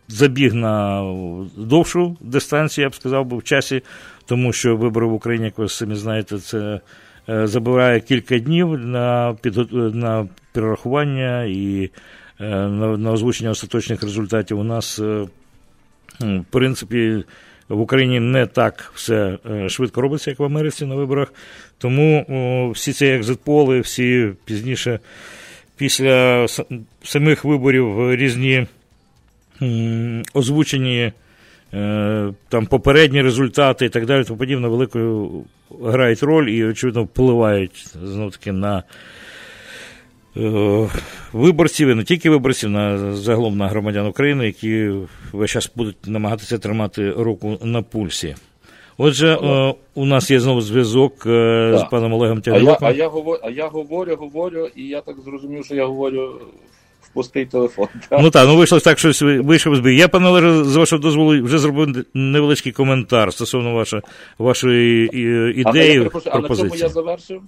забіг 0.07 0.53
на 0.53 1.03
довшу 1.57 2.17
дистанцію, 2.21 2.83
я 2.83 2.89
б 2.89 2.95
сказав, 2.95 3.25
би 3.25 3.37
в 3.37 3.43
часі, 3.43 3.81
тому 4.25 4.53
що 4.53 4.75
вибори 4.75 5.05
в 5.05 5.13
Україні, 5.13 5.45
як 5.45 5.57
ви 5.57 5.69
самі 5.69 5.95
знаєте, 5.95 6.39
це 6.39 6.79
е, 7.29 7.47
забирає 7.47 7.99
кілька 7.99 8.39
днів 8.39 8.77
на 8.77 9.35
підгот... 9.41 9.69
на 9.95 10.27
перерахування 10.51 11.43
і 11.43 11.89
е, 12.39 12.45
на, 12.49 12.97
на 12.97 13.11
озвучення 13.11 13.49
остаточних 13.49 14.03
результатів. 14.03 14.59
У 14.59 14.63
нас, 14.63 14.99
е, 14.99 15.27
в 16.19 16.43
принципі, 16.49 17.23
в 17.69 17.79
Україні 17.79 18.19
не 18.19 18.45
так 18.45 18.91
все 18.95 19.37
швидко 19.67 20.01
робиться, 20.01 20.31
як 20.31 20.39
в 20.39 20.43
Америці 20.43 20.85
на 20.85 20.95
виборах. 20.95 21.33
Тому 21.77 22.71
всі 22.75 22.93
ці 22.93 23.05
екзитполи, 23.05 23.79
всі 23.79 24.31
пізніше, 24.45 24.99
після 25.77 26.45
самих 27.03 27.45
виборів 27.45 28.15
різні 28.15 28.67
озвучені 30.33 31.11
там 32.49 32.65
попередні 32.65 33.21
результати 33.21 33.85
і 33.85 33.89
так 33.89 34.05
далі, 34.05 34.23
то 34.23 34.35
подібне 34.35 34.67
великою 34.67 35.31
грають 35.81 36.23
роль 36.23 36.47
і, 36.47 36.65
очевидно, 36.65 37.03
впливають 37.03 37.87
знов 38.03 38.31
таки 38.31 38.51
на 38.51 38.83
е, 40.37 40.87
виборців, 41.33 41.89
і 41.89 41.95
не 41.95 42.03
тільки 42.03 42.29
виборців, 42.29 42.69
на 42.69 43.13
загалом 43.15 43.57
на 43.57 43.67
громадян 43.67 44.07
України, 44.07 44.45
які 44.45 44.91
весь 45.33 45.51
час 45.51 45.71
будуть 45.75 45.97
намагатися 46.07 46.57
тримати 46.57 47.11
руку 47.11 47.57
на 47.63 47.81
пульсі. 47.81 48.35
Отже, 48.97 49.33
е, 49.43 49.73
у 49.95 50.05
нас 50.05 50.31
є 50.31 50.39
знову 50.39 50.61
зв'язок 50.61 51.13
з 51.23 51.85
паном 51.91 52.13
Олегом 52.13 52.41
Тягняком. 52.41 52.87
А 52.87 52.91
я, 52.91 52.91
а 52.91 52.97
я 52.97 53.07
говорю, 53.07 53.39
а 53.43 53.49
я 53.49 53.67
говорю, 53.67 54.15
говорю, 54.15 54.67
і 54.75 54.83
я 54.87 55.01
так 55.01 55.15
зрозумів, 55.25 55.65
що 55.65 55.75
я 55.75 55.85
говорю 55.85 56.41
пустий 57.15 57.45
телефон. 57.45 57.87
Так? 58.09 58.19
Ну 58.21 58.29
так, 58.29 58.47
ну 58.47 58.55
вийшло 58.55 58.79
так, 58.79 58.99
що 58.99 59.11
вийшов 59.43 59.75
збій. 59.75 59.95
Я, 59.95 60.07
пане 60.07 60.27
Олеже, 60.27 60.63
з 60.63 60.75
вашого 60.75 61.01
дозволу, 61.01 61.43
вже 61.43 61.57
зробив 61.57 62.05
невеличкий 62.13 62.71
коментар 62.71 63.33
стосовно 63.33 63.73
вашої, 63.73 64.01
вашої 64.37 65.09
ідеї. 65.61 65.99
А, 65.99 66.09
пропозиції. 66.09 66.31
а 66.31 66.39
на 66.39 66.55
чому 66.55 66.75
я 66.75 66.89
завершив? 66.89 67.41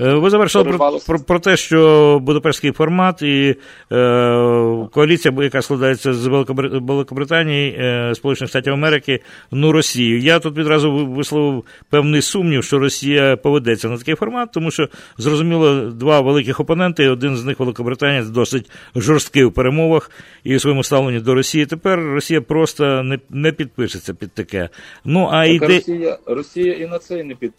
Е, 0.00 0.14
ви 0.14 0.30
завершили 0.30 0.64
про, 0.64 0.98
про, 1.06 1.18
про 1.18 1.38
те, 1.38 1.56
що 1.56 2.18
Будапештський 2.22 2.72
формат 2.72 3.22
і 3.22 3.56
е, 3.92 4.88
коаліція, 4.92 5.34
яка 5.42 5.62
складається 5.62 6.14
з 6.14 6.26
Великобританії, 6.26 7.76
е, 7.78 8.14
Сполучених 8.14 8.50
Штатів 8.50 8.72
Америки, 8.72 9.20
ну 9.52 9.72
Росію. 9.72 10.18
Я 10.18 10.38
тут 10.38 10.58
відразу 10.58 11.06
висловив 11.06 11.64
певний 11.90 12.22
сумнів, 12.22 12.64
що 12.64 12.78
Росія 12.78 13.36
поведеться 13.36 13.88
на 13.88 13.98
такий 13.98 14.14
формат, 14.14 14.52
тому 14.52 14.70
що 14.70 14.88
зрозуміло 15.18 15.80
два 15.80 16.20
великих 16.20 16.60
опоненти, 16.60 17.08
один 17.08 17.36
з 17.36 17.44
них 17.44 17.60
Великобританія 17.60 18.22
досить 18.22 18.70
жорсткий 18.96 19.13
жорсткий 19.14 19.44
у 19.44 19.50
перемовах 19.50 20.10
і 20.44 20.56
у 20.56 20.58
своєму 20.58 20.84
ставленні 20.84 21.20
до 21.20 21.34
Росії. 21.34 21.66
Тепер 21.66 21.98
Росія 21.98 22.40
просто 22.40 23.02
не 23.02 23.18
не 23.30 23.52
підпишеться 23.52 24.14
під 24.14 24.32
таке. 24.32 24.68
Ну 25.04 25.28
а 25.32 25.46
так, 25.46 25.54
іде... 25.54 25.66
Росія 25.66 26.18
Росія 26.26 26.72
і 26.74 26.86
на 26.86 26.98
це 26.98 27.24
не 27.24 27.34
під 27.34 27.52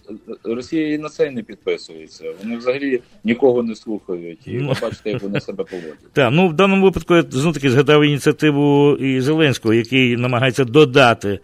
Росія 0.44 0.94
і 0.94 0.98
на 0.98 1.10
це 1.10 1.32
не 1.32 1.44
підписується. 1.44 2.24
Вони 2.44 2.58
взагалі 2.58 3.00
нікого 3.24 3.64
не 3.64 3.76
слухають. 3.76 4.48
І 4.48 4.52
ну... 4.52 4.68
ви 4.68 4.76
бачите, 4.82 5.12
як 5.12 5.24
вони 5.24 5.40
себе 5.40 5.64
поводять. 5.64 6.14
Так, 6.14 6.32
ну 6.34 6.48
в 6.48 6.54
даному 6.54 6.86
випадку 6.86 7.16
я 7.16 7.24
знов 7.30 7.54
таки 7.54 7.70
згадав 7.70 8.04
ініціативу 8.04 8.96
і 8.96 9.22
Зеленського, 9.22 9.74
який 9.74 10.18
намагається 10.18 10.66
додати 10.66 11.40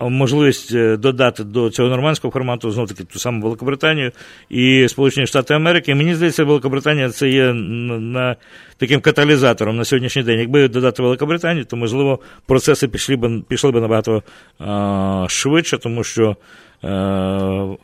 можливість 0.00 0.74
е, 0.74 0.96
додати 0.96 1.44
до 1.44 1.70
цього 1.70 1.88
нормандського 1.88 2.32
формату 2.32 2.70
знов 2.70 2.88
таки 2.88 3.04
ту 3.04 3.18
саму 3.18 3.42
Великобританію 3.42 4.12
і 4.48 4.88
Сполучені 4.88 5.26
Штати 5.26 5.54
Америки. 5.54 5.94
Мені 5.94 6.14
здається, 6.14 6.44
Великобританія 6.44 7.10
це 7.10 7.28
є 7.28 7.52
на 7.52 8.36
таким 8.78 9.00
каталізатором 9.00 9.76
на 9.76 9.84
сьогоднішній 9.84 10.22
день. 10.22 10.38
Якби 10.38 10.68
додати 10.68 11.02
Великобританію, 11.02 11.64
то 11.64 11.76
можливо 11.76 12.18
процеси 12.46 12.88
пішли 12.88 13.16
б 13.16 13.42
пішли 13.48 13.70
б 13.70 13.74
набагато 13.74 14.22
а, 14.58 15.26
швидше, 15.28 15.78
тому 15.78 16.04
що. 16.04 16.36
А, 16.82 17.74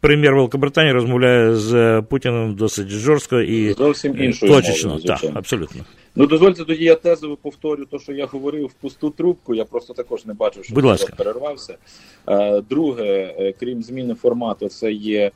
Прем'єр 0.00 0.34
Великобританії 0.34 0.92
розмовляє 0.92 1.54
з 1.56 2.02
Путіним 2.10 2.54
досить 2.54 2.88
жорстко 2.88 3.40
і 3.40 3.72
зовсім 3.72 4.22
іншою 4.22 4.52
точечно. 4.52 4.88
Мовою, 4.88 5.06
так, 5.06 5.30
абсолютно. 5.34 5.84
Ну 6.16 6.26
дозвольте 6.26 6.64
тоді 6.64 6.84
я 6.84 6.94
тезово 6.94 7.36
повторю 7.36 7.84
те, 7.84 7.98
що 7.98 8.12
я 8.12 8.26
говорив 8.26 8.66
в 8.66 8.72
пусту 8.72 9.10
трубку. 9.10 9.54
Я 9.54 9.64
просто 9.64 9.94
також 9.94 10.24
не 10.24 10.34
бачив, 10.34 10.64
що 10.64 10.74
Будь 10.74 10.84
ласка. 10.84 11.12
перервався. 11.16 11.76
Друге, 12.70 13.34
е, 13.38 13.54
крім 13.60 13.82
зміни 13.82 14.14
формату, 14.14 14.68
це 14.68 14.92
є 14.92 15.20
Е, 15.26 15.30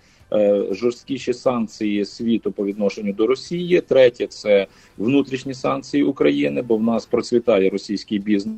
жорсткіші 0.70 1.32
санкції 1.32 2.04
світу 2.04 2.52
по 2.52 2.64
відношенню 2.64 3.12
до 3.12 3.26
Росії. 3.26 3.80
Третє 3.80 4.26
це 4.26 4.66
внутрішні 4.98 5.54
санкції 5.54 6.02
України, 6.02 6.62
бо 6.62 6.76
в 6.76 6.82
нас 6.82 7.06
процвітає 7.06 7.70
російський 7.70 8.18
бізнес. 8.18 8.56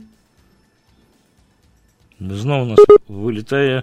Знову 2.21 2.65
нас 2.65 2.79
вилітає. 3.09 3.83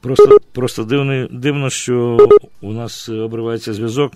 Просто 0.00 0.38
просто 0.52 0.84
дивно, 0.84 1.28
дивно, 1.30 1.70
що 1.70 2.18
у 2.60 2.72
нас 2.72 3.08
обривається 3.08 3.72
зв'язок 3.72 4.12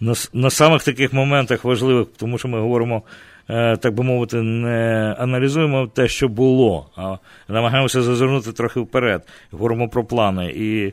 на 0.00 0.14
на 0.32 0.50
самих 0.50 0.84
таких 0.84 1.12
моментах 1.12 1.64
важливих, 1.64 2.06
тому 2.16 2.38
що 2.38 2.48
ми 2.48 2.60
говоримо, 2.60 3.02
е, 3.48 3.76
так 3.76 3.94
би 3.94 4.04
мовити, 4.04 4.42
не 4.42 5.14
аналізуємо 5.18 5.90
те, 5.94 6.08
що 6.08 6.28
було, 6.28 6.86
а 6.96 7.16
намагаємося 7.48 8.02
зазирнути 8.02 8.52
трохи 8.52 8.80
вперед. 8.80 9.22
Говоримо 9.50 9.88
про 9.88 10.04
плани. 10.04 10.52
І 10.56 10.86
Е, 10.86 10.92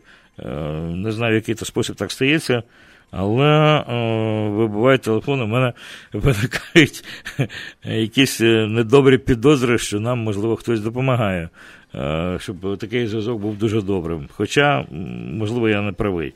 не 0.96 1.12
знаю, 1.12 1.34
в 1.34 1.36
який 1.36 1.56
то 1.56 1.66
спосіб 1.66 1.96
так 1.96 2.12
стається, 2.12 2.64
але 3.12 3.80
е, 3.80 4.50
вибувають 4.50 5.02
телефони, 5.02 5.44
у 5.44 5.48
мене 5.48 5.74
виникають 6.14 7.04
якісь 7.84 8.42
е, 8.42 8.68
недобрі 8.68 9.18
підозри, 9.18 9.78
що 9.78 10.00
нам, 10.00 10.20
можливо, 10.20 10.56
хтось 10.56 10.80
допомагає. 10.80 11.50
щоб 12.38 12.78
такий 12.78 13.08
зв'язок 13.08 13.40
був 13.40 13.58
дуже 13.58 13.82
добрим. 13.82 14.30
Хоча, 14.32 14.86
можливо, 15.34 15.70
я 15.70 15.82
не 15.82 15.92
правий. 15.92 16.34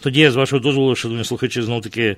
Тоді 0.00 0.20
я 0.20 0.30
з 0.30 0.36
вашого 0.36 0.62
дозволу, 0.62 0.94
шановні 0.94 1.24
слухачі, 1.24 1.62
знов 1.62 1.82
таки 1.82 2.16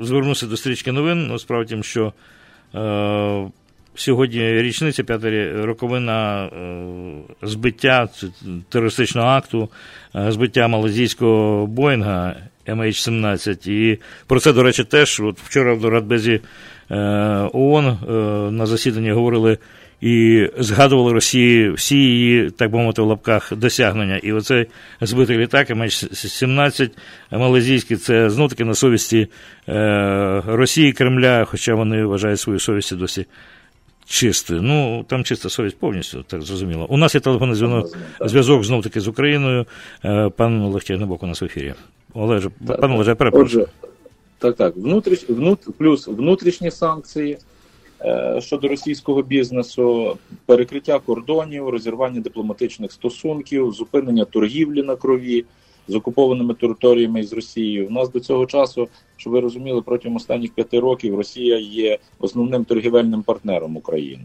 звернуся 0.00 0.46
до 0.46 0.56
стрічки 0.56 0.92
новин. 0.92 1.38
Справді, 1.38 1.70
тим, 1.70 1.82
що 1.82 2.12
сьогодні 3.96 4.62
річниця 4.62 5.04
п'ята 5.04 5.30
роковина 5.64 6.50
збиття 7.42 8.08
терористичного 8.68 9.28
акту, 9.28 9.68
збиття 10.14 10.68
малазійського 10.68 11.66
Боїнга 11.66 12.36
MH17. 12.66 13.70
І 13.70 13.98
про 14.26 14.40
це, 14.40 14.52
до 14.52 14.62
речі, 14.62 14.84
теж 14.84 15.20
от 15.20 15.40
вчора 15.40 15.74
в 15.74 15.84
Радбезі 15.84 16.40
ООН 17.52 17.98
на 18.56 18.66
засіданні 18.66 19.10
говорили 19.10 19.58
і 20.00 20.46
згадували 20.58 21.12
Росії 21.12 21.70
всі 21.70 21.96
її, 21.96 22.50
так 22.50 22.70
би 22.70 22.78
мовити, 22.78 23.02
в 23.02 23.04
лапках 23.04 23.52
досягнення. 23.54 24.16
І 24.16 24.32
оцей 24.32 24.66
збитий 25.00 25.38
літак, 25.38 25.70
МН-17 25.70 26.90
малазійський, 27.30 27.96
це 27.96 28.30
знов 28.30 28.48
таки 28.48 28.64
на 28.64 28.74
совісті 28.74 29.28
е, 29.68 30.42
Росії 30.46 30.92
Кремля, 30.92 31.44
хоча 31.44 31.74
вони 31.74 32.04
вважають 32.04 32.40
свою 32.40 32.60
совість 32.60 32.96
досі 32.96 33.26
чистою. 34.06 34.62
Ну, 34.62 35.04
там 35.08 35.24
чиста 35.24 35.48
совість 35.48 35.78
повністю, 35.78 36.22
так 36.22 36.42
зрозуміло. 36.42 36.86
У 36.90 36.96
нас 36.96 37.14
є 37.14 37.20
телефонний 37.20 37.56
зв'язок, 37.56 37.96
зв'язок 38.20 38.64
знов 38.64 38.82
таки 38.82 39.00
з 39.00 39.08
Україною. 39.08 39.66
Е, 40.04 40.28
пан 40.28 40.62
Олег 40.62 40.84
Тягнебок 40.84 41.22
у 41.22 41.26
нас 41.26 41.42
в 41.42 41.44
ефірі. 41.44 41.74
Олеже, 42.14 42.50
пан 42.66 42.92
Олеже, 42.92 43.14
перепрошую. 43.14 43.68
Так, 44.38 44.56
так. 44.56 44.76
Внутріш, 44.76 45.24
внут, 45.28 45.58
плюс 45.78 46.06
внутрішні 46.06 46.70
санкції. 46.70 47.38
Е, 48.00 48.40
щодо 48.40 48.68
російського 48.68 49.22
бізнесу, 49.22 50.18
перекриття 50.46 50.98
кордонів, 50.98 51.68
розірвання 51.68 52.20
дипломатичних 52.20 52.92
стосунків, 52.92 53.72
зупинення 53.72 54.24
торгівлі 54.24 54.82
на 54.82 54.96
крові 54.96 55.44
з 55.88 55.94
окупованими 55.94 56.54
територіями 56.54 57.22
з 57.22 57.32
Росією. 57.32 57.86
У 57.86 57.90
нас 57.90 58.10
до 58.10 58.20
цього 58.20 58.46
часу, 58.46 58.88
щоб 59.16 59.32
ви 59.32 59.40
розуміли, 59.40 59.82
протягом 59.82 60.16
останніх 60.16 60.52
п'яти 60.52 60.80
років 60.80 61.14
Росія 61.14 61.58
є 61.58 61.98
основним 62.18 62.64
торгівельним 62.64 63.22
партнером 63.22 63.76
України. 63.76 64.24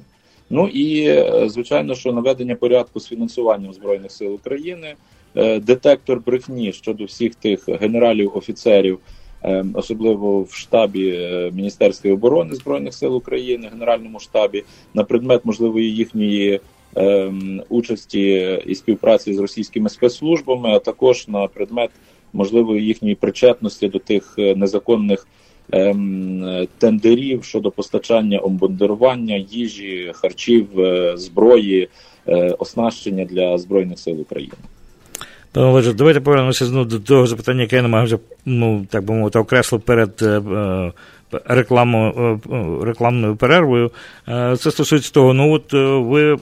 Ну 0.49 0.67
і 0.67 1.07
е, 1.07 1.49
звичайно, 1.49 1.95
що 1.95 2.13
наведення 2.13 2.55
порядку 2.55 2.99
з 2.99 3.07
фінансуванням 3.07 3.73
збройних 3.73 4.11
сил 4.11 4.33
України, 4.33 4.95
е, 5.35 5.59
детектор 5.59 6.21
брехні 6.25 6.73
щодо 6.73 7.05
всіх 7.05 7.35
тих 7.35 7.69
генералів 7.69 8.31
офіцерів. 8.35 8.99
Ем, 9.43 9.71
особливо 9.73 10.43
в 10.43 10.53
штабі 10.53 11.09
е, 11.09 11.51
Міністерства 11.53 12.11
оборони 12.11 12.55
збройних 12.55 12.93
сил 12.93 13.15
України, 13.15 13.69
Генеральному 13.71 14.19
штабі, 14.19 14.63
на 14.93 15.03
предмет 15.03 15.45
можливої 15.45 15.95
їхньої. 15.95 16.59
Ем, 16.95 17.61
участі 17.69 18.59
і 18.65 18.75
співпраці 18.75 19.33
з 19.33 19.39
російськими 19.39 19.89
спецслужбами, 19.89 20.69
а 20.69 20.79
також 20.79 21.27
на 21.27 21.47
предмет 21.47 21.89
можливої 22.33 22.85
їхньої 22.85 23.15
причетності 23.15 23.87
до 23.87 23.99
тих 23.99 24.35
е, 24.39 24.55
незаконних 24.55 25.27
ем, 25.71 26.67
тендерів 26.77 27.43
щодо 27.43 27.71
постачання 27.71 28.39
обмундирування, 28.39 29.35
їжі, 29.35 30.11
харчів, 30.15 30.79
е, 30.79 31.17
зброї, 31.17 31.89
оснащення 32.59 33.25
для 33.25 33.57
збройних 33.57 33.99
сил 33.99 34.21
України. 34.21 34.53
Пане 35.53 35.67
Олеже, 35.67 35.93
давайте 35.93 36.21
повернемося 36.21 36.65
знову 36.65 36.85
до 36.85 36.99
того 36.99 37.27
запитання, 37.27 37.61
яке 37.61 37.75
я 37.75 37.81
намагався, 37.81 38.19
ну, 38.45 38.85
так 38.89 39.05
би 39.05 39.13
мовити, 39.13 39.39
окреслив 39.39 39.81
перед 39.81 40.21
е, 40.21 40.25
е 40.25 40.91
рекламу, 41.45 42.13
е, 42.51 42.55
е, 42.55 42.85
рекламною 42.85 43.35
перервою. 43.35 43.91
Е, 44.27 44.55
це 44.59 44.71
стосується 44.71 45.11
того, 45.11 45.33
ну 45.33 45.51
от 45.51 45.73
ви 46.07 46.37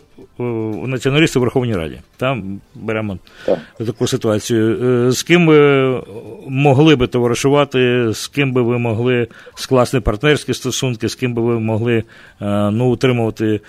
націоналісти 0.87 1.39
в 1.39 1.41
Верховній 1.41 1.75
Раді. 1.75 1.99
Там 2.17 2.61
беремо 2.75 3.17
так. 3.45 3.59
таку 3.77 4.07
ситуацію. 4.07 5.11
З 5.11 5.23
ким 5.23 5.47
ви 5.47 6.03
могли 6.47 6.95
би 6.95 7.07
товаришувати, 7.07 8.13
з 8.13 8.27
ким 8.27 8.53
би 8.53 8.61
ви 8.61 8.77
могли 8.77 9.27
скласти 9.55 9.99
партнерські 9.99 10.53
стосунки, 10.53 11.09
з 11.09 11.15
ким 11.15 11.33
би 11.33 11.41
ви 11.41 11.59
могли 11.59 12.03
ну, 12.71 12.91
утримувати 12.91 13.61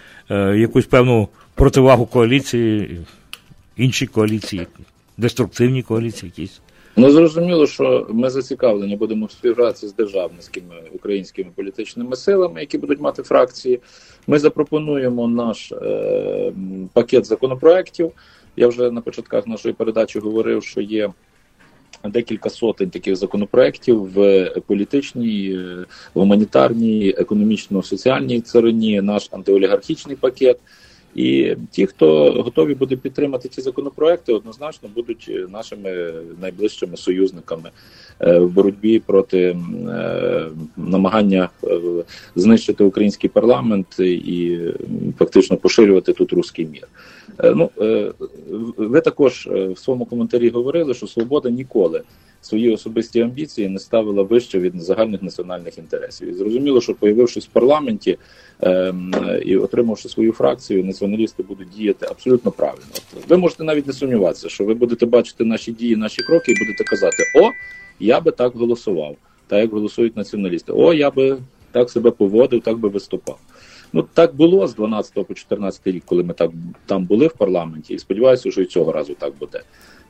якусь 0.55 0.87
певну 0.87 1.29
противагу 1.55 2.07
коаліції, 2.07 3.01
іншій 3.77 4.07
коаліції? 4.07 4.67
деструктивні 5.21 5.83
коаліції 5.83 6.33
якісь? 6.37 6.61
Ну 6.97 7.11
зрозуміло, 7.11 7.67
що 7.67 8.07
ми 8.11 8.31
зацікавлені 8.31 8.97
будемо 8.97 9.27
в 9.27 9.31
співпраці 9.31 9.89
з 9.89 9.95
державницькими 9.95 10.75
українськими 10.93 11.51
політичними 11.55 12.17
силами, 12.17 12.61
які 12.61 12.79
будуть 12.79 13.01
мати 13.01 13.23
фракції. 13.23 13.81
Ми 14.27 14.39
запропонуємо 14.39 15.29
наш 15.29 15.73
е, 15.73 16.53
пакет 16.93 17.27
законопроєктів. 17.27 18.13
Я 18.57 18.69
вже 18.69 18.91
на 18.91 19.01
початках 19.01 19.47
нашої 19.47 19.75
передачі 19.75 20.19
говорив, 20.19 20.65
що 20.65 20.81
є. 20.81 21.11
Декілька 22.05 22.51
сотень 22.51 22.91
таких 22.91 23.17
законопроєктів 23.17 24.13
в 24.15 24.49
політичній, 24.67 25.59
е, 25.59 25.85
гуманітарній, 26.15 27.15
економічно-соціальній 27.19 28.41
царині, 28.41 29.01
наш 29.01 29.29
антиолігархічний 29.33 30.17
пакет. 30.17 30.59
І 31.15 31.57
ті, 31.71 31.87
хто 31.87 32.33
готові 32.33 32.75
буде 32.75 32.97
підтримати 32.97 33.49
ці 33.49 33.61
законопроекти, 33.61 34.33
однозначно 34.33 34.89
будуть 34.95 35.27
е, 35.29 35.47
нашими 35.53 36.13
найближчими 36.41 36.97
союзниками 36.97 37.71
е, 38.21 38.39
в 38.39 38.51
боротьбі 38.51 38.99
проти 38.99 39.41
е, 39.41 39.57
намагання 40.77 41.49
знищити 42.37 42.85
український 42.85 43.31
парламент 43.31 44.01
і 44.01 44.59
фактично 45.19 45.57
поширювати 45.57 46.13
тут 46.13 46.33
руський 46.33 46.67
мір. 46.67 46.89
Ну 47.55 47.71
ви 48.77 49.01
також 49.01 49.49
в 49.53 49.79
своєму 49.79 50.05
коментарі 50.05 50.49
говорили, 50.49 50.95
що 50.95 51.07
свобода 51.07 51.51
ніколи 51.51 52.03
свої 52.41 52.75
особисті 52.75 53.21
амбіції 53.21 53.69
не 53.69 53.79
ставила 53.79 54.23
вище 54.23 54.59
від 54.59 54.83
загальних 54.83 55.23
національних 55.23 55.79
інтересів. 55.79 56.29
І 56.29 56.33
зрозуміло, 56.33 56.81
що 56.81 56.95
появившись 56.95 57.47
в 57.47 57.49
парламенті 57.49 58.19
ем, 58.61 59.15
і 59.45 59.57
отримавши 59.57 60.09
свою 60.09 60.33
фракцію, 60.33 60.85
націоналісти 60.85 61.43
будуть 61.43 61.69
діяти 61.69 62.07
абсолютно 62.11 62.51
правильно. 62.51 62.87
Ви 63.29 63.37
можете 63.37 63.65
навіть 63.65 63.87
не 63.87 63.93
сумніватися, 63.93 64.49
що 64.49 64.65
ви 64.65 64.75
будете 64.75 65.07
бачити 65.07 65.45
наші 65.45 65.73
дії, 65.73 65.97
наші 65.97 66.23
кроки, 66.23 66.53
і 66.53 66.55
будете 66.59 66.85
казати: 66.85 67.23
О, 67.37 67.51
я 68.01 68.21
би 68.21 68.31
так 68.31 68.57
голосував, 68.57 69.17
так 69.47 69.61
як 69.61 69.73
голосують 69.73 70.17
націоналісти. 70.17 70.73
О, 70.73 70.95
я 70.95 71.11
би 71.11 71.39
так 71.73 71.91
себе 71.91 72.11
поводив, 72.11 72.61
так 72.61 72.79
би 72.79 72.89
виступав. 72.89 73.39
Ну 73.93 74.05
так 74.15 74.35
було 74.35 74.67
з 74.67 74.75
12 74.75 75.27
по 75.27 75.35
14 75.35 75.87
рік, 75.87 76.03
коли 76.07 76.23
ми 76.23 76.35
так 76.35 76.51
там 76.87 77.05
були 77.05 77.27
в 77.27 77.33
парламенті, 77.33 77.95
і 77.95 77.99
сподіваюся, 77.99 78.51
що 78.51 78.63
і 78.63 78.65
цього 78.65 78.93
разу 78.93 79.15
так 79.15 79.33
буде. 79.41 79.63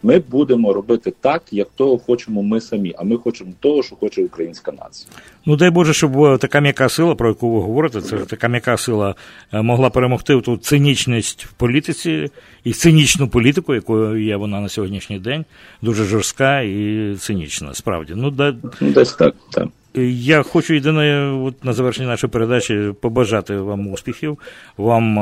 Ми 0.02 0.18
будемо 0.18 0.72
робити 0.72 1.12
так, 1.20 1.42
як 1.50 1.68
того 1.76 1.98
хочемо 1.98 2.42
ми 2.42 2.60
самі. 2.60 2.94
А 2.98 3.04
ми 3.04 3.16
хочемо 3.16 3.52
того, 3.60 3.82
що 3.82 3.96
хоче 3.96 4.24
українська 4.24 4.72
нація. 4.72 5.10
Ну 5.46 5.56
дай 5.56 5.70
Боже, 5.70 5.94
щоб 5.94 6.38
така 6.38 6.60
м'яка 6.60 6.88
сила, 6.88 7.14
про 7.14 7.28
яку 7.28 7.50
ви 7.50 7.60
говорите, 7.60 8.00
це 8.00 8.16
така 8.16 8.48
м'яка 8.48 8.76
сила 8.76 9.14
е, 9.52 9.62
могла 9.62 9.90
перемогти 9.90 10.40
ту 10.40 10.56
цинічність 10.56 11.44
в 11.44 11.52
політиці 11.52 12.30
і 12.64 12.72
цинічну 12.72 13.28
політику, 13.28 13.74
якою 13.74 14.24
є 14.24 14.36
вона 14.36 14.60
на 14.60 14.68
сьогоднішній 14.68 15.18
день, 15.18 15.44
дуже 15.82 16.04
жорстка 16.04 16.60
і 16.60 17.14
цинічна. 17.18 17.74
Справді, 17.74 18.12
ну 18.16 18.30
да 18.30 18.54
десь 18.80 19.14
так. 19.14 19.34
так. 19.52 19.68
Я 19.94 20.42
хочу 20.42 20.74
єдине 20.74 21.32
от 21.44 21.64
на 21.64 21.72
завершення 21.72 22.08
нашої 22.08 22.30
передачі 22.30 22.92
побажати 23.00 23.56
вам 23.56 23.88
успіхів, 23.88 24.38
вам 24.76 25.14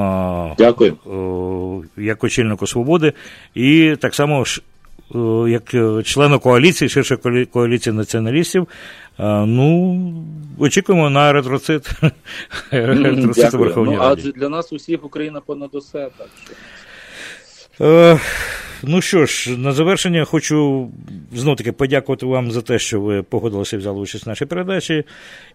Дякую. 0.58 0.96
як 1.96 2.24
очільнику 2.24 2.66
свободи, 2.66 3.12
і 3.54 3.96
так 4.00 4.14
само 4.14 4.44
як 5.48 5.62
члену 6.04 6.38
коаліції, 6.40 6.88
ширше 6.88 7.16
коаліції 7.52 7.96
націоналістів. 7.96 8.68
Ну, 9.18 9.98
очікуємо 10.58 11.10
на 11.10 11.32
ретроцит. 11.32 11.90
ретроцит 12.70 13.52
Верховній 13.52 13.96
ну, 13.96 14.02
Адже 14.02 14.32
для 14.32 14.48
нас 14.48 14.72
усіх 14.72 15.04
Україна 15.04 15.40
понад 15.40 15.70
усе. 15.72 16.08
так 16.18 16.28
що. 16.44 18.18
Е, 18.84 18.86
Ну 18.86 19.00
що 19.00 19.26
ж, 19.26 19.58
на 19.58 19.72
завершення 19.72 20.24
хочу 20.24 20.88
знов 21.34 21.56
таки 21.56 21.72
подякувати 21.72 22.26
вам 22.26 22.50
за 22.50 22.62
те, 22.62 22.78
що 22.78 23.00
ви 23.00 23.22
погодилися 23.22 23.78
взяли 23.78 24.00
участь 24.00 24.26
в 24.26 24.28
нашій 24.28 24.46
передачі. 24.46 25.04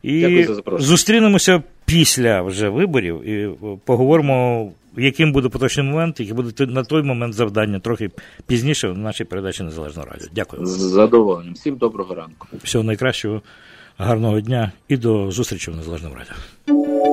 І 0.03 0.47
зустрінемося 0.79 1.63
після 1.85 2.41
вже 2.41 2.69
виборів 2.69 3.29
і 3.29 3.49
поговоримо, 3.85 4.71
яким 4.97 5.31
буде 5.31 5.49
поточний 5.49 5.85
момент, 5.85 6.19
які 6.19 6.33
буде 6.33 6.65
на 6.65 6.83
той 6.83 7.03
момент 7.03 7.33
завдання 7.33 7.79
трохи 7.79 8.09
пізніше 8.47 8.87
в 8.87 8.97
нашій 8.97 9.23
передачі 9.23 9.63
Незалежного 9.63 10.07
радіо. 10.11 10.27
Дякую. 10.35 10.65
З 10.65 10.79
задоволенням. 10.79 11.53
Всім 11.53 11.75
доброго 11.75 12.15
ранку. 12.15 12.47
Всього 12.63 12.83
найкращого, 12.83 13.41
гарного 13.97 14.41
дня 14.41 14.71
і 14.87 14.97
до 14.97 15.31
зустрічі 15.31 15.71
в 15.71 15.75
Незалежному 15.75 16.15
радіо. 16.15 17.12